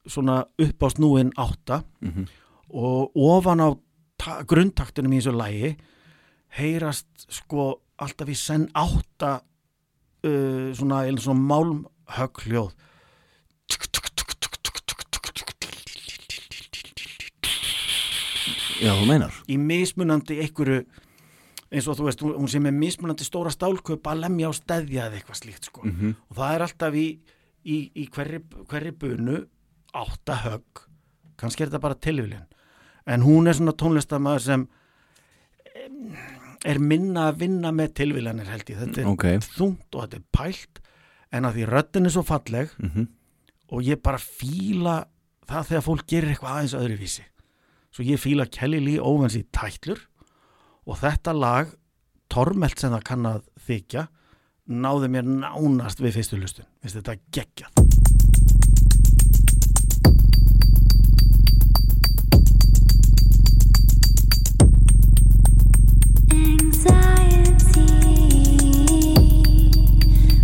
[0.07, 2.26] svona upp á snúin átta Mhm.
[2.74, 3.69] og ofan á
[4.18, 5.76] ta- grunntaktunum í þessu lagi
[6.57, 9.41] heyrast sko alltaf í senn átta
[10.24, 12.72] uh, svona, svona málmhögg hljóð.
[18.78, 19.34] Já, þú meinar.
[19.49, 20.84] Í mismunandi einhverju
[21.72, 25.18] eins og þú veist, hún sé með mismunandi stóra stálköp að lemja á steðja eða
[25.19, 25.81] eitthvað slíkt sko.
[25.84, 26.14] Mhm.
[26.30, 27.07] og það er alltaf í,
[27.65, 28.39] í, í hverri,
[28.69, 29.41] hverri bunu
[29.94, 30.85] átta högg
[31.38, 32.45] kannski er þetta bara tilvílin
[33.07, 34.68] en hún er svona tónlistamæður sem
[35.76, 36.15] em,
[36.65, 39.26] er minna að vinna með tilvílanir held ég þetta er Ok
[39.57, 40.81] þungt og þetta er pælt
[41.35, 43.07] en að því röddin er svo falleg Mhm.
[43.72, 45.06] og ég bara fíla
[45.48, 47.23] það þegar fólk gerir eitthvað aðeins öðruvísi
[47.91, 49.99] svo ég fíla Kelly Lee Owens í tætlur
[50.88, 51.74] og þetta lag
[52.32, 54.08] tormelt sem það kann að þykja
[54.68, 56.68] náði mér nánast við fyrstu hlustun.
[56.84, 57.72] Þetta geggjað.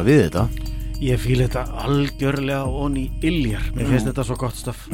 [0.09, 0.49] við þetta
[0.99, 4.87] Ég fíl þetta algjörlega onni illjar Mér finnst þetta svo gott stöf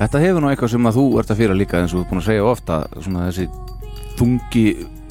[0.00, 2.08] Þetta hefur nú eitthvað sem að þú ert að fyrir líka eins og þú er
[2.10, 3.44] búin að segja ofta svona þessi
[4.18, 4.64] þungi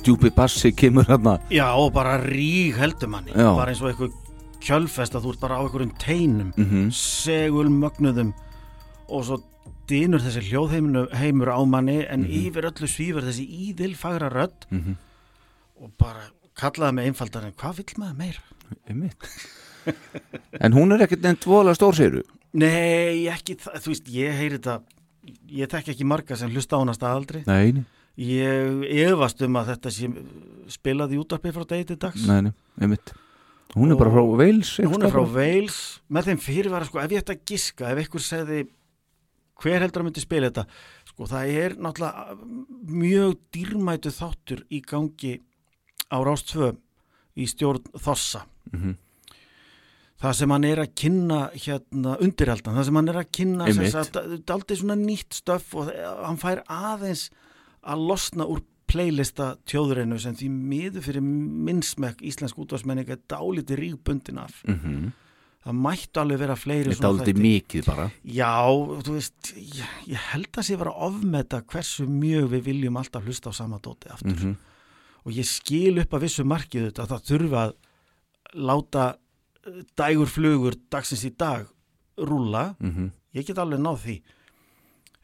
[0.03, 3.51] djúpi bassi kemur hérna Já, og bara ríg heldur manni Já.
[3.55, 4.17] Bara eins og eitthvað
[4.65, 6.89] kjölfest að þú ert bara á einhverjum teinum Mhm.
[6.91, 8.33] segul mögnuðum
[9.09, 9.37] og svo
[9.89, 14.95] dýnur þessi hljóðheimur heimur á manni en yfir öllu svífur þessi íðilfagra rödd Mhm.
[15.81, 16.25] og bara
[16.57, 18.41] kallaði mig einfaldar en hvað vill maður meira?
[20.59, 22.23] En hún er ekkert nefnt voðalega stór séru
[22.59, 24.79] Nei, ekki það, þú veist, ég heyri þetta
[25.53, 27.43] ég tek ekki marga sem hlusta á hana staðaldri.
[27.45, 27.83] Nei,
[28.19, 30.09] ég efast um að þetta sé
[30.73, 32.25] spilað í útarpi frá degi til dags.
[32.29, 33.13] Nei, einmitt.
[33.75, 35.21] Hún er bara frá Wales hún er frá.
[35.29, 35.79] Wales.
[36.09, 38.63] Með þeim fyrirvara sko, ef ég ætti að giska ef einhver segði
[39.59, 40.63] hver heldur að myndi spila þetta?
[41.11, 42.37] Sko, það er náttúrulega
[42.95, 45.35] mjög dýrmætu þáttur í gangi
[46.09, 46.71] á Rástfö
[47.37, 48.95] í stjórn Þossa Mhm.
[50.19, 54.23] það sem hann er að kynna hérna undirhaldan, það sem hann er að kynna þetta
[54.25, 55.91] er aldrei svona nýtt stöf og
[56.25, 57.29] hann fær aðeins
[57.87, 64.39] að losna úr playlista tjóðurinnu sem því miður fyrir minnsmekk íslensk útvarsmenning er dálítið rígbundin
[64.41, 65.11] af Mhm.
[65.63, 68.65] það mættu alveg vera fleiri Þetta er aldrei mikið bara Já,
[69.03, 73.51] þú veist, ég, ég held að sé vera ofmeta hversu mjög við viljum alltaf hlusta
[73.51, 74.55] á sama dóti aftur Mhm.
[75.25, 77.73] og ég skil upp að vissu markið þetta að það þurfa að
[78.55, 79.15] láta
[79.65, 81.67] eh, dægur flugur dagsins í dag
[82.17, 83.11] rúlla, Mhm.
[83.35, 84.21] ég get alveg náð því.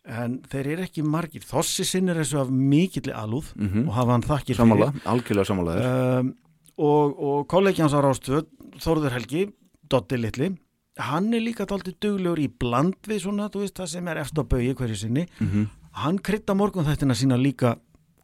[0.05, 1.41] En þeir eru ekki margir.
[1.41, 3.87] Þossi sinn er þessu af mikilli alúð Mhm.
[3.87, 6.19] og hafa hann þakkir Sammála, algjörlega sammála þér.
[6.19, 6.35] Um,
[6.77, 8.45] og, og kollegi hans á Rástöð
[8.77, 9.51] Þórður Helgi,
[9.89, 10.57] Dotti Litli
[10.97, 14.43] hann er líka daldið duglegur í bland við svona, þú veist, það sem er eftir
[14.43, 15.69] á baugi hverju sinni, Mhm.
[15.91, 17.77] hann krydda morgun þættina sína líka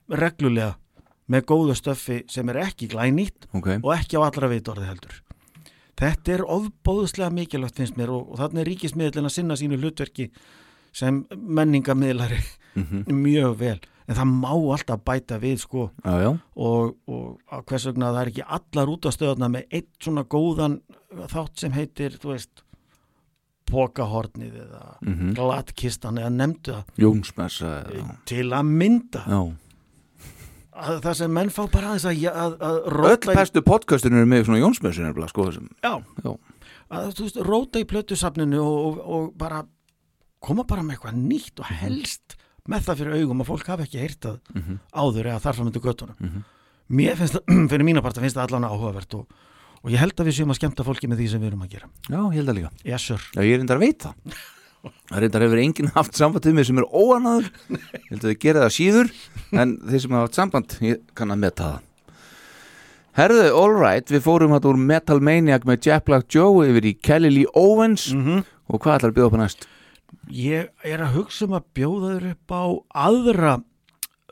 [0.09, 0.75] reglulega
[1.29, 5.21] með góðu stöffi sem er ekki glænýtt Ok, og ekki á allra vitorði heldur.
[6.01, 10.31] Þetta er ofbóðslega mikilvægt finnst mér og, og þannig er ríkismiðlinn að sinna sínu hlutverki
[10.91, 12.41] sem menningamiðlari
[12.73, 13.03] Mhm.
[13.25, 13.79] mjög vel.
[14.07, 15.89] En það má alltaf bæta við sko.
[16.05, 16.29] Já, já.
[16.55, 20.77] Og, og hvers vegna það er ekki allar út á stöðuna með eitt svona góðan
[21.31, 22.63] þátt sem heitir, þú veist
[23.71, 25.33] pokahornið eða Mhm.
[25.35, 26.85] glatkistan eða nefndu það.
[28.25, 29.23] Til að mynda.
[29.27, 29.53] Já.
[30.81, 34.29] Að það sem menn fá bara að, að, að Öll róta í, bestu podcastinu eru
[34.31, 34.61] með svona
[35.07, 35.45] nefnilega sko
[35.83, 35.93] já,
[36.25, 36.31] Já.
[36.91, 39.61] að, veist, róta í plötusafninu og, og, og bara
[40.41, 42.37] koma bara með eitthvað nýtt og helst
[42.69, 44.79] með það fyrir augum að fólk hafi ekki heyrtað Mhm.
[44.93, 46.43] áður eða þarfram undir göttunum Mhm.
[46.91, 49.27] mér finnst það, fyrir mína parta finnst það allan áhugavert og,
[49.83, 51.71] og ég held að við séum að skemmta fólki með því sem við erum að
[51.73, 51.87] gera.
[52.09, 52.71] Já, ég held að líka.
[52.85, 54.05] Yes Já, ég er reyndar að veit
[54.81, 58.39] það reyndar hefur enginn haft samband við mig sem er óanaður Ég held að þið
[58.45, 59.11] gera það síður
[59.51, 61.87] En þeir sem hafa haft samband, ég kann að meta það.
[63.19, 66.93] Herðu, all right, við fórum hætt úr Metal Maniac með Jack Black Joe yfir í
[67.03, 68.07] Kelly Lee Owens.
[68.15, 69.67] Mm og hvað ætlar að bjóða upp á næst?
[70.31, 72.63] ég er að hugsa um að bjóða þér upp á
[73.07, 73.53] aðra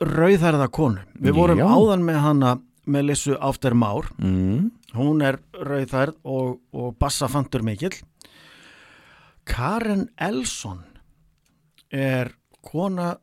[0.00, 1.02] rauðarða konu.
[1.20, 1.66] Við vorum Já.
[1.68, 2.52] áðan með hana
[2.90, 4.08] með Lissu After Már.
[4.18, 4.70] Mm.
[4.96, 7.92] hún er rauðarð og, og bassafantur mikill
[9.48, 10.82] Karen Elson
[11.92, 13.16] er kona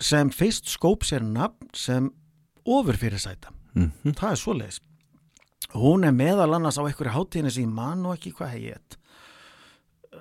[0.00, 2.08] sem fyrst skóp sér nafn sem
[2.66, 3.52] ofurfyrirsæta.
[3.76, 4.80] Mm það er svoleiðis.
[5.76, 8.72] Hún er meðal annars á einhverju hátíðinni sem ég man og ekki hvað hegi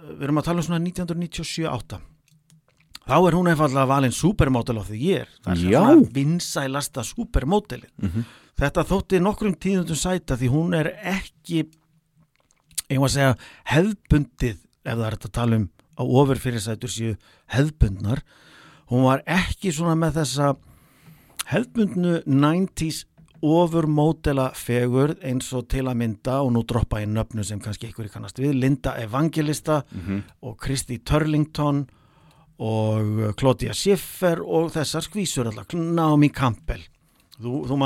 [0.09, 1.97] við erum að tala um svona 1997-8
[3.09, 5.25] þá er hún einfallega valin supermodel of the year.
[5.43, 5.79] Það er Já.
[5.81, 8.23] svona vinsælasta supermodelin Mhm.
[8.59, 11.65] þetta þótti nokkrum tíðundum sæta því hún er ekki
[12.89, 13.35] var að segja
[13.65, 15.69] hefðbundið ef það er þetta að tala um
[15.99, 17.15] á ofurfyrirsætur séu
[17.53, 18.21] hefðbundnar.
[18.89, 20.55] Hún var ekki svona með þessa
[21.51, 23.03] hefðbundnu 90s
[23.41, 28.09] ofurmódela fegur eins og til að mynda og nú droppa ég nöfnu sem kannski ykkur
[28.11, 30.23] kannast við Linda Evangelista Mhm.
[30.43, 31.87] og Kristi Turlington
[32.59, 36.81] og Claudia Schiffer og þessar skvísur alltaf Naomi Campbell.
[37.39, 37.77] Þú, þú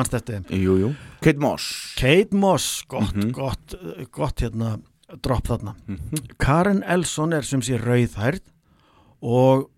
[0.49, 0.95] Jú, jú.
[1.21, 1.93] Kate Moss.
[1.95, 3.31] Kate Moss, gott, Mhm.
[3.31, 3.75] gott,
[4.11, 4.81] gott hérna
[5.21, 5.75] dropp þarna.
[5.87, 6.37] Mhm.
[6.39, 8.41] Karen Elson er sem sé rauðhærð
[9.21, 9.69] og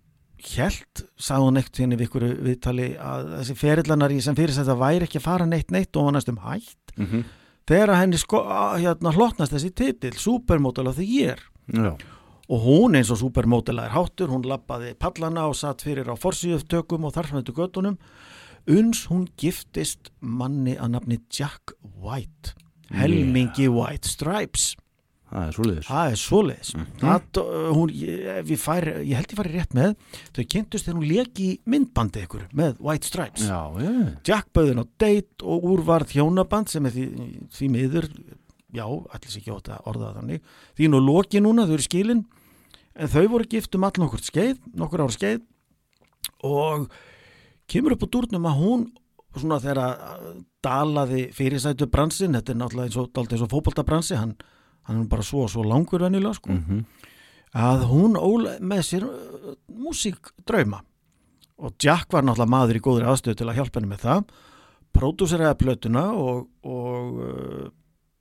[0.46, 4.76] hjælt, sagði hún eitt hérna við ykkur viðtali að þessi ferillanar í sem fyrir þetta
[4.78, 7.24] væri ekki að fara neitt neitt og hann næstum hætt Mhm.
[7.66, 8.42] þegar að henni sko,
[8.78, 11.36] hérna hlotnast þessi titill Supermodel of the Year.
[11.72, 11.96] Já.
[12.48, 17.04] Og hún eins og supermodela er háttur hún lappaði pallana og satt fyrir á forsíðuftökum
[17.04, 17.98] og þarfnættu göttunum
[18.68, 22.54] uns hún giftist manni að nafni Jack White
[22.92, 24.76] helmingi White Stripes
[25.36, 25.88] það er svoleiðis.
[25.88, 26.70] Það er svoleiðis.
[27.02, 29.92] Það, uh, hún, ég, fær, ég held ég fari rétt með
[30.36, 33.44] þau kynntust þegar hún leki myndbandi ykkur með White Stripes.
[33.44, 33.92] Já, já,
[34.28, 37.06] Jack bauðin á date og úrvarð hjónaband sem er því,
[37.58, 38.08] því miður
[38.72, 40.50] já, allir sér ekki átt að orða þannig.
[40.78, 42.24] Því nú loki núna, þau eru skilin
[42.96, 45.42] en þau voru gift um all nokkur skeið nokkur ára skeið.
[46.46, 46.88] Og
[47.70, 48.86] kemur upp á dúrnum að hún
[49.36, 50.28] svona þegar að
[50.64, 54.32] dalaði fyrirsætu bransin, þetta er náttúrulega eins og, og fótboltabransi, hann,
[54.86, 56.50] hann er bara svo og svo langur venjulega sko.
[57.56, 60.82] Að hún ól með sér uh, músíkdrauma
[61.56, 64.20] og Jack var náttúrulega maður í góðri aðstöðu til að hjálpa henni með það.
[64.96, 67.70] Pródúseraði plötuna og, og uh,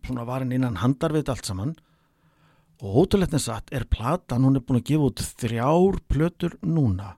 [0.07, 1.73] svona var henni innan handar við þetta allt saman.
[2.83, 7.09] Og ótrúlega satt er platan, hún er búin að gefa út þrjár plötur núna.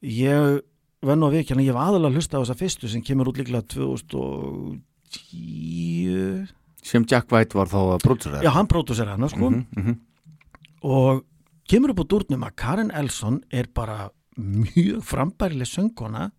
[0.00, 0.36] Ég
[1.04, 3.64] verð nú að vikjana, ég hef aðalega hlusta á þessa fyrstu sem kemur út líklega
[3.72, 9.96] 2010 sem Jack White var þá að prótsura já, hann pródúseraði hana sko Mhm,
[10.82, 11.24] og
[11.68, 16.30] kemur upp á dúrnum að Karen Elson er bara mjög frambærileg söngkona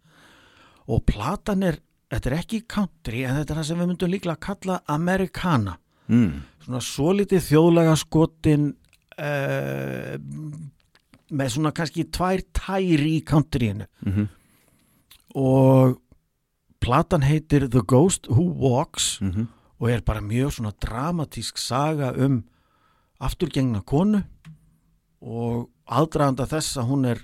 [0.88, 1.78] og platan er,
[2.10, 5.78] þetta er ekki country en þetta er það sem við myndum líklega að kalla Americana
[6.10, 6.42] mm.
[6.66, 8.66] svona svolítið þjóðlega skotin
[9.22, 10.18] uh,
[11.32, 14.28] með svona kannski tvær tæri í countryinu Mhm.
[15.36, 16.00] og
[16.82, 19.48] platan heitir The Ghost Who Walks Mhm.
[19.82, 22.44] Og er bara mjög svona dramatísk saga um
[23.22, 24.22] afturgengna konu
[25.22, 27.22] og aðdraðanda þess að hún er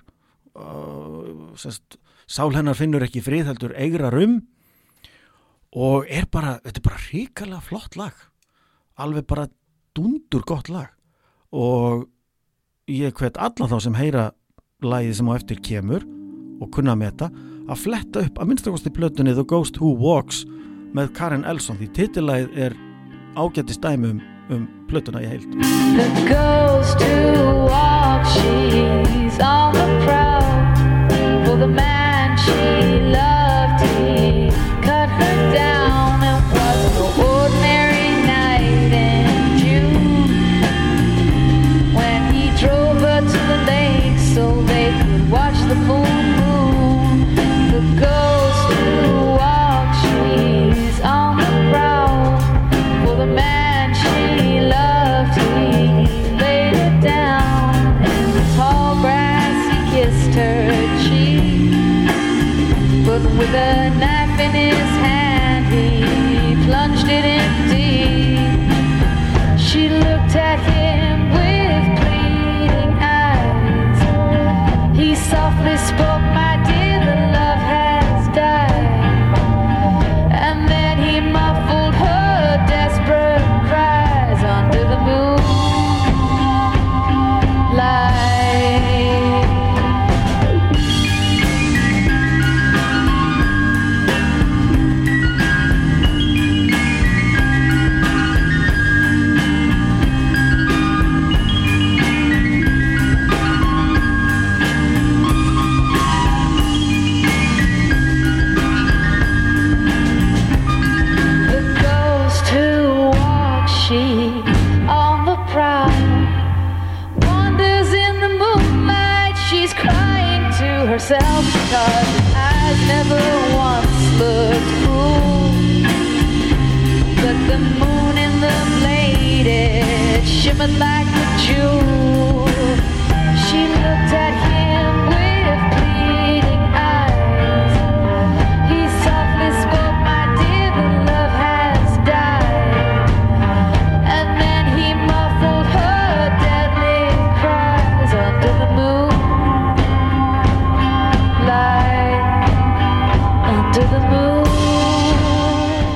[0.58, 4.40] uh, sest, sál hennar finnur ekki frið heldur eigrar um
[5.78, 8.26] og er bara, þetta er bara ríkalega flott lag
[8.98, 9.48] alveg bara
[9.98, 10.90] dundur gott lag
[11.54, 12.08] og
[12.90, 14.30] ég hvet alla þá sem heyra
[14.82, 16.06] lagið sem á eftir kemur
[16.62, 17.30] og kunna að meta
[17.68, 20.46] að fletta upp að minnstakosti plötunni The Ghost Who Walks
[20.98, 22.78] með Karen Elson því titillagið er
[23.38, 25.46] ágætti stæmi um, um plötuna í heild.
[25.98, 31.97] The ghost who walks, she's on the prowl for the man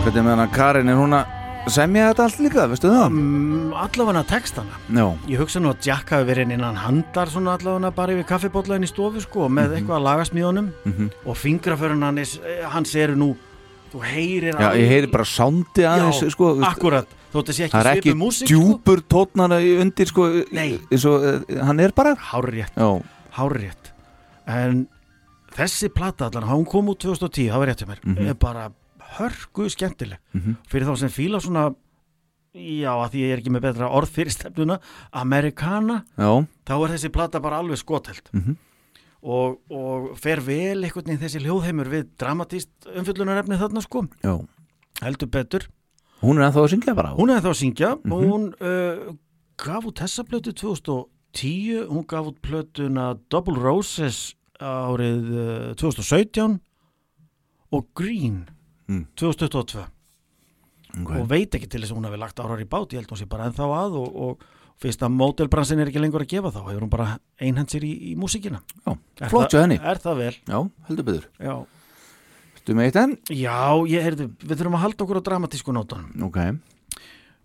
[0.01, 3.05] Hvernig með hana Karin er hún að semja þetta allt líka, veistu það?
[3.11, 4.79] mm, allavega textana.
[4.89, 8.87] Já, ég hugsa nú að Jack hafi verið innan handar svona allavega bara yfir kaffibóllaðin
[8.87, 10.71] í stofu sko með eitthvað að lagasmíðunum
[11.25, 12.39] og fingraförun hans,
[12.73, 13.31] hans eru nú
[13.91, 17.81] þú heyrir já ég heyri bara sándi aðeins Já, sko, akkurat, þótt að sé Það
[17.81, 18.55] er ekki ekki svipu músík sko.
[18.55, 22.15] djúpur tónana undir sko, og eh, hann er bara.
[22.31, 22.89] Hárrétt, Já,
[23.37, 23.91] hárrétt.
[24.47, 24.85] En
[25.55, 28.01] þessi plata allan, hún kom út 2010, það var rétt hjá mér.
[28.05, 28.29] Mhm.
[28.31, 28.69] er bara
[29.17, 30.19] hörgu skemmtileg.
[30.71, 31.69] Fyrir þá sem fíla svona
[32.53, 34.79] já, að því ég er ekki með betra orð fyrir stefnuna
[35.15, 36.31] Americana, já,
[36.67, 38.57] þá er þessi plata bara alveg skotelt Mhm.
[39.23, 44.05] og, og fer vel einhvern veginn þessi hljóðheimur við dramatíst umfyllunarefni þarna sko.
[44.23, 44.35] Já.
[45.01, 45.67] Heldur betur.
[46.21, 47.15] Hún er ennþá að syngja bara?
[47.17, 49.13] Hún er þá að syngja Hún uh,
[49.57, 56.59] gaf út þessa plötu 2010 Hún gaf út plötuna Double Roses árið uh, 2017
[57.73, 58.43] og Green
[58.89, 59.05] Mm.
[59.19, 59.85] 2022
[60.91, 61.11] Ok.
[61.21, 63.19] og veit ekki til þess að hún hefði lagt árar í bát ég held hún
[63.21, 64.41] sé bara ennþá að og, og
[64.81, 67.05] fyrst að mótelbransin er ekki lengur að gefa þá hefur hún bara
[67.39, 68.95] einhend sér í, í músíkina Já,
[69.31, 69.77] flott hjá henni.
[69.79, 70.33] Er það vel?
[70.49, 70.57] Já,
[70.89, 71.55] heldur byggður Já,
[72.61, 73.13] Þú með eitt enn?
[73.33, 73.55] Já
[73.89, 76.41] ég heyrðu, við þurfum að halda okkur á dramatísku nótunum Ok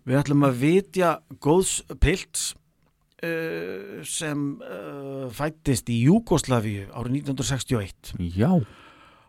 [0.06, 2.48] Við ætlum að vitja góðs pilts
[3.22, 8.50] uh, sem uh, fættist í Júgoslavíu árið 1961 Já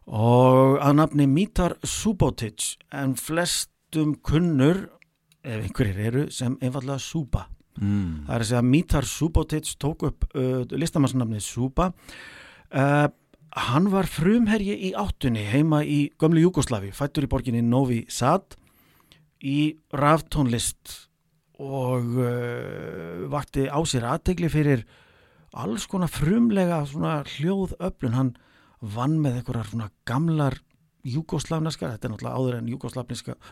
[0.07, 4.85] og að nafni Mítar Subotic en flestum kunnur
[5.43, 7.47] ef einhverjir eru sem einfallega Suba
[7.79, 8.27] mm.
[8.27, 13.07] það er að segja að Mítar Subotic tók upp uh, listamannsnafnið Suba uh,
[13.57, 18.55] hann var frumherji í áttunni heima í gömlu Júgoslavi fættur í borginni Novi Sad
[19.43, 21.03] í raftónlist
[21.59, 24.87] og uh, vakti á sér aðtegli fyrir
[25.57, 28.13] alls konar frumlega hljóðöflun.
[28.13, 28.35] Hann
[28.81, 30.59] vann með einhverjar svona gamlar
[31.07, 32.69] júgoslavneska, þetta er náttúrulega áður en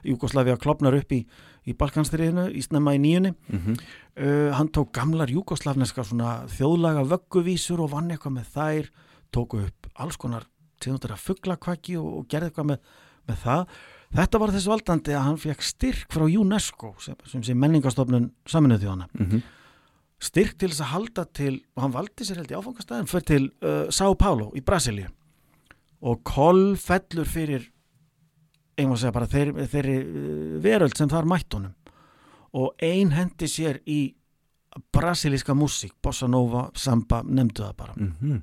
[0.10, 1.22] júgoslavia klopnar upp í,
[1.66, 3.78] í Balkanstriðinu, í snemma í nýjunni Mm
[4.16, 8.92] uh, hann tók gamlar júgoslavneska svona þjóðlaga vögguvísur og vann eitthvað með þær
[9.32, 10.46] tóku upp alls konar
[10.80, 12.80] tegundar af fugglakvaki og, og gerði eitthvað með,
[13.28, 13.68] með það.
[14.16, 18.86] Þetta var þess valdandi að hann fekk styrk frá UNESCO sem, sem sé menningastofnun saminuð
[18.86, 19.42] þjóðana -hmm.
[20.22, 23.48] Styrk til þess að halda til og hann valdi sér held í áfangastæðin fyrir til
[23.62, 25.10] uh, São Paulo í Brasilíu.
[26.06, 27.70] Og koll fellur fyrir
[28.76, 31.76] einhvern að segja bara þeirri, þeirri uh, veröld sem þar mætt honum.
[32.56, 34.16] Og ein hendi sér í
[34.96, 37.94] brasilíska músík, bossa nova, samba, nefndu það bara.
[37.96, 38.42] Mm -hmm.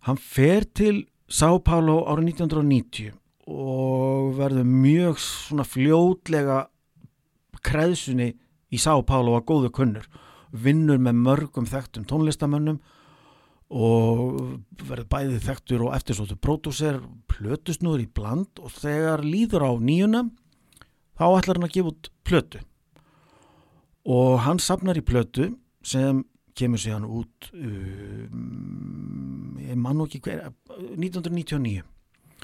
[0.00, 3.12] hann fer til São Paulo árið 1990
[3.46, 6.66] og verður mjög svona fljótlega
[7.62, 8.34] kreðsunni
[8.72, 10.08] í São Paulo að góðu kunnur
[10.52, 12.80] vinnur með mörgum þekktum tónlistamönnum
[13.72, 16.98] og verður bæði þekktur og eftirsóttu pródúser,
[17.32, 20.26] plötusnúður í bland og þegar líður á nýjuna
[21.16, 22.60] þá ætlar hann að gefa út plötu.
[24.04, 25.54] Og hann sapnar í plötu
[25.86, 26.20] sem
[26.58, 30.50] kemur síðan út um, ég man nú ekki hver
[30.98, 31.80] 1999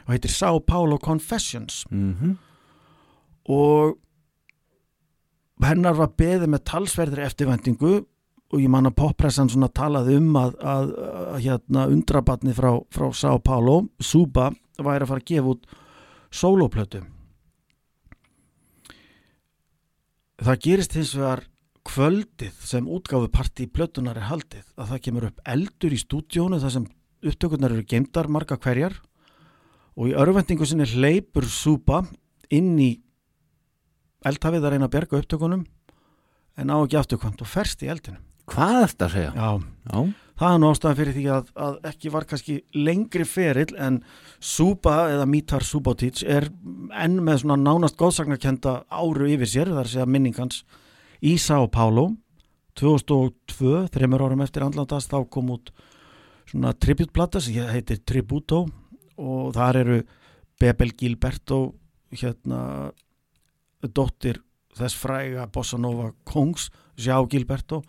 [0.07, 1.83] og heitir São Paulo Confessions.
[1.91, 2.39] Mm
[3.49, 3.97] og
[5.67, 7.93] hennar var beðið með talsverðri eftirvæntingu
[8.49, 10.93] og ég man að poppressan svona talaði um að, að,
[11.35, 14.49] að hérna undrabatni frá, frá São Paulo Suba
[14.79, 15.71] væri að fara að gefa út
[16.31, 17.03] sólóplötu
[20.45, 21.45] það gerist hins vegar
[21.89, 26.75] kvöldið sem útgáfu partí plötunar er haldið að það kemur upp eldur í stúdíónu þar
[26.77, 26.89] sem
[27.29, 28.97] upptökurnar eru geimdar marga hverjar
[29.99, 32.05] og í örvendingu sinni hleypur Suba
[32.55, 32.93] inn í
[34.27, 35.67] eldhafið að reyna að bjarga upptökunum
[36.59, 38.19] en á ekki afturkvæmt og ferst í eldinu
[38.49, 39.33] Hvað er þetta að segja?
[39.37, 39.49] Já,
[39.93, 39.99] Já,
[40.41, 43.99] það er nú ástæðan fyrir því að, að ekki var kannski lengri ferill en
[44.41, 46.49] Suba eða Mítar Subotic er
[46.97, 50.63] enn með svona nánast góðsagnakenda áru yfir sér, það er að minningans
[51.21, 52.09] í São Paulo
[52.79, 55.73] 2002, þreymur árum eftir andlandast þá kom út
[56.49, 58.65] svona tributplata sem heitir Tributo
[59.19, 59.99] og þar eru
[60.59, 61.61] Bebel Gilberto
[62.15, 62.89] hérna
[63.87, 64.43] dóttir
[64.79, 66.69] þess fræga Bossa Nova Kongs
[66.99, 67.83] Sjá Gilberto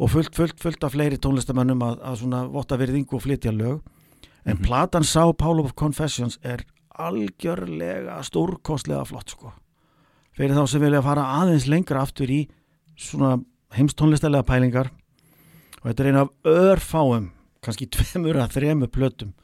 [0.00, 3.82] og fullt, fullt, fullt af fleiri tónlistamönnum að, að svona votta virðingu og flytja lög.
[4.48, 6.64] En platan São Paulo of Confessions er
[6.96, 9.52] algjörlega stórkostlega flott sko.
[10.36, 12.46] Fyrir þá sem vilja fara aðeins lengra aftur í
[12.96, 13.36] svona
[13.76, 14.90] heimstónlistalega pælingar
[15.80, 17.30] og þetta er eina af örfáum
[17.64, 19.34] kannski tveimur að þremu plötum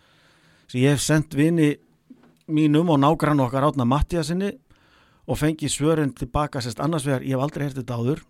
[0.67, 1.75] sem ég hef sendt vini
[2.49, 4.53] mínum og nágrann okkar átna Mattiasinni
[5.27, 8.25] og fengi svörin tilbaka sérst annars vegar, ég hef aldrei hert þetta áður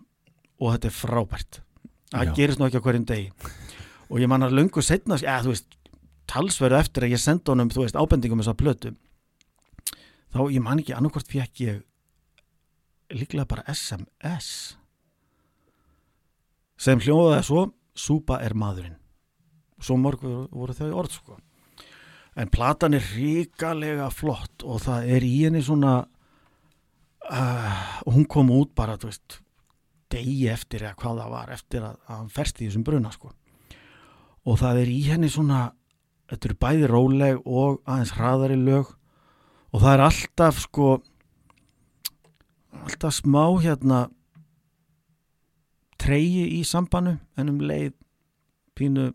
[0.57, 1.59] og þetta er frábært.
[2.11, 3.31] Það gerist nú ekki á hverjum degi.
[4.07, 5.77] Og ég man að löngu setna eða þú veist,
[6.27, 8.95] talsverðu eftir að ég senda honum þú veist, ábendingum þessar plötu
[10.33, 11.81] þá ég man ekki annarkvort fekk ég
[13.15, 14.77] líklega bara SMS
[16.77, 17.65] sem hljóðaði svo
[17.97, 18.99] Súpa er maðurinn.
[19.81, 21.37] Svo morgu voru þau orð sko.
[22.37, 26.03] En platan er ríkalega flott og það er í henni svona
[27.31, 29.41] uh, og hún kom út bara veist
[30.11, 33.33] degi eftir eða hvað það var eftir að, að hann ferst í þessum bruna sko.
[34.47, 35.61] Og það er í henni svona
[36.31, 38.93] þetta eru bæði róleg og aðeins hraðari lög.
[39.75, 40.91] Og það er alltaf sko
[42.77, 44.05] alltaf smá hérna
[45.99, 47.95] treyji í sambanu en um leið
[48.77, 49.09] pínu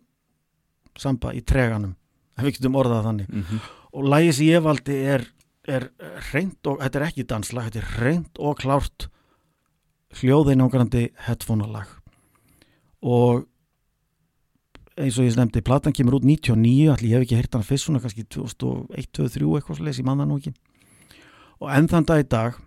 [0.99, 1.95] samba í treganum
[2.37, 3.31] ef við getum orðað þannig.
[3.31, 3.63] Mm
[3.93, 5.25] og lægið sem ég valdi er
[5.69, 5.89] er
[6.33, 9.09] reynd og, þetta er ekki danslag, þetta er reynd og klárt
[10.19, 11.91] hljóðeinangrandi headphone-lag
[13.03, 13.47] og
[15.01, 17.89] eins og ég nefndi, platan kemur út 99, allir ég hef ekki heyrt hann fyrst
[17.89, 20.53] svona kannski 2001, 2003 eitthvað svo leys, ég man það nú ekki.
[21.63, 22.59] Og enn þann dag í dag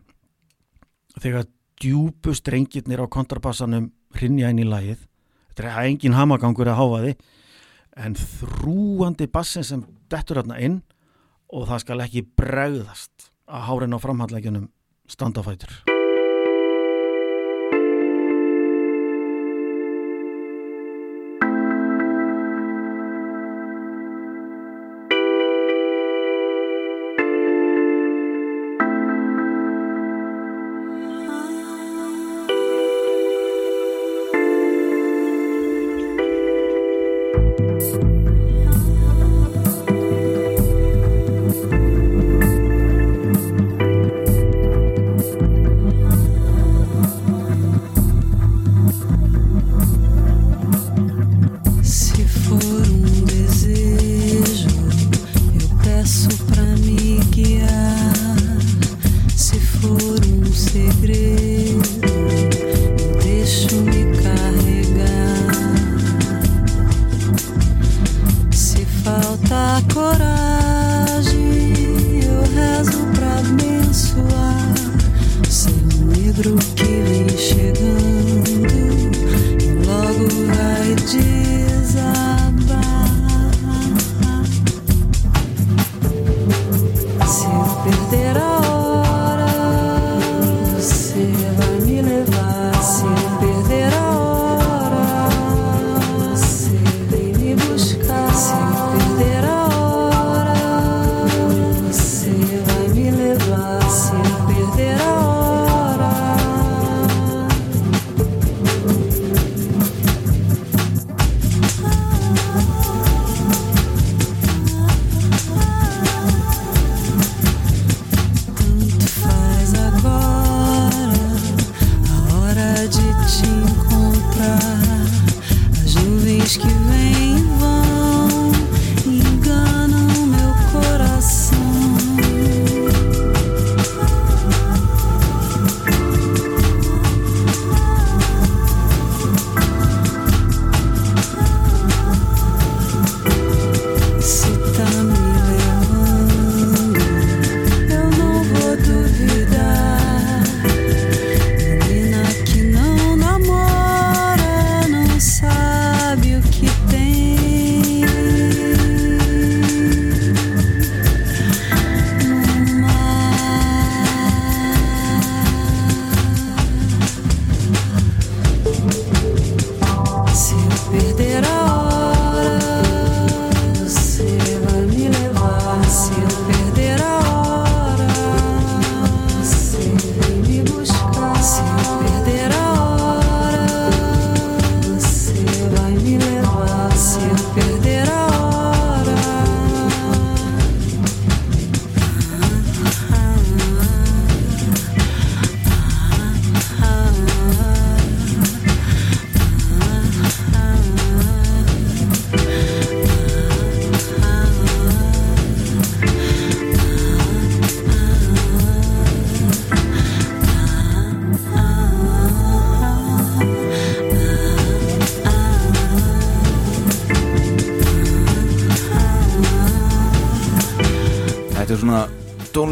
[1.22, 1.46] þegar
[1.82, 5.04] djúpu strengirnir á kontrabassanum hrinja inn í lagið
[5.52, 7.14] þetta er engin hamagangur að háfa því
[8.06, 10.82] en þrúandi bassin sem dettur hérna inn
[11.56, 14.72] og það skal ekki bregðast að hárin á framhandlækjunum
[15.08, 15.95] standafætur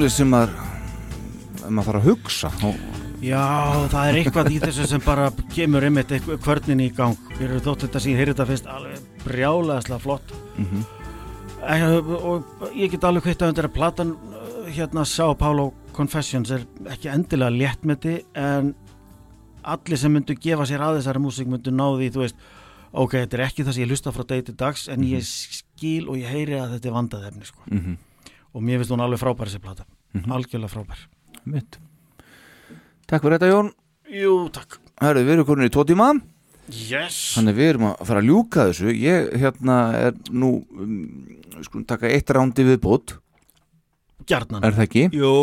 [0.03, 0.49] tónlist sem maður
[1.71, 2.49] maður þarf að hugsa
[3.23, 3.43] Já,
[3.87, 7.61] það er eitthvað í þessu sem bara kemur einmitt eitthvað kvörnin í gang Mér eru
[7.63, 10.83] þótt þetta sem ég heyri þetta fyrst alveg brjálæðislega flott Mhm.
[11.63, 12.43] Eh, og
[12.75, 17.07] ég get alveg hvitt að undir að platan eh, hérna Sá Paulo Confessions er ekki
[17.07, 18.73] endilega léttmeti en
[19.63, 22.35] allir sem myndu gefa sér að þessari músík myndu náði, þú veist
[22.91, 26.09] ok, þetta er ekki það sem ég lusta frá degi til dags en ég skil
[26.11, 27.63] og ég heyri að þetta er vandað efni sko.
[27.71, 27.95] Mhm.
[28.53, 29.62] og mér finnst hún alveg frábær þessi
[30.23, 31.07] plata algjörlega frábær.
[31.43, 31.79] Mitt
[33.09, 33.73] Takk fyrir þetta Jón.
[34.13, 34.79] Jú, takk.
[35.03, 36.13] Herðu, við erum komin í tvo tíma.
[36.71, 37.17] Yes.
[37.35, 38.93] Þannig við erum að fara að ljúka þessu.
[38.95, 40.95] Ég hérna er nú um,
[41.65, 43.17] skulum taka eitt rándi við bót
[44.23, 44.63] Gjarnan.
[44.63, 45.05] Er það ekki?
[45.19, 45.35] Jú.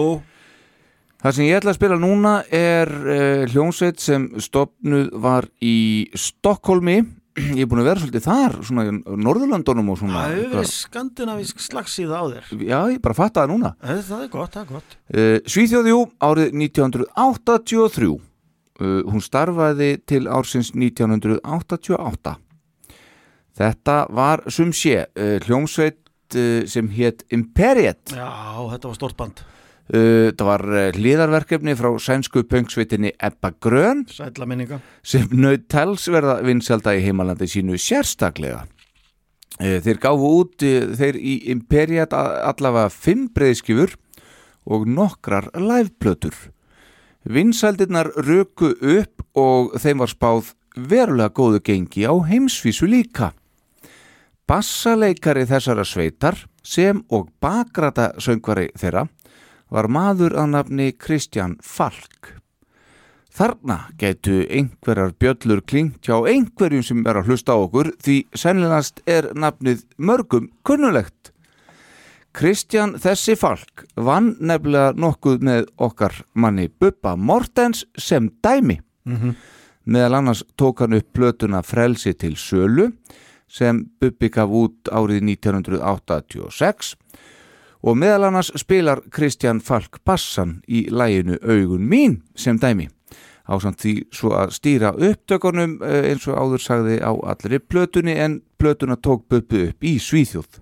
[1.20, 7.02] Það sem ég ætla að spila núna er uh, hljómsveit sem stopnuð var í Stokkólmi
[7.59, 8.95] ég er búin að vera svolítið þar svona í
[9.27, 12.51] Norðurlandunum og svona Það hefur verið skandinavísk slagsíða á þér.
[12.67, 13.73] Já, ég bara fatta það núna.
[13.83, 14.99] Eh, Það er gott, það er gott.
[15.11, 15.99] Uh, Svíþjóðjú
[16.31, 22.37] árið 1983 uh, hún starfaði til ársins 1988
[23.61, 25.99] Þetta var sum sé uh, hljómsveit
[26.39, 28.15] uh, sem hétt Imperiet.
[28.15, 28.31] Já,
[28.73, 29.43] þetta var stort band
[29.91, 34.05] Það var uh, hliðarverkefni frá sænsku pöngsveitinni Ebba Grön
[35.03, 38.69] sem naut tels verða vinselda í heimalandi sínu sérstaklega.
[39.61, 43.93] Eh, Þeir gáfu út eh, þeir í Imperiat allavega fimm breyðskifur
[44.71, 46.37] og nokkrar liveplötur.
[47.29, 53.35] Vinseldirnar röku upp og þeim var spáð verulega góðu gengi á heimsvísu líka.
[54.49, 59.09] Bassaleikari þessara sveitar sem og bakrata söngvari þeirra
[59.70, 62.36] var maður að nafni Kristján Falk.
[63.30, 69.02] Þarna getu einhverjar bjöllur klingt hjá einhverjum sem er að hlusta á okkur því sennilegast
[69.06, 71.30] er nafnið mörgum kunnulegt.
[72.34, 78.80] Kristján þessi Falk vann nefnilega nokkuð með okkar manni Bubba Mortens sem dæmi.
[79.86, 82.90] Meðal annars tók hann upp plötuna Frelsi til sölu
[83.48, 86.94] sem Bubbi gaf út árið 1986
[87.82, 92.89] og meðal annars spilar Kristján Falk bassan í læginu Augun mín sem dæmi
[93.51, 98.40] ásamt því svo að stýra upptökunum eh, eins og áður sagði á allri plötunni en
[98.61, 100.61] plötuna tók Bubbi upp í Svíþjóð.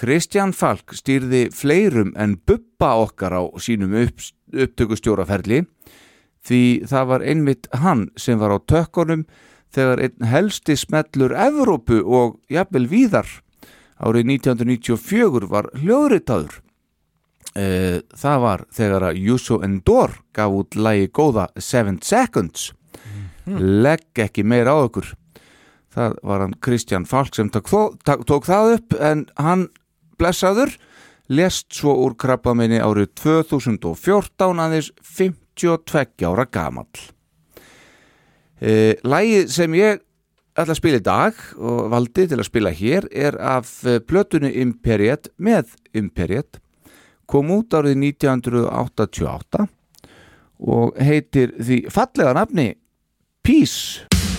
[0.00, 4.22] Kristján Falk stýrði fleirum en Bubba okkar á sínum upp,
[4.54, 5.64] upptökustjóraferli
[6.46, 9.26] því það var einmitt hann sem var á tökkunum
[9.74, 13.28] þegar einn helsti smellur Evrópu og jafnvel víðar
[14.00, 16.60] árið 1994 var hljóðritaður.
[17.54, 22.72] Eh, Það var þegar að Yuso Endor gaf út lægi góða 7 Seconds.
[23.46, 25.14] Legg ekki meira á okkur.
[25.90, 27.66] Það var hann Kristján Falk sem tók,
[28.46, 29.68] það upp en hann
[30.20, 30.76] blessaður
[31.30, 37.02] lest svo úr krabbaminni árið 2014 aðeins 52 ára gamall.
[38.60, 40.00] E, Lægið sem ég
[40.64, 44.52] ætla að spila í dag og valdi til að spila hér er af eh, plötunni
[44.62, 46.60] Imperiet með Imperiet.
[47.30, 49.66] Kom út árið 1988
[50.60, 52.72] og heitir því fallega nafni
[53.40, 54.29] Peace Peace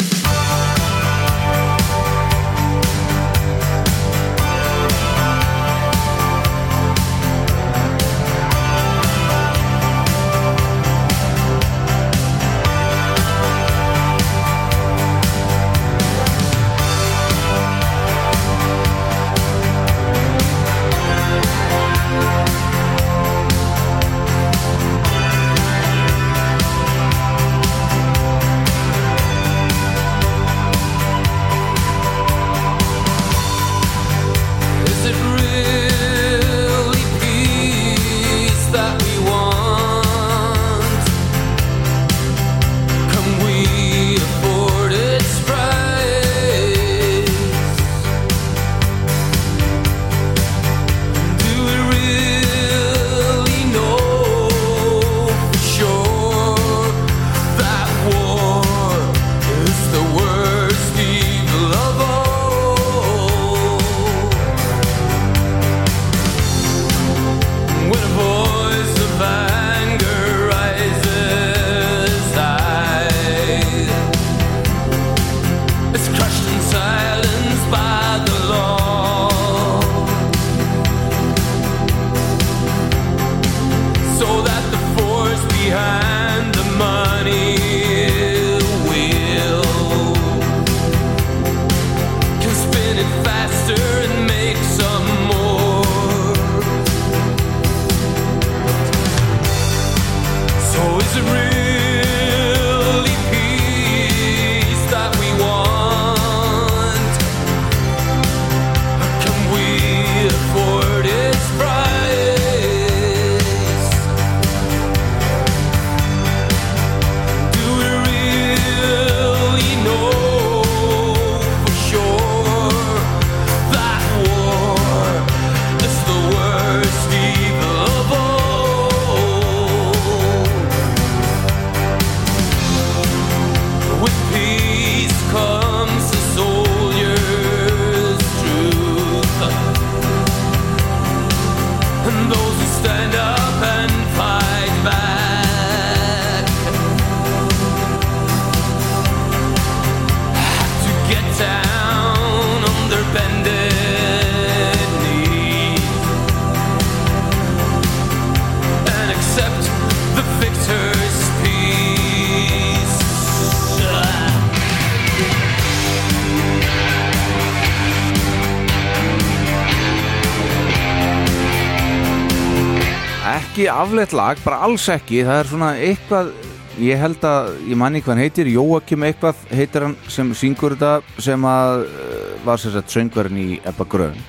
[173.81, 175.23] afleitt lag, bara alls ekki.
[175.27, 176.33] Það er svona eitthvað
[176.81, 181.21] ég held að, ég manni hvað hann heitir Jóakim eitthvað heitir hann sem syngur þetta
[181.21, 184.19] sem að uh, var sagt söngverðin í Ebba Grön.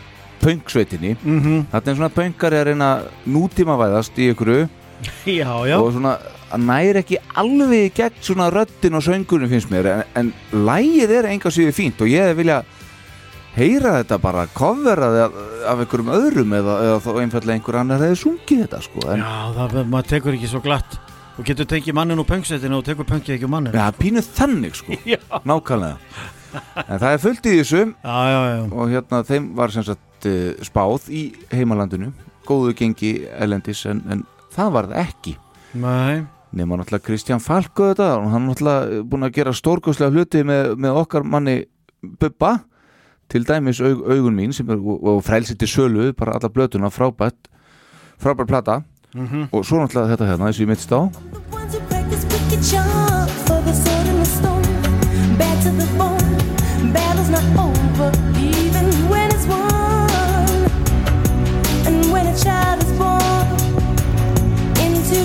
[0.43, 1.41] Pönksveitinni, mm.
[1.41, 1.65] -hmm.
[1.71, 4.55] þetta er svona pönkar er að reyna að nútímavæðast í ykkur
[5.27, 5.77] Já, já.
[5.79, 6.19] Og svona
[6.59, 9.89] næri ekki alveg gegn svona röddin og söngurinn finnst mér.
[9.93, 10.33] En, en
[10.67, 12.63] lægið er enga síður fínt og ég vilja
[13.57, 15.39] heyra þetta bara coverað af,
[15.73, 19.33] af einhverjum öðrum eða, eða þá einfallega einhver annar hefði sungið þetta sko en Já,
[19.59, 20.99] það, maður tekur ekki svo glatt.
[21.41, 24.77] Og getur tekið mannin úr pöngsetinu og tekur pöngið ekki úr mannin ja, pínu þannig
[24.77, 24.99] sko.
[25.15, 25.97] Já, nákvæmlega.
[26.85, 27.87] En það er fullt í þessu.
[27.89, 28.59] Já, já, já.
[28.69, 31.23] og hérna þeim var sem sagt uh, spáð í
[31.53, 32.11] heimalandinu.
[32.45, 35.35] Góðu gengi elendis en, en það var það ekki.
[35.81, 40.75] Nei, nema náttúrulega Kristján Falko þetta og hann náttúrulega búin að gera stórkoslega hluti með,
[40.85, 41.63] með okkar manni
[42.21, 42.59] Bubba
[43.33, 46.89] til dæmis aug, augun mín sem er og, og frælsi til sölu, bara alla blötuna
[46.89, 47.49] frábært
[48.23, 48.81] frábært plata.
[49.53, 51.01] Og svo náttúrulega þetta hérna, þessu ég mittst á.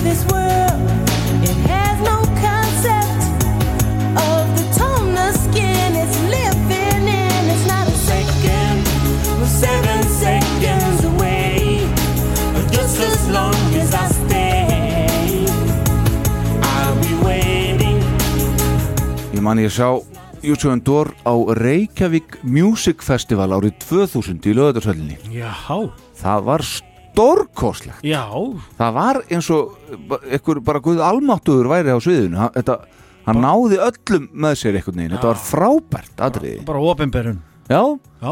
[0.08, 0.37] The ones
[19.38, 19.86] ég man ég sá
[20.42, 25.52] Jútsjóðan Dór á Reykjavík Music Festival árið 2000 í lögðarsöllinni já,
[26.18, 28.24] það var stórkoslegt já.
[28.78, 29.76] Það var eins og
[30.26, 32.50] einhver bara guð almáttuður væri á sviðinu.
[32.56, 32.78] Þetta,
[33.28, 36.60] hann náði öllum með sér einhvern veginn, þetta var frábært atriði.
[36.66, 37.40] Bara opinberun.
[37.70, 37.82] Já,
[38.22, 38.30] Já,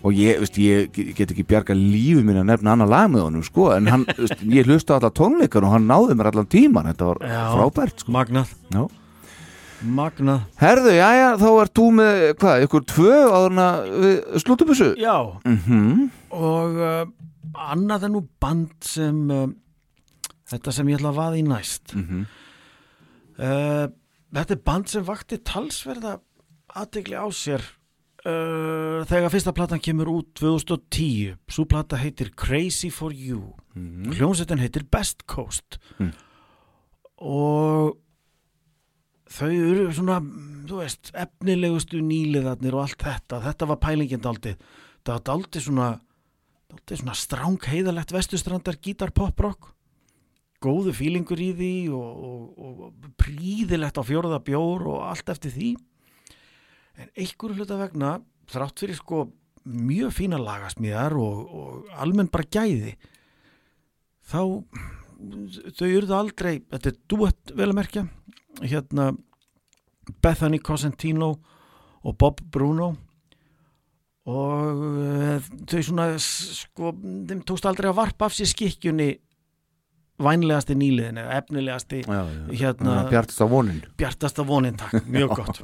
[0.00, 3.44] og ég, veist, ég get ekki bjarga lífi mín að nefna annar lag með honum
[3.46, 7.10] sko, en hann, veist, ég hlusta alla tónleikar og hann náði mér allan tíman, þetta
[7.12, 7.42] var Já.
[7.54, 8.14] frábært sko.
[8.18, 8.54] magnað.
[8.74, 8.86] Já.
[9.80, 10.42] Magnað.
[10.60, 14.70] Herðu, já, já, þá ert þú með hvað, ykkur tvö áður en að við slútum
[14.72, 14.88] þessu?
[15.00, 15.14] Já,
[15.48, 16.04] mhm,
[16.36, 17.02] og uh,
[17.70, 19.46] annað en nú band sem uh,
[20.52, 21.96] þetta sem ég ætla að vaða í næst.
[21.96, 22.26] Mhm.
[23.40, 23.86] Uh,
[24.30, 26.12] Þetta er band sem vakti talsverða
[26.78, 27.64] aðtegli á sér
[28.20, 33.56] þegar fyrsta platan kemur út 2010 svo plata heitir Crazy for You.
[33.74, 34.12] Mhm.
[34.12, 35.80] hljómsveitin heitir Best Coast.
[35.98, 36.12] Mm.
[37.18, 37.96] og
[39.30, 40.20] þau eru svona
[40.70, 44.56] þú veist, efnilegustu nýliðarnir og allt þetta, þetta var pælingin daldið,
[45.04, 45.90] það var daldið svona
[46.70, 49.70] daldið svona stráng heiðalegt vestustrandar gítar pop rock.
[50.60, 55.70] Góðu fílingur í því og, og, og príðilegt á fjóraða bjór og allt eftir því.
[57.00, 58.18] En einhverju hluta vegna
[58.50, 59.24] þrátt fyrir sko
[59.64, 62.94] mjög fína lagasmíðar og, og almenn bara gæði
[64.30, 64.40] þá
[65.76, 68.04] þau eruðu aldrei, þetta er duett vel að merkja
[68.62, 69.10] hérna
[70.22, 71.34] Bethany Cosentino
[72.04, 72.92] og Bob Bruno
[74.30, 76.92] og uh, þau svona sko,
[77.28, 79.10] þeim tókst aldrei að varpa af sér skikkjunni
[80.20, 82.42] vænlegasti nýliðin eða efnilegasti já, já.
[82.60, 85.62] Hérna- bjartist á vonin bjartasta vonin takk, mjög gott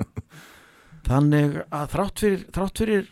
[1.06, 3.10] þannig að þrátt fyrir, þrátt fyrir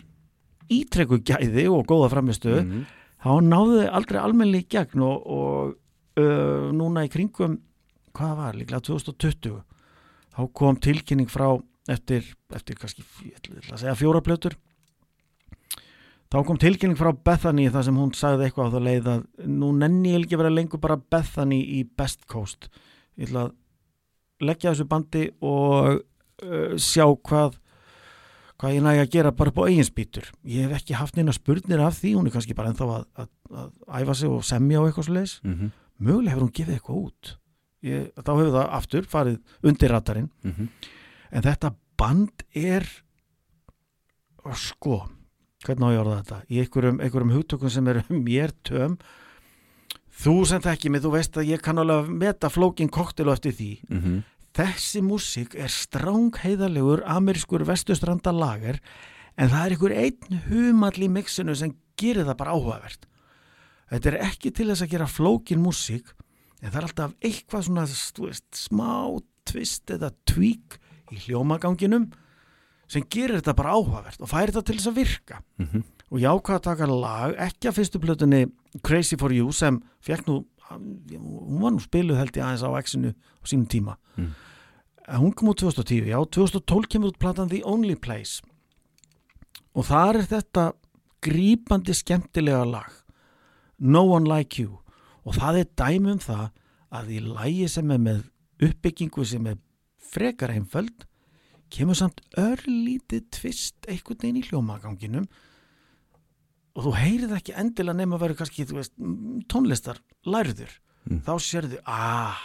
[0.73, 2.87] ítrekku gæði og góða framistu Mhm.
[3.25, 5.77] þá náðu aldrei almennilega í gegn og, og
[6.21, 7.59] uh, núna í kringum
[8.15, 9.63] hvað var, líklega 2020
[10.35, 11.49] þá kom tilkynning frá
[11.91, 12.25] eftir,
[12.55, 13.05] eftir kannski
[13.99, 14.57] fjóra plötur.
[16.33, 19.69] Þá kom tilkynning frá Bethany þar sem hún sagði eitthvað á það leið að nú
[19.79, 22.67] nenni ég ekki vera lengur bara Bethany í Best Coast.
[23.15, 23.53] Ég ætla að
[24.49, 27.61] leggja þessu bandi og uh, sjá hvað
[28.59, 30.27] hvað ég nægi að gera bara upp á eigin spýtur.
[30.47, 33.31] Ég hef ekki haft neina spurnir af því hún er kannski bara ennþá að, að,
[33.63, 35.71] að æfa sig og semja og eitthvað svo leis Mhm.
[36.01, 37.33] mögulega hefur hún gefið eitthvað út
[37.85, 40.69] ég, þá hefur það aftur farið undir ratarinn Mhm.
[41.33, 42.87] en þetta band er
[44.55, 45.05] sko
[45.65, 46.39] hvernig á ég orða þetta?
[46.53, 48.99] Í einhverjum, einhverjum hugtökum sem eru mér töm.
[50.15, 53.39] Þú sem þekki mig, þú veist að ég kann alveg að meta flókin koktel og
[53.39, 53.71] eftir því.
[53.91, 54.23] Mhm.
[54.55, 58.77] þessi músík er stráng-heiðalegur amerískur vestustranda lager
[59.37, 63.09] en það er einhver einn humall í mixinu sem gerir það bara áhugavert.
[63.91, 66.13] Þetta er ekki til þess að gera flókin músík
[66.65, 68.91] en það er alltaf eitthvað svona veist, smá
[69.45, 70.79] tvist eða tweak
[71.13, 72.09] í hljómaganginum
[72.89, 75.43] sem gerir þetta bara áhugavert og færi þetta til þess að virka.
[75.61, 75.85] Mhm.
[76.11, 80.27] og ég ákvað að taka lag ekki að fyrstu plötunni Crazy for You sem fekk
[80.29, 83.97] nú hún var nú spiluð held ég aðeins á X-inu á sínum tíma.
[84.17, 84.33] Mm.
[85.21, 88.41] Hún kom út 2010, já 2012 kemur út platan The Only Place.
[89.75, 90.73] Og þar er þetta
[91.21, 92.93] grípandi skemmtilega lag.
[93.79, 94.84] No One Like You
[95.25, 96.45] og það er dæmi um það
[96.95, 98.23] að í lægi sem er með
[98.65, 99.59] uppbyggingu sem er
[100.15, 101.09] frekar einföld
[101.75, 105.25] kemur samt örlítið tvist einhvern veginn í hljómaganginum.
[106.75, 108.95] Og þú heyrið ekki endilega nema að vera kannski veist,
[109.51, 111.21] tónlistar lærður Mm.
[111.21, 112.39] þá sérðu, ah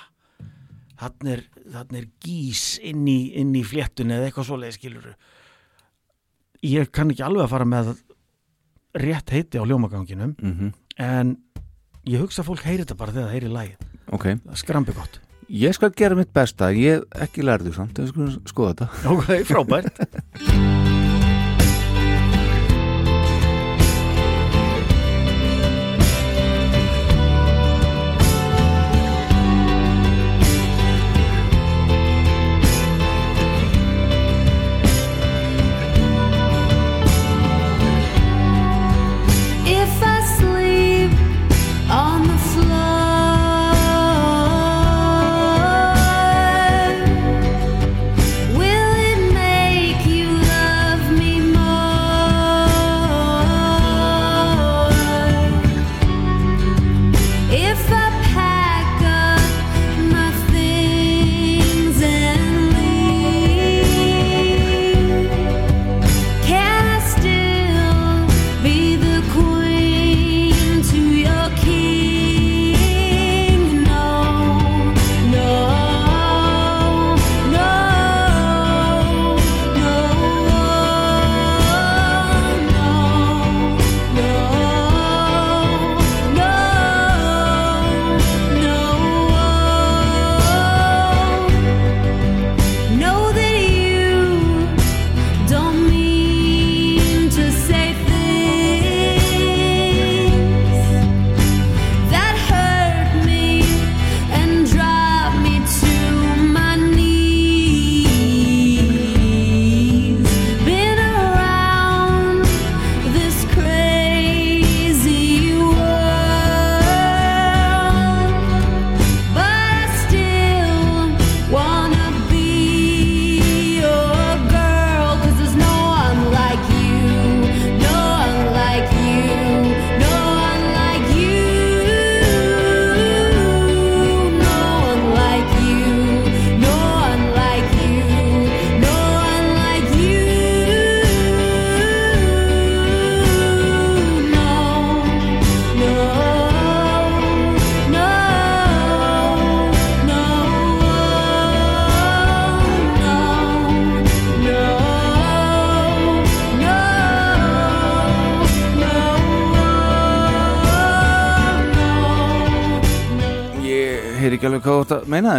[1.00, 1.44] þannig er,
[1.96, 5.14] er gís inn í, inn í fléttunni eða eitthvað svoleið skiluru
[6.68, 7.94] ég kann ekki alveg að fara með
[9.00, 11.38] rétt heiti á hljómaganginum mm en
[12.08, 14.96] ég hugsa að fólk heyri þetta bara þegar það heyri lægið Ok, það er skrambi
[14.98, 15.20] gott.
[15.50, 18.88] Ég skal gera mitt besta ég ekki lærðu samt, við skulum skoða þetta.
[19.14, 20.02] Ok, frábært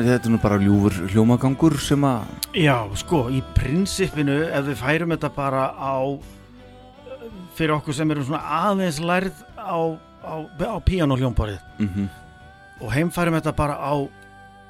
[0.00, 4.78] en þetta er nú bara ljúfur hljómagangur sem að Já, sko, í prinsipinu ef við
[4.80, 5.96] færum þetta bara á
[7.58, 8.40] fyrir okkur sem erum svona
[8.70, 9.76] aðeins lærð á,
[10.24, 12.08] á, á píanóhljómborið mm
[12.80, 13.92] og heimfærum þetta bara á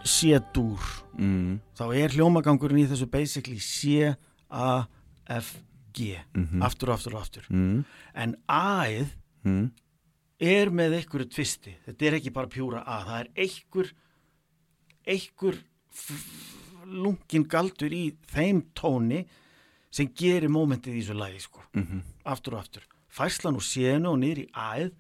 [0.03, 0.83] C-dúr
[1.15, 4.09] mm, þá er hljómagangurinn í þessu basically C,
[4.51, 4.81] A,
[5.31, 5.53] F,
[5.95, 6.59] G Mhm.
[6.67, 7.47] aftur og aftur og aftur.
[7.55, 7.85] Mm,
[8.19, 9.13] en A-ið
[9.47, 9.71] mm,
[10.43, 13.93] er með einhverju tvisti þetta er ekki bara pjúra A það er einhver
[15.07, 15.59] einhver
[16.91, 19.25] lungin galdur í þeim tóni
[19.91, 21.63] sem gerir mómentið í þessu lagi sko.
[21.75, 22.03] Mhm.
[22.25, 24.91] aftur og aftur fæslan úr sénu og niður í æð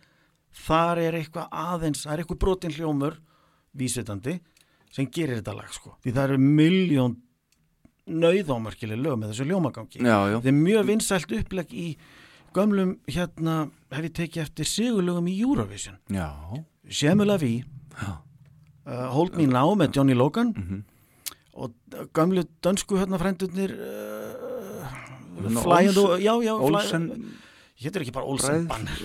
[0.66, 3.18] þar er eitthvað aðeins það er eitthvað brotin hljómur
[3.76, 4.40] vísvitandi
[4.90, 5.96] sem gerir þetta lag sko.
[6.02, 7.16] því það eru miljón
[8.10, 11.86] nauðámarkileg lög með þessu hljómagangi Já, já, þetta er mjög vinsælt uppleg í
[12.56, 15.98] gömlum hérna hef ég tekið eftir sigurlögum í Eurovision
[17.38, 17.54] Ví
[18.00, 18.29] Já.
[18.86, 20.54] Uh, Hold Me Now með Johnny Logan.
[20.56, 20.84] Mhm.
[21.60, 21.72] og
[22.14, 24.86] gömlu dönsku hérna frændurnir uh,
[25.36, 27.08] the- já, já, Olsen
[27.80, 29.00] héttur ekki bara Olsen Banner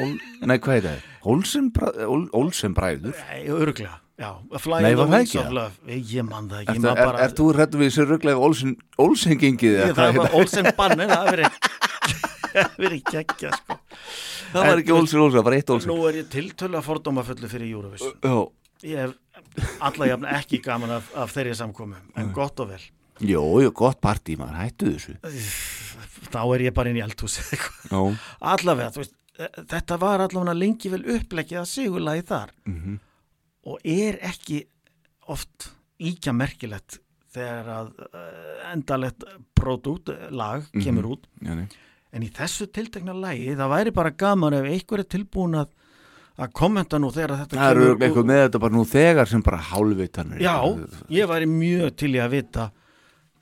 [0.00, 1.02] Ol- Nei, hvað er það?
[1.30, 1.68] Olsen,
[2.08, 3.14] Ol, Olsen bræður?
[3.28, 5.38] Nei, örglega, já Nei, var það ekki?
[5.44, 5.78] það?
[6.16, 9.38] Ég man það ekki, Er, er, bara er þú hrættu við þessu rugglega Olsen, Olsen
[9.44, 13.76] gengið Ég, það var Olsen Banner, það verið geggja sko.
[14.50, 15.92] Það var ekki Olsen, Olsen, það var eitt Olsen.
[15.92, 18.16] Nú er ég tiltölu að fordómafullu fyrir Eurovision.
[18.24, 18.34] Já,
[18.86, 19.12] Ég hef
[19.84, 22.82] alla jafn ekki gaman af, af þeirri samkomu en gott og vel.
[23.20, 25.16] Jó, jó, gott partí, maður, hættu þessu.
[26.30, 27.36] Þá er ég bara inn í eldhús
[27.90, 28.00] Já,
[28.40, 32.54] allavega, veist e- þetta var allavega lengi vel upplegið að sigurlagi þar.
[32.70, 32.96] Mhm,
[33.68, 34.62] og er ekki
[35.28, 35.68] oft
[36.00, 37.00] íkja merkilegt
[37.30, 41.28] þegar að uh, endalegt pródút, lag, kemur út.
[41.44, 41.68] Já, nei.
[42.10, 45.68] En í þessu tiltekna lagi það væri bara gaman ef einhver er tilbúin að,
[46.40, 49.58] að kommenta nú þegar þetta Það eru eitthvað með þetta bara nú þegar sem bara
[49.70, 50.54] hálfvitanir Já,
[51.12, 52.70] ég væri mjög til í að vita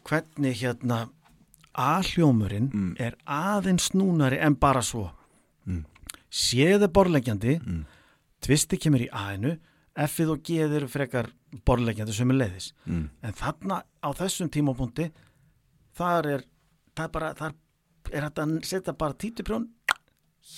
[0.08, 1.04] hvernig hérna
[1.78, 2.96] A-hljómurinn Mm.
[2.98, 5.10] er aðeins snúnari en bara svo
[6.30, 7.84] séð er borleggjandi Mm.
[8.42, 9.58] tvisti kemur í A-inu
[9.96, 11.30] F-ið og G-ið eru frekar
[11.66, 13.08] borleggjandi sem er leiðis Mm.
[13.22, 15.10] en þarna á þessum tímapunkti
[15.96, 16.44] þar er
[16.96, 17.52] það er bara, þar
[18.12, 19.68] er þetta að setja bara títuprjón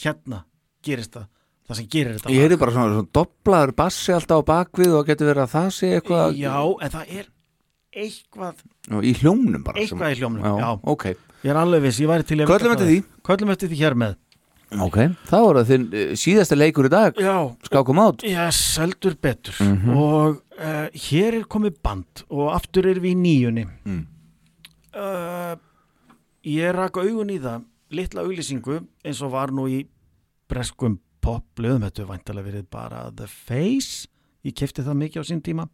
[0.03, 0.45] hérna
[0.83, 1.27] gerist það
[1.71, 5.07] það sem gerir þetta Ég heyri bara svona, svona doblaður bassi alltaf á bakvið og
[5.11, 7.29] getur verið að það sé eitthvað Já, en það er
[8.05, 10.71] eitthvað Nú, í hljómnum bara sem- Eitthvað í hljómnum, já, já.
[10.95, 11.07] ok,
[11.41, 12.91] Ég er alveg viss, ég væri til Köllum eftir er.
[12.91, 12.99] því.
[13.31, 14.19] Köllum eftir því hér með
[14.71, 17.33] ok þá er það þinn uh, síðasta leikur í dag Já,
[17.67, 19.97] skákum át yes, heldur betur Mhm.
[19.99, 24.05] Og uh, hér er komið band Og aftur erum við í nýjunni Mm.
[24.95, 25.57] uh,
[26.47, 29.81] Ég rak augun í það Litla auglýsingu eins og var nú í
[30.51, 34.09] Breskum popblöðum Þetta er væntalega verið bara The Face
[34.47, 35.67] Ég kefti það mikið á sín tíma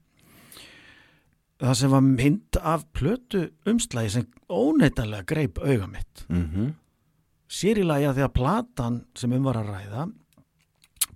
[1.56, 6.74] Það sem var mynd af plötu umslægi sem óneitanlega greip auga mitt mm -hmm.
[7.48, 10.12] sér í lagi að því að platan sem um var að ræða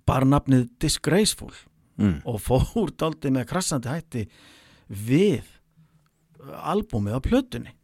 [0.05, 1.53] bara nafnið Disgraceful
[1.97, 2.21] mm.
[2.25, 4.27] og fór daldi með krassandi hætti
[4.89, 5.43] við
[6.49, 7.75] albúmið á plötunni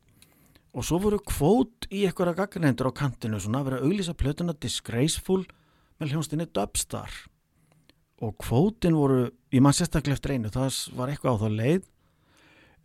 [0.77, 4.53] og svo voru kvót í einhverja gagnendur á kantinu svona að vera að auglýsa plötuna
[4.53, 5.45] Disgraceful
[5.98, 7.14] með hljónstinni Dubstar.
[8.24, 11.88] Og kvótin voru ég mann sérstaklega eftir einu, það var eitthvað á þá leið.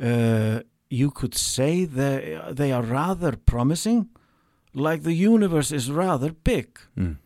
[0.02, 0.58] Uh,
[0.92, 4.08] you could say they, they are rather promising
[4.74, 6.78] like the universe is rather big.
[6.96, 7.18] Mm.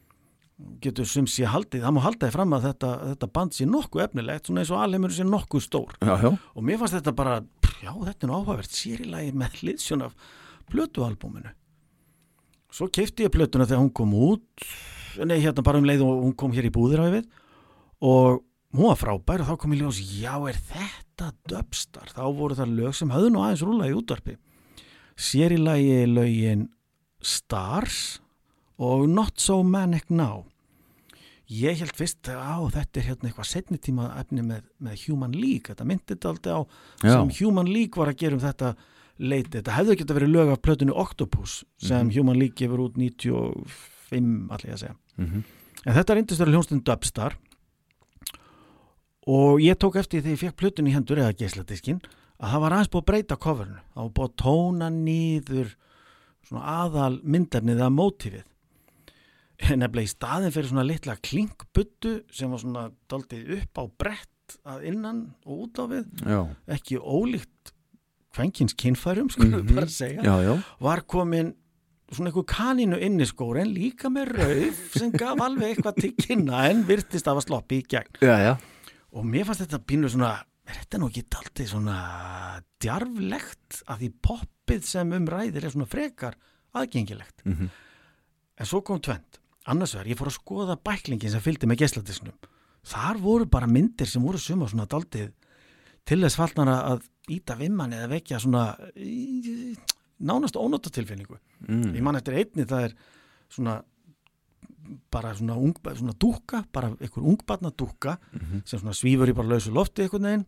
[0.80, 4.04] getur sem sé haldið, það má halda þið fram að þetta, þetta band sé nokkuð
[4.06, 5.94] efnilegt svona eins og alheimur sé nokkuð stór.
[6.00, 7.34] Já, já, og mér fannst þetta bara,
[7.82, 10.14] já þetta er áhugavert sér í lagi með hliðsjón af
[10.72, 11.52] plötualbúminu.
[12.72, 14.68] Svo keipti ég plötuna þegar hún kom út
[15.24, 17.26] nei hérna bara um leið og hún kom hér í búðiræfið
[18.02, 18.42] og
[18.76, 22.74] hún var frábær og þá kom ég ljós, já er þetta dubstar, þá voru það
[22.76, 24.36] lög sem höfðu nú aðeins rúla í útvarpi.
[25.16, 26.66] Sér í lagi lögin
[27.22, 28.20] Stars
[28.78, 30.44] og Not So Manic Now.
[31.48, 35.70] Ég held fyrst á þetta er hérna eitthvað setni tíma efni með, með Human League.
[35.70, 36.60] Þetta myndi þetta aldrei á
[37.06, 37.12] Já.
[37.14, 38.74] sem Human League var að gera um þetta
[39.22, 42.12] leiti, þetta hefði ekki verið lög af plötunni Octopus sem Mhm.
[42.18, 42.96] Human League gefur út
[44.10, 44.96] 95 allir ég að segja.
[45.18, 45.44] Mm
[45.86, 47.36] en þetta reyndist verið hljónstund Dubstar.
[49.26, 52.00] Og ég tók eftir því ég fekk plötunni í hendur eða geisladiskinn
[52.38, 53.80] að það var aðeins búið að breyta coverinu.
[53.94, 55.72] Það var búið að tóna nýður
[56.46, 58.44] svona aðal myndefnið eða mótífið
[59.80, 64.84] nefnilega í staðin fyrir svona litla klinkbuttu sem var svona daldið upp á brett að
[64.92, 66.40] innan og út á við já,
[66.76, 67.72] ekki ólíkt
[69.64, 69.74] Mhm.
[69.74, 70.54] bara segja já, já.
[70.78, 71.54] var komin
[72.14, 76.84] svona einhver kaninu inniskór en líka með rauf sem gaf alveg eitthvað til kynna en
[76.86, 78.52] virtist af að sloppi í gegn já, já.
[79.16, 80.34] og mér fannst þetta pínu svona
[80.66, 81.96] er þetta nú ekki daldið svona
[82.82, 86.36] djarflegt að því poppið sem um ræðir er svona frekar
[86.76, 87.70] aðgengilegt Mhm.
[88.58, 92.34] en svo kom tvend annars vegar, ég fór að skoða bæklingin sem fylgdi með geisladisknum
[92.86, 95.32] þar voru bara myndir sem voru suma svona daldið
[96.06, 98.76] til þess fallnara að íta vimman eða vekja svona
[100.20, 101.38] nánast ónóta tilfinningu
[101.68, 101.94] Mm.
[101.96, 102.94] ég man eftir einni það er
[103.50, 103.82] svona
[105.10, 108.62] bara svona, ung, svona dúkka bara einhver ungbarna dúkka Mhm.
[108.64, 110.46] sem svona svífur í bara lausu lofti einhvern veginn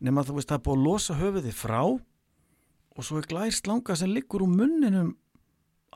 [0.00, 3.96] nema þú veist það er búið að losa höfuði frá og svo er glær slanga
[3.96, 5.16] sem liggur úr munninum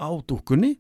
[0.01, 0.79] á dúkkunni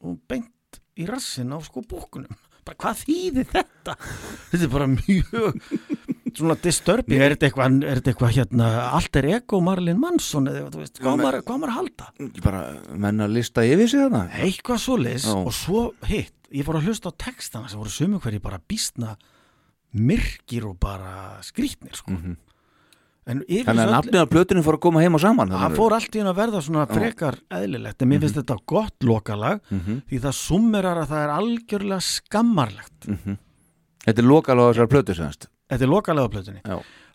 [0.00, 2.30] og beint í rassin á sko búkkunum
[2.64, 3.96] bara hvað þýðir þetta
[4.50, 5.62] þetta er bara mjög
[6.36, 10.70] svona disturbing er þetta eitthvað, er þetta eitthvað hérna allt er ego Marlin Mansson eða
[10.74, 12.62] þú veist, hvað á maður, hvað á maður að halda Ekki bara
[13.06, 15.36] menn að lista yfir sig þarna eitthvað svoleiðis Já.
[15.38, 19.16] og svo hitt, ég fór að hlusta á textana sem voru sumu hverju bara býstna
[19.96, 22.12] myrkir og bara skrýtnir sko.
[22.12, 22.36] Mhm.
[23.28, 25.92] en yfir Þannig að nafnið á plötunni fór að koma heim og saman það fór
[25.92, 29.80] allt í hún að verða svona frekar eðlilegt en mér finnst þetta gott lokalag mm
[29.80, 29.98] -hmm.
[30.08, 33.36] því það summerar að það er algjörlega skammarlegt Mhm.
[34.06, 36.62] Þetta er lokalega þessar plötu semst þetta er lokalega plötunni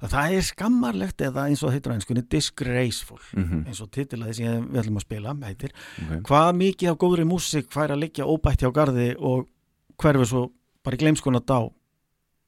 [0.03, 3.63] það er skammarlegt eða eins og það heitir á einskunni disgraceful Mhm.
[3.67, 6.19] eins og titilaði sem við ætlum að spila heitir okay.
[6.27, 9.47] hvað mikið af góðri músík fær að liggja óbætt hjá garði og
[9.97, 10.51] hverfi svo
[10.83, 11.59] bara í gleimskona dá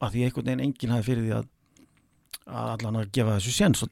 [0.03, 1.45] að því einhvern veginn enginn hafi fyrir því að,
[2.45, 3.90] að allan að gefa þessu séns og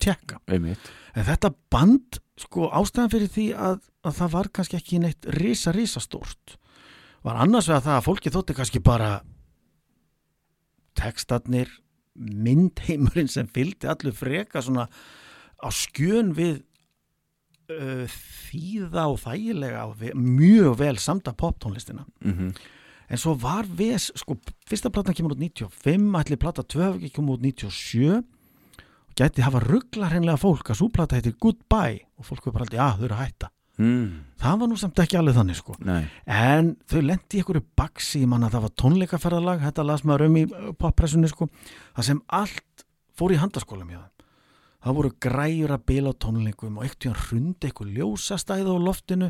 [0.52, 0.92] Einmitt.
[1.16, 5.72] en þetta band sko ástæðan fyrir því að, að það var kannski ekki neitt risa
[5.72, 6.58] risa stórt
[7.24, 9.22] var annars vegar það að fólki þótti kannski bara
[11.00, 11.70] textatnir
[12.20, 14.88] myndheimurinn sem fylgdi allur freka svona
[15.64, 16.62] á skjön við
[17.74, 18.06] uh,
[18.50, 22.54] þýða og þægilega og ve mjög vel samta poptónlistina Mm -hmm.
[23.10, 27.16] en svo var VS, sko, fyrsta platan kemur út 95, ætli plata 2 hafi ekki
[27.16, 28.24] kemur út 97
[29.08, 32.64] og gæti hafa ruggla hreinlega fólk að svo plata heitir Goodbye og fólk við bara
[32.64, 33.50] aldrei, að þau eru að hætta
[33.82, 34.08] mm.
[34.42, 35.76] það var nú samt ekki alveg þannig sko.
[35.86, 40.06] Nei, en þau lendi í einhverju baksi ég manna að það var tónleikaferðalag þetta las
[40.08, 41.50] maður um í uh, poppressunni sko
[41.96, 42.86] það sem allt
[43.18, 44.30] fór í handaskólum hjá þeim.
[44.84, 48.78] Það voru græjur að bila á tónleikum og eitt í hann hrundi eitthvað ljósastæði á
[48.84, 49.30] loftinu.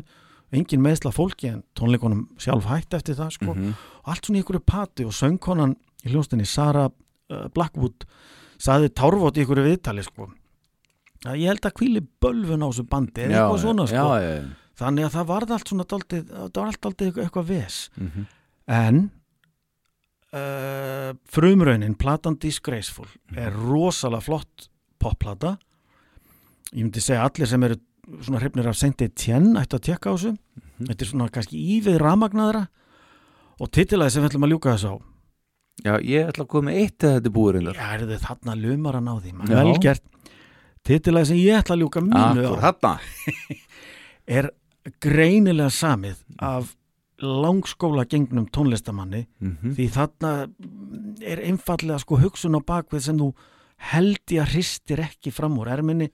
[0.54, 3.54] Engin meðsla fólki en tónleikunum sjálf hætti eftir það sko.
[3.54, 8.06] Og allt svona í einhverju pati og söngkonan í hljóstinni Sara uh, Blackwood
[8.58, 10.28] saði tárvot í einhverju viðtali sko
[11.24, 13.96] að ég held að kvíli bölvun á þessu bandi eða eitthvað svona sko.
[13.96, 14.44] já, já, já.
[14.80, 17.78] þannig að það varð allt svona daldið, það var allt daldið eitthvað, ves.
[18.00, 18.26] Mhm.
[18.74, 19.00] en
[20.34, 24.68] uh, frumraunin platan Disgraceful er rosalega flott
[25.00, 25.56] popplata.
[26.74, 27.76] Ég myndi segja allir sem eru
[28.24, 30.34] svona hrifnir af Saint Etienne ættu að tekka á þessu.
[30.80, 32.64] Þetta er svona kannski ívið ramagnaðra
[33.62, 34.96] og titilaði sem við ætlum að ljúka þessu á.
[35.84, 37.78] Já, ég ætla að koma með eitt eða þetta reyndar.
[37.78, 39.94] Já, er þið þarna lumar að ná því man, Já.
[40.84, 42.20] Titilaði sem ég ætla að ljúka mínu
[42.60, 42.92] á.
[44.38, 44.50] Er
[45.00, 46.74] greinilega samið af
[47.24, 49.74] langskóla gengnum tónlistamanni Mhm.
[49.76, 50.30] því þarna
[51.22, 53.28] er einfallega sko hugsun á bakvið sem þú
[53.92, 56.10] held ég að hristir ekki fram úr erminni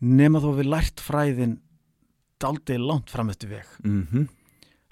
[0.00, 1.58] nema þú við lært fræðin
[2.40, 3.64] daldið langt fram eftir veg.
[3.84, 4.28] Mhm.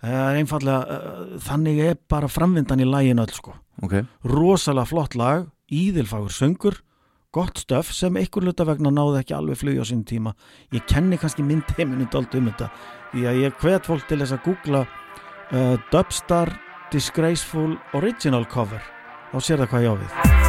[0.03, 3.53] það er einfallega uh, þannig er bara framvindan í lægin öll sko.
[3.83, 3.93] Ok,
[4.25, 6.81] rosalega flott lag, íðilfagur söngur
[7.33, 10.35] gott stöf sem einhver luta vegna náði ekki alveg flug á sín tíma.
[10.73, 12.69] Ég kenni kannski mynd heiminu dalt um þetta
[13.15, 16.53] því að ég hvet fólk til þess að googla uh, Dubstar
[16.93, 18.85] Disgraceful Original Cover.
[19.33, 20.42] Þá sér það hvað ég á við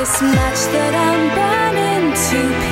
[0.00, 2.69] This match that I'm burning to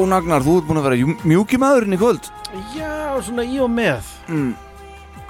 [0.00, 2.28] Jón Agnar, þú ert búin að vera jú- mjúki maðurinn í kvöld.
[2.72, 4.06] Já, svona í og með.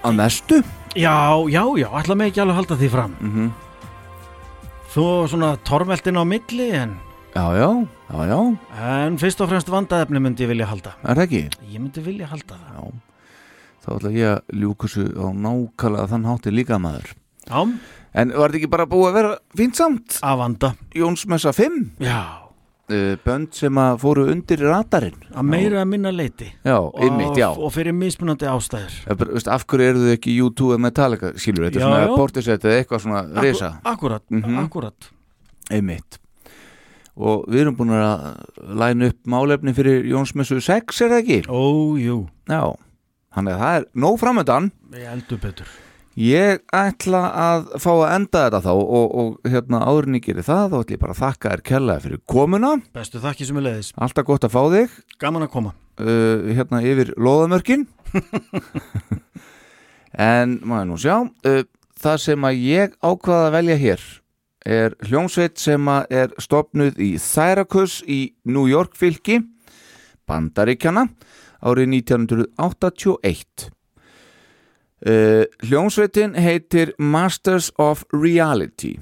[0.05, 0.61] Að mestu?
[0.95, 1.15] Já,
[1.51, 3.17] já, já, ætla mig ekki alveg að halda því fram.
[3.21, 3.51] Mhm.
[4.95, 6.97] Þú svona tormeltin á milli en,
[7.35, 8.39] Já, já, já, já,
[9.07, 10.95] en fyrst og fremst vandaefni myndi ég vilja halda.
[11.05, 11.43] Er það ekki?
[11.71, 12.75] Ég myndi vilja halda það.
[12.75, 12.93] Já,
[13.85, 17.15] þá ætla ég að ljúka þessu á nákvæmlega þann hátti líka maður.
[17.51, 17.79] Já,
[18.13, 20.19] En var þetta ekki bara búið að vera fínt samt?
[20.23, 20.75] að vanda.
[20.95, 21.93] Jónsmessa 5?
[22.01, 22.50] Já,
[23.25, 25.17] bönd sem að fóru undir radarinn.
[25.35, 27.49] Að meira að minna leiti Já, einmitt, já.
[27.51, 28.97] og fyrir mismunandi ástæður.
[29.51, 31.33] Af hverju eru þau ekki U2 eða Metallica?
[31.39, 34.59] Skilur, þetta er svona portisett eða eitthvað svona reysa Akkurat, Mhm.
[34.65, 35.11] akkurat.
[35.71, 36.19] Einmitt.
[37.17, 38.45] Og við erum búin að
[38.81, 41.41] læna upp málefni fyrir Jónsmessu 6 er það ekki?
[41.49, 42.75] Ó, jú, Já,
[43.35, 45.67] þannig að það er nóg framöndan við eldur betur
[46.19, 50.73] Ég ætla að fá að enda þetta þá og, og hérna áðurinn ég gerir það
[50.73, 52.73] þá ætla ég bara að þakka þér kærlega fyrir komuna.
[52.97, 54.97] Bestu þakki sem er leiðis, Alltaf gott að fá þig.
[55.23, 55.75] Gaman að koma.
[56.01, 57.85] Uh, hérna yfir loðamörkin
[60.33, 61.59] En maður nú sjá uh,
[62.01, 64.07] Það sem að ég ákvaða að velja hér
[64.71, 69.43] er hljómsveit sem að er stopnuð í Syracuse í New York fylki
[70.29, 71.05] Bandaríkjana
[71.61, 73.69] árið 1981
[75.01, 78.99] Uh, hljómsveitin heitir Masters of Reality.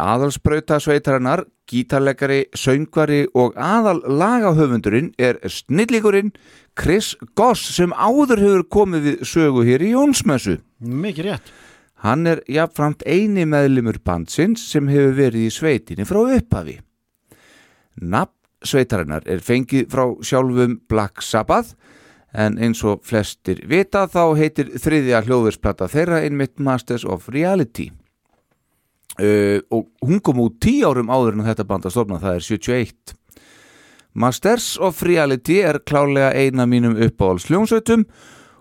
[0.00, 6.32] Aðalsbrauta sveitarinnar gítarleikari, söngvari og aðal lagahöfundurinn er snillíkurinn
[6.78, 10.58] Chris Goss sem áður hefur komið við sögu hér í Jónsmessu.
[10.80, 11.52] Mikið rétt.
[12.00, 16.78] Hann er jafnframt eini meðlimur bandsins sem hefur verið í sveitinni frá upphafi.
[18.00, 18.34] Nafn
[18.64, 21.76] sveitarinnar er fengið frá sjálfum Black Sabbath
[22.32, 27.90] en eins og flestir vita þá heitir þriðja hljóðversplata þeirra einmitt Masters of Reality.
[29.20, 32.44] Uh, og hún kom út tíu árum áður en þetta band að stofna, það er
[32.46, 33.16] 71
[34.14, 38.06] Masters of Reality er klálega eina mínum uppáhalds hljómsveitum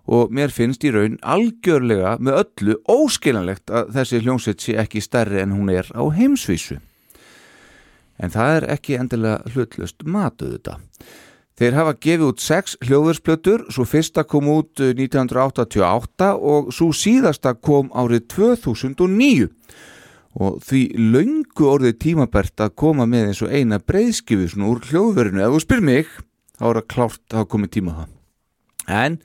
[0.10, 5.42] og mér finnst í raun algjörlega með öllu óskilanlegt að þessi hljómsveit sé ekki stærri
[5.42, 6.78] en hún er á heimsvísu.
[8.20, 10.78] En það er ekki endilega hlutlust matuð þetta
[11.60, 17.52] Þeir hafa gefið út sex hljóðursplötur, svo fyrsta kom út eh, 1988 og svo síðasta
[17.60, 19.50] kom árið 2009
[20.40, 20.82] og því
[21.12, 25.44] löngu orðið tímabært að koma með eins og eina breyðskifu úr hljóðverinu.
[25.44, 26.14] Ef þú spyr mig,
[26.56, 28.14] þá er það klárt að komið tíma það.
[29.02, 29.18] En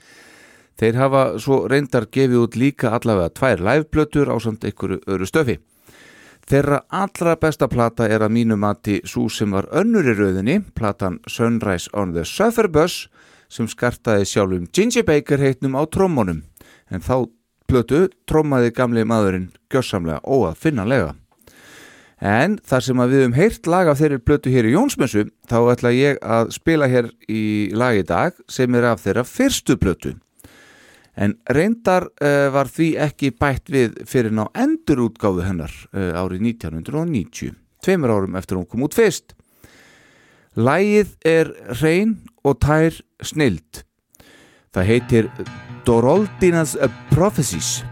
[0.81, 5.61] þeir hafa svo reyndar gefið út líka allavega tvær liveplötur á samt einhverju öru stöfi.
[6.45, 11.17] Þeirra allra besta plata er að mínu mati svo sem var önnur í rauðinni, platan
[11.25, 13.07] Sunrise on the Sufferbus
[13.49, 16.43] sem skartaði sjálfum Ginger Baker heitnum á trommunum
[16.93, 17.31] en þá
[17.71, 21.15] plötu trommaði gamli maðurinn gjössamlega óað finnanlega.
[22.21, 25.59] En þar sem að við um heyrt lag af þeirri plötu hér í Jónsmessu þá
[25.73, 30.15] ætla ég að spila hér í lag í dag sem er af þeirra fyrstu plötu.
[31.15, 37.55] En reyndar uh, var því ekki bætt við fyrir ná endurútgáfu hennar uh, árið 1990,
[37.85, 39.37] tveimur árum eftir hún kom út fyrst.
[40.55, 43.83] Lægið er reyn og tær snild.
[44.75, 45.31] Það heitir
[45.87, 46.77] Doroldinas
[47.11, 47.83] Prophecies.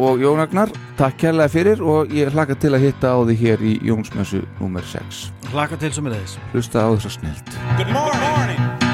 [0.00, 3.64] Og Jón Agnar, takk kærlega fyrir og ég hlaka til að hitta á því hér
[3.68, 4.86] í Jónsmessu nr.
[4.94, 5.26] 6.
[5.52, 7.58] Hlaka til sem er leiðis Hlusta á þessa snild.
[7.76, 8.89] Good morning.